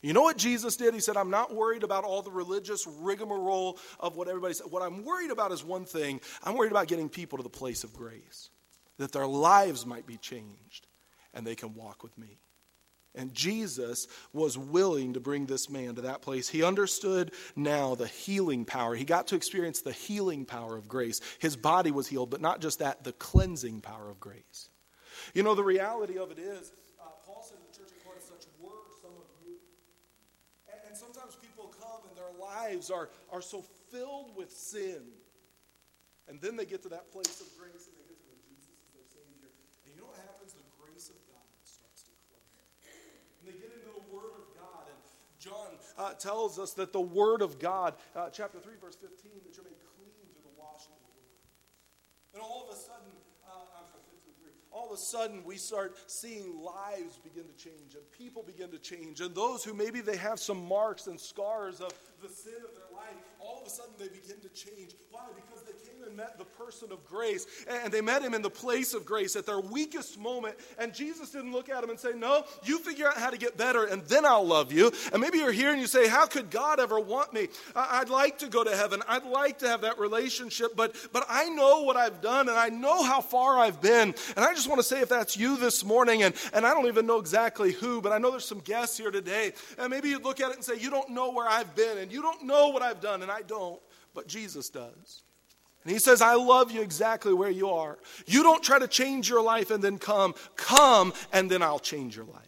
You 0.00 0.12
know 0.12 0.22
what 0.22 0.36
Jesus 0.36 0.76
did? 0.76 0.94
He 0.94 1.00
said, 1.00 1.16
I'm 1.16 1.30
not 1.30 1.54
worried 1.54 1.82
about 1.82 2.04
all 2.04 2.22
the 2.22 2.30
religious 2.30 2.86
rigmarole 2.86 3.78
of 3.98 4.16
what 4.16 4.28
everybody 4.28 4.54
said. 4.54 4.68
What 4.70 4.82
I'm 4.82 5.04
worried 5.04 5.30
about 5.30 5.50
is 5.50 5.64
one 5.64 5.84
thing 5.84 6.20
I'm 6.44 6.56
worried 6.56 6.70
about 6.70 6.86
getting 6.86 7.08
people 7.08 7.38
to 7.38 7.42
the 7.42 7.50
place 7.50 7.82
of 7.82 7.92
grace 7.92 8.50
that 8.98 9.12
their 9.12 9.26
lives 9.26 9.86
might 9.86 10.06
be 10.06 10.16
changed 10.16 10.86
and 11.34 11.46
they 11.46 11.54
can 11.54 11.74
walk 11.74 12.02
with 12.02 12.16
me. 12.18 12.38
And 13.14 13.34
Jesus 13.34 14.06
was 14.32 14.56
willing 14.56 15.14
to 15.14 15.20
bring 15.20 15.46
this 15.46 15.68
man 15.68 15.96
to 15.96 16.02
that 16.02 16.22
place. 16.22 16.48
He 16.48 16.62
understood 16.62 17.32
now 17.56 17.96
the 17.96 18.06
healing 18.06 18.64
power. 18.64 18.94
He 18.94 19.04
got 19.04 19.26
to 19.28 19.34
experience 19.34 19.82
the 19.82 19.92
healing 19.92 20.44
power 20.44 20.76
of 20.76 20.86
grace. 20.86 21.20
His 21.40 21.56
body 21.56 21.90
was 21.90 22.06
healed, 22.06 22.30
but 22.30 22.40
not 22.40 22.60
just 22.60 22.78
that, 22.78 23.02
the 23.02 23.12
cleansing 23.12 23.80
power 23.80 24.08
of 24.08 24.20
grace. 24.20 24.70
You 25.34 25.42
know, 25.42 25.56
the 25.56 25.64
reality 25.64 26.16
of 26.16 26.30
it 26.30 26.38
is, 26.38 26.70
uh, 27.00 27.10
Paul 27.26 27.42
said 27.42 27.58
in 27.58 27.66
the 27.72 27.76
church 27.76 27.90
of 27.90 28.04
Corinth, 28.04 28.22
such 28.22 28.46
were 28.60 28.86
some 29.02 29.10
of 29.10 29.26
you. 29.42 29.56
And, 30.70 30.78
and 30.86 30.96
sometimes 30.96 31.34
people 31.42 31.74
come 31.80 32.06
and 32.06 32.16
their 32.16 32.37
lives 32.48 32.90
are, 32.90 33.08
are 33.32 33.42
so 33.42 33.64
filled 33.92 34.36
with 34.36 34.50
sin. 34.50 35.04
And 36.28 36.40
then 36.40 36.56
they 36.56 36.64
get 36.64 36.82
to 36.84 36.90
that 36.92 37.12
place 37.12 37.40
of 37.40 37.48
grace 37.56 37.88
and 37.88 37.96
they 37.96 38.04
get 38.08 38.20
to 38.20 38.26
know 38.28 38.36
Jesus 38.48 38.76
as 38.84 38.88
their 38.92 39.08
Savior. 39.08 39.48
And 39.84 39.96
you 39.96 40.00
know 40.00 40.08
what 40.08 40.20
happens? 40.20 40.52
The 40.52 40.64
grace 40.76 41.08
of 41.08 41.16
God 41.28 41.44
starts 41.64 42.04
to 42.04 42.12
flow. 42.28 42.40
And 43.40 43.44
they 43.48 43.56
get 43.56 43.72
into 43.72 43.92
the 43.92 44.06
Word 44.12 44.36
of 44.36 44.46
God. 44.56 44.84
And 44.92 45.00
John 45.40 45.72
uh, 45.96 46.12
tells 46.20 46.60
us 46.60 46.76
that 46.76 46.92
the 46.92 47.04
Word 47.04 47.40
of 47.40 47.56
God, 47.56 47.96
uh, 48.12 48.28
chapter 48.28 48.60
3, 48.60 48.76
verse 48.76 48.96
15, 48.96 49.44
that 49.48 49.56
you're 49.56 49.64
made 49.64 49.80
clean 49.96 50.12
through 50.32 50.44
the 50.44 50.56
washing 50.60 50.92
of 50.92 51.00
the 51.00 51.12
Word. 51.16 51.40
And 52.36 52.40
all 52.44 52.68
of 52.68 52.76
a 52.76 52.78
sudden, 52.78 53.08
uh, 53.48 53.78
all 54.70 54.86
of 54.86 54.92
a 54.92 55.00
sudden 55.00 55.42
we 55.44 55.56
start 55.56 55.96
seeing 56.06 56.60
lives 56.62 57.18
begin 57.18 57.44
to 57.48 57.56
change 57.56 57.94
and 57.94 58.02
people 58.12 58.42
begin 58.42 58.70
to 58.70 58.78
change. 58.78 59.20
And 59.20 59.34
those 59.34 59.64
who 59.64 59.74
maybe 59.74 60.00
they 60.00 60.16
have 60.16 60.38
some 60.38 60.66
marks 60.66 61.06
and 61.06 61.20
scars 61.20 61.80
of 61.80 61.92
the 62.22 62.28
sin 62.28 62.54
of 62.56 62.74
their 62.74 62.87
life, 62.98 63.16
all 63.40 63.60
of 63.60 63.66
a 63.66 63.70
sudden 63.70 63.92
they 63.98 64.08
begin 64.08 64.40
to 64.42 64.48
change. 64.48 64.94
Why? 65.10 65.22
Because 65.34 65.64
they 65.64 65.72
came 65.90 66.02
and 66.06 66.16
met 66.16 66.38
the 66.38 66.44
person 66.44 66.90
of 66.92 67.04
grace, 67.06 67.46
and 67.68 67.92
they 67.92 68.00
met 68.00 68.22
him 68.22 68.34
in 68.34 68.42
the 68.42 68.50
place 68.50 68.94
of 68.94 69.04
grace 69.04 69.36
at 69.36 69.46
their 69.46 69.60
weakest 69.60 70.18
moment. 70.18 70.56
And 70.78 70.92
Jesus 70.94 71.30
didn't 71.30 71.52
look 71.52 71.68
at 71.68 71.82
him 71.82 71.90
and 71.90 71.98
say, 71.98 72.12
No, 72.14 72.44
you 72.64 72.78
figure 72.78 73.08
out 73.08 73.16
how 73.16 73.30
to 73.30 73.38
get 73.38 73.56
better, 73.56 73.84
and 73.84 74.02
then 74.04 74.24
I'll 74.24 74.46
love 74.46 74.72
you. 74.72 74.92
And 75.12 75.20
maybe 75.20 75.38
you're 75.38 75.52
here 75.52 75.70
and 75.70 75.80
you 75.80 75.86
say, 75.86 76.08
How 76.08 76.26
could 76.26 76.50
God 76.50 76.80
ever 76.80 76.98
want 76.98 77.32
me? 77.32 77.48
I'd 77.74 78.08
like 78.08 78.38
to 78.38 78.48
go 78.48 78.64
to 78.64 78.74
heaven. 78.76 79.02
I'd 79.08 79.24
like 79.24 79.58
to 79.60 79.68
have 79.68 79.82
that 79.82 79.98
relationship, 79.98 80.74
but, 80.74 80.94
but 81.12 81.24
I 81.28 81.48
know 81.48 81.82
what 81.82 81.96
I've 81.96 82.20
done, 82.20 82.48
and 82.48 82.58
I 82.58 82.68
know 82.68 83.02
how 83.02 83.20
far 83.20 83.58
I've 83.58 83.80
been. 83.80 84.14
And 84.36 84.44
I 84.44 84.54
just 84.54 84.68
want 84.68 84.78
to 84.80 84.86
say, 84.86 85.00
if 85.00 85.08
that's 85.08 85.36
you 85.36 85.56
this 85.56 85.84
morning, 85.84 86.22
and, 86.22 86.34
and 86.52 86.66
I 86.66 86.74
don't 86.74 86.86
even 86.86 87.06
know 87.06 87.18
exactly 87.18 87.72
who, 87.72 88.00
but 88.00 88.12
I 88.12 88.18
know 88.18 88.30
there's 88.30 88.44
some 88.44 88.60
guests 88.60 88.96
here 88.98 89.10
today, 89.10 89.52
and 89.78 89.90
maybe 89.90 90.08
you'd 90.08 90.24
look 90.24 90.40
at 90.40 90.50
it 90.50 90.56
and 90.56 90.64
say, 90.64 90.78
You 90.78 90.90
don't 90.90 91.10
know 91.10 91.30
where 91.30 91.48
I've 91.48 91.74
been, 91.74 91.98
and 91.98 92.10
you 92.10 92.22
don't 92.22 92.44
know 92.44 92.68
what 92.68 92.82
I've 92.82 92.87
done, 92.94 93.22
and 93.22 93.30
I 93.30 93.42
don't, 93.42 93.80
but 94.14 94.26
Jesus 94.26 94.68
does. 94.68 95.22
And 95.84 95.92
he 95.92 95.98
says, 95.98 96.20
I 96.20 96.34
love 96.34 96.70
you 96.70 96.82
exactly 96.82 97.32
where 97.32 97.50
you 97.50 97.70
are. 97.70 97.98
You 98.26 98.42
don't 98.42 98.62
try 98.62 98.78
to 98.78 98.88
change 98.88 99.28
your 99.28 99.42
life 99.42 99.70
and 99.70 99.82
then 99.82 99.98
come. 99.98 100.34
Come, 100.56 101.12
and 101.32 101.50
then 101.50 101.62
I'll 101.62 101.78
change 101.78 102.16
your 102.16 102.26
life. 102.26 102.44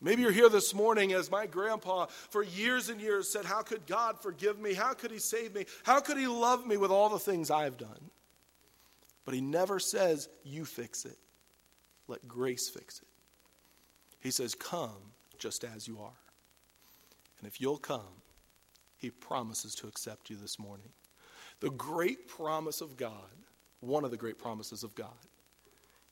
Maybe 0.00 0.20
you're 0.20 0.32
here 0.32 0.50
this 0.50 0.74
morning 0.74 1.14
as 1.14 1.30
my 1.30 1.46
grandpa 1.46 2.06
for 2.06 2.42
years 2.42 2.90
and 2.90 3.00
years 3.00 3.30
said, 3.30 3.46
How 3.46 3.62
could 3.62 3.86
God 3.86 4.20
forgive 4.20 4.58
me? 4.58 4.74
How 4.74 4.92
could 4.92 5.10
he 5.10 5.18
save 5.18 5.54
me? 5.54 5.64
How 5.84 6.00
could 6.00 6.18
he 6.18 6.26
love 6.26 6.66
me 6.66 6.76
with 6.76 6.90
all 6.90 7.08
the 7.08 7.18
things 7.18 7.50
I've 7.50 7.78
done? 7.78 8.10
But 9.24 9.32
he 9.32 9.40
never 9.40 9.78
says, 9.78 10.28
You 10.42 10.66
fix 10.66 11.06
it. 11.06 11.16
Let 12.08 12.28
grace 12.28 12.68
fix 12.68 12.98
it. 12.98 13.08
He 14.20 14.30
says, 14.30 14.54
Come 14.54 15.12
just 15.38 15.64
as 15.64 15.88
you 15.88 16.00
are. 16.00 16.20
And 17.38 17.48
if 17.48 17.60
you'll 17.60 17.78
come, 17.78 18.22
he 19.04 19.10
promises 19.10 19.74
to 19.76 19.86
accept 19.86 20.30
you 20.30 20.36
this 20.36 20.58
morning. 20.58 20.88
The 21.60 21.70
great 21.70 22.26
promise 22.26 22.80
of 22.80 22.96
God, 22.96 23.12
one 23.80 24.04
of 24.04 24.10
the 24.10 24.16
great 24.16 24.38
promises 24.38 24.82
of 24.82 24.94
God, 24.94 25.08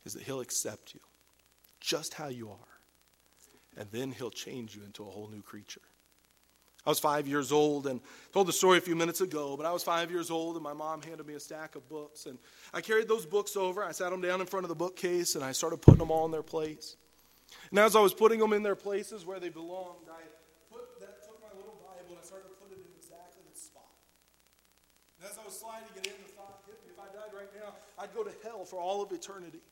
is 0.04 0.14
that 0.14 0.22
he'll 0.22 0.40
accept 0.40 0.94
you 0.94 1.00
just 1.80 2.14
how 2.14 2.28
you 2.28 2.50
are 2.50 2.72
and 3.76 3.88
then 3.90 4.12
he'll 4.12 4.30
change 4.30 4.76
you 4.76 4.82
into 4.84 5.02
a 5.02 5.06
whole 5.06 5.28
new 5.28 5.42
creature. 5.42 5.80
I 6.84 6.90
was 6.90 6.98
five 6.98 7.28
years 7.28 7.52
old 7.52 7.86
and 7.86 8.00
told 8.32 8.48
the 8.48 8.52
story 8.52 8.76
a 8.76 8.80
few 8.80 8.96
minutes 8.96 9.20
ago, 9.20 9.56
but 9.56 9.64
I 9.64 9.72
was 9.72 9.84
five 9.84 10.10
years 10.10 10.30
old 10.30 10.56
and 10.56 10.64
my 10.64 10.72
mom 10.72 11.00
handed 11.00 11.26
me 11.26 11.34
a 11.34 11.40
stack 11.40 11.76
of 11.76 11.88
books. 11.88 12.26
And 12.26 12.38
I 12.74 12.80
carried 12.80 13.06
those 13.06 13.24
books 13.24 13.56
over. 13.56 13.84
I 13.84 13.92
sat 13.92 14.10
them 14.10 14.20
down 14.20 14.40
in 14.40 14.46
front 14.46 14.64
of 14.64 14.68
the 14.68 14.74
bookcase 14.74 15.36
and 15.36 15.44
I 15.44 15.52
started 15.52 15.80
putting 15.80 16.00
them 16.00 16.10
all 16.10 16.26
in 16.26 16.32
their 16.32 16.42
place. 16.42 16.96
And 17.70 17.78
as 17.78 17.94
I 17.94 18.00
was 18.00 18.12
putting 18.12 18.40
them 18.40 18.52
in 18.52 18.62
their 18.62 18.74
places 18.74 19.24
where 19.24 19.38
they 19.38 19.48
belonged, 19.48 20.08
I 20.10 20.22
put 20.72 20.98
that, 21.00 21.22
took 21.22 21.40
my 21.40 21.56
little 21.56 21.78
Bible 21.86 22.10
and 22.10 22.18
I 22.18 22.24
started 22.24 22.48
to 22.48 22.54
put 22.54 22.72
it 22.72 22.78
in 22.78 22.90
exactly 22.98 23.42
the 23.50 23.58
spot. 23.58 23.86
And 25.22 25.30
as 25.30 25.38
I 25.38 25.46
was 25.46 25.54
sliding 25.54 25.86
it 25.94 26.10
in, 26.10 26.18
the 26.18 26.34
thought 26.34 26.66
hit 26.66 26.82
me 26.82 26.90
if 26.90 26.98
I 26.98 27.06
died 27.14 27.30
right 27.30 27.46
now, 27.54 27.78
I'd 27.94 28.10
go 28.10 28.26
to 28.26 28.34
hell 28.42 28.66
for 28.66 28.82
all 28.82 29.06
of 29.06 29.14
eternity. 29.14 29.62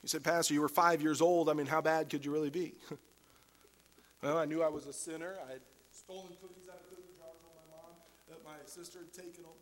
You 0.00 0.08
said, 0.08 0.24
Pastor, 0.24 0.56
you 0.56 0.64
were 0.64 0.72
five 0.72 1.04
years 1.04 1.20
old. 1.20 1.52
I 1.52 1.52
mean, 1.52 1.68
how 1.68 1.84
bad 1.84 2.08
could 2.08 2.24
you 2.24 2.32
really 2.32 2.48
be? 2.48 2.72
well, 4.24 4.40
I 4.40 4.48
knew 4.48 4.64
I 4.64 4.72
was 4.72 4.88
a 4.88 4.96
sinner. 4.96 5.36
I 5.44 5.60
had 5.60 5.64
stolen 5.92 6.32
cookies 6.40 6.72
out 6.72 6.80
of 6.80 6.88
cookie 6.88 7.12
jars 7.20 7.36
from 7.44 7.52
my 7.52 7.68
mom 7.68 7.92
that 8.32 8.40
my 8.40 8.56
sister 8.64 9.04
had 9.04 9.12
taken 9.12 9.44
them. 9.44 9.60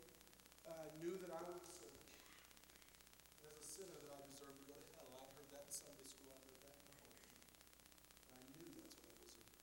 I 0.62 0.86
knew 1.02 1.18
that 1.26 1.34
I 1.34 1.42
was 1.50 1.58
a 1.58 1.66
sinner. 1.66 2.00
As 3.50 3.58
a 3.58 3.66
sinner, 3.66 3.98
that 3.98 4.14
I 4.14 4.22
deserved 4.30 4.62
to 4.62 4.66
go 4.70 4.78
to 4.78 4.86
hell. 4.94 5.10
I 5.10 5.26
heard 5.34 5.50
that 5.58 5.66
in 5.66 5.74
Sunday 5.74 6.06
school. 6.06 6.30
I 6.30 6.38
heard 6.38 6.62
that 6.62 6.78
in 6.78 6.86
home. 7.02 7.18
And 8.30 8.38
I 8.38 8.42
knew 8.54 8.70
that's 8.78 8.94
what 8.94 9.10
I 9.10 9.16
was 9.26 9.34
doing. 9.34 9.58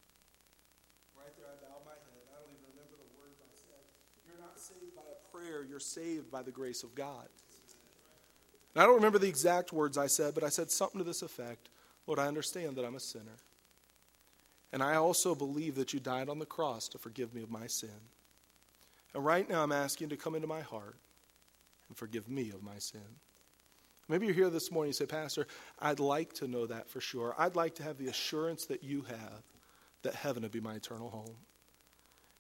Right 1.16 1.34
there, 1.40 1.56
I 1.56 1.58
bowed 1.64 1.88
my 1.88 1.96
head. 2.04 2.28
I 2.36 2.44
don't 2.44 2.52
even 2.52 2.68
remember 2.76 3.00
the 3.00 3.10
words 3.16 3.40
I 3.40 3.50
said. 3.56 3.82
You're 4.28 4.37
not 4.48 4.60
saved 4.60 4.96
by 4.96 5.02
a 5.02 5.32
prayer, 5.32 5.64
you're 5.64 5.80
saved 5.80 6.32
by 6.32 6.42
the 6.42 6.52
grace 6.52 6.84
of 6.84 6.96
God. 6.96 7.28
And 8.74 8.84
I 8.84 8.86
don't 8.86 8.96
remember 8.96 9.20
the 9.20 9.28
exact 9.28 9.74
words 9.74 9.98
I 9.98 10.08
said, 10.08 10.34
but 10.34 10.44
I 10.44 10.50
said 10.50 10.72
something 10.72 11.00
to 11.00 11.04
this 11.04 11.22
effect 11.22 11.70
Lord, 12.06 12.20
I 12.20 12.28
understand 12.28 12.78
that 12.78 12.86
I'm 12.86 12.96
a 12.96 13.02
sinner. 13.02 13.38
And 14.72 14.82
I 14.82 14.96
also 14.96 15.36
believe 15.36 15.76
that 15.76 15.94
you 15.94 16.00
died 16.00 16.30
on 16.30 16.40
the 16.40 16.46
cross 16.46 16.88
to 16.90 16.98
forgive 16.98 17.34
me 17.34 17.44
of 17.44 17.52
my 17.52 17.68
sin. 17.68 17.90
And 19.14 19.26
right 19.26 19.50
now, 19.50 19.62
I'm 19.62 19.74
asking 19.74 20.10
you 20.10 20.16
to 20.16 20.24
come 20.24 20.34
into 20.34 20.48
my 20.48 20.62
heart 20.62 20.96
and 21.90 21.98
forgive 21.98 22.30
me 22.30 22.50
of 22.52 22.64
my 22.64 22.78
sin. 22.78 23.02
Maybe 24.08 24.26
you're 24.26 24.36
here 24.36 24.50
this 24.50 24.72
morning 24.72 24.90
and 24.92 25.00
you 25.00 25.06
say, 25.06 25.10
Pastor, 25.10 25.48
I'd 25.80 26.00
like 26.00 26.32
to 26.36 26.48
know 26.48 26.66
that 26.68 26.90
for 26.90 27.02
sure. 27.02 27.36
I'd 27.38 27.58
like 27.58 27.76
to 27.76 27.84
have 27.84 27.98
the 27.98 28.08
assurance 28.08 28.66
that 28.68 28.84
you 28.84 29.02
have 29.02 29.44
that 30.04 30.16
heaven 30.16 30.44
would 30.44 30.52
be 30.54 30.62
my 30.62 30.76
eternal 30.76 31.10
home. 31.10 31.36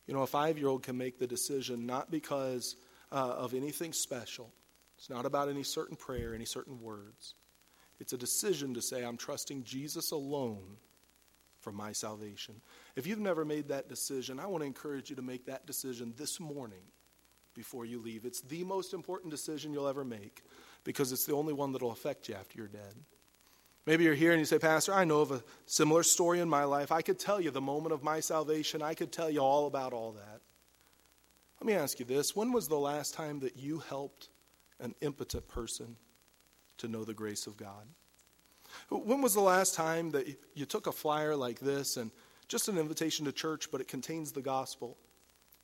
You 0.07 0.13
know, 0.13 0.21
a 0.21 0.27
five 0.27 0.57
year 0.57 0.67
old 0.67 0.83
can 0.83 0.97
make 0.97 1.19
the 1.19 1.27
decision 1.27 1.85
not 1.85 2.09
because 2.09 2.75
uh, 3.11 3.35
of 3.37 3.53
anything 3.53 3.93
special, 3.93 4.51
it's 4.97 5.09
not 5.09 5.25
about 5.25 5.49
any 5.49 5.63
certain 5.63 5.95
prayer, 5.95 6.33
any 6.33 6.45
certain 6.45 6.81
words. 6.81 7.35
It's 7.99 8.13
a 8.13 8.17
decision 8.17 8.73
to 8.75 8.81
say, 8.81 9.03
I'm 9.03 9.17
trusting 9.17 9.63
Jesus 9.63 10.11
alone 10.11 10.77
for 11.59 11.71
my 11.71 11.91
salvation. 11.91 12.61
If 12.95 13.05
you've 13.07 13.19
never 13.19 13.43
made 13.43 13.67
that 13.67 13.89
decision, 13.89 14.39
I 14.39 14.45
want 14.45 14.61
to 14.61 14.67
encourage 14.67 15.09
you 15.09 15.15
to 15.17 15.21
make 15.21 15.45
that 15.47 15.65
decision 15.65 16.13
this 16.15 16.39
morning 16.39 16.83
before 17.53 17.85
you 17.85 17.99
leave. 17.99 18.23
It's 18.23 18.41
the 18.41 18.63
most 18.63 18.93
important 18.93 19.31
decision 19.31 19.73
you'll 19.73 19.87
ever 19.87 20.05
make 20.05 20.43
because 20.83 21.11
it's 21.11 21.25
the 21.25 21.33
only 21.33 21.53
one 21.53 21.73
that 21.73 21.81
will 21.81 21.91
affect 21.91 22.29
you 22.29 22.35
after 22.35 22.57
you're 22.57 22.67
dead. 22.67 22.93
Maybe 23.87 24.03
you're 24.03 24.15
here 24.15 24.33
and 24.33 24.39
you 24.39 24.45
say, 24.45 24.59
Pastor, 24.59 24.93
I 24.93 25.05
know 25.05 25.21
of 25.21 25.31
a 25.31 25.41
similar 25.65 26.03
story 26.03 26.41
in 26.41 26.49
my 26.49 26.65
life. 26.65 26.91
I 26.91 27.01
could 27.01 27.17
tell 27.17 27.39
you 27.39 27.51
the 27.51 27.61
moment 27.61 27.93
of 27.93 28.03
my 28.03 28.19
salvation. 28.19 28.81
I 28.81 28.93
could 28.93 29.13
tell 29.13 29.29
you 29.29 29.39
all 29.39 29.65
about 29.65 29.93
all 29.93 30.11
that. 30.11 30.41
Let 31.61 31.65
me 31.65 31.73
ask 31.73 31.97
you 31.97 32.05
this 32.05 32.35
when 32.35 32.51
was 32.51 32.67
the 32.67 32.77
last 32.77 33.13
time 33.13 33.39
that 33.39 33.55
you 33.55 33.79
helped 33.79 34.27
an 34.81 34.93
impotent 34.99 35.47
person 35.47 35.95
to 36.79 36.89
know 36.89 37.05
the 37.05 37.13
grace 37.13 37.47
of 37.47 37.55
God. 37.55 37.87
When 38.89 39.21
was 39.21 39.33
the 39.33 39.39
last 39.39 39.73
time 39.73 40.11
that 40.11 40.27
you 40.53 40.65
took 40.65 40.87
a 40.87 40.91
flyer 40.91 41.33
like 41.33 41.61
this 41.61 41.95
and 41.95 42.11
just 42.49 42.67
an 42.67 42.77
invitation 42.77 43.25
to 43.25 43.31
church, 43.31 43.71
but 43.71 43.79
it 43.79 43.87
contains 43.87 44.33
the 44.33 44.41
gospel, 44.41 44.97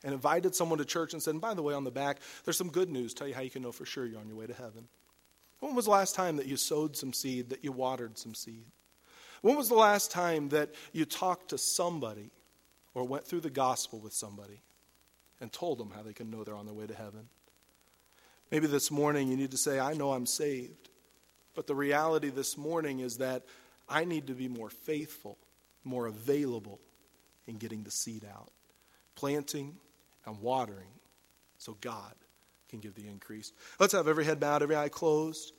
and 0.06 0.14
invited 0.14 0.56
someone 0.56 0.80
to 0.80 0.86
church 0.86 1.14
and 1.14 1.22
said, 1.22 1.32
and 1.32 1.42
by 1.42 1.54
the 1.54 1.62
way, 1.62 1.74
on 1.74 1.84
the 1.84 1.92
back, 1.92 2.20
there's 2.44 2.58
some 2.58 2.70
good 2.70 2.90
news, 2.90 3.14
tell 3.14 3.28
you 3.28 3.34
how 3.34 3.42
you 3.42 3.50
can 3.50 3.62
know 3.62 3.72
for 3.72 3.86
sure 3.86 4.06
you're 4.06 4.20
on 4.20 4.28
your 4.28 4.38
way 4.38 4.48
to 4.48 4.54
heaven? 4.54 4.88
When 5.64 5.76
was 5.76 5.86
the 5.86 5.92
last 5.92 6.14
time 6.14 6.36
that 6.36 6.46
you 6.46 6.58
sowed 6.58 6.98
some 6.98 7.14
seed, 7.14 7.52
that 7.52 7.64
you 7.64 7.72
watered 7.72 8.18
some 8.18 8.36
seed? 8.36 8.66
When 9.42 9.56
was 9.56 9.70
the 9.70 9.76
last 9.76 10.12
time 10.12 10.50
that 10.50 10.76
you 10.92 11.06
talked 11.06 11.52
to 11.52 11.58
somebody 11.58 12.32
or 12.94 13.06
went 13.06 13.24
through 13.24 13.40
the 13.40 13.50
gospel 13.50 14.00
with 14.00 14.12
somebody 14.12 14.60
and 15.40 15.54
told 15.54 15.78
them 15.78 15.90
how 15.96 16.02
they 16.02 16.12
can 16.12 16.30
know 16.30 16.44
they're 16.44 16.54
on 16.54 16.66
their 16.66 16.76
way 16.76 16.86
to 16.86 16.94
heaven? 16.94 17.30
Maybe 18.52 18.68
this 18.68 18.92
morning 18.92 19.30
you 19.30 19.38
need 19.38 19.52
to 19.52 19.58
say, 19.58 19.80
I 19.80 19.94
know 19.94 20.12
I'm 20.12 20.26
saved. 20.26 20.90
But 21.56 21.66
the 21.66 21.76
reality 21.76 22.30
this 22.30 22.58
morning 22.58 23.00
is 23.00 23.20
that 23.20 23.44
I 23.88 24.04
need 24.04 24.28
to 24.28 24.34
be 24.34 24.50
more 24.50 24.70
faithful, 24.70 25.38
more 25.86 26.08
available 26.08 26.82
in 27.48 27.56
getting 27.56 27.84
the 27.84 27.92
seed 27.92 28.26
out, 28.26 28.52
planting 29.16 29.78
and 30.26 30.42
watering 30.42 30.92
so 31.58 31.78
God 31.80 32.16
can 32.74 32.80
give 32.80 32.96
the 32.96 33.08
increase. 33.08 33.54
Let's 33.80 33.94
have 33.94 34.08
every 34.08 34.26
head 34.26 34.40
bowed, 34.40 34.64
every 34.64 34.76
eye 34.76 34.90
closed. 34.90 35.54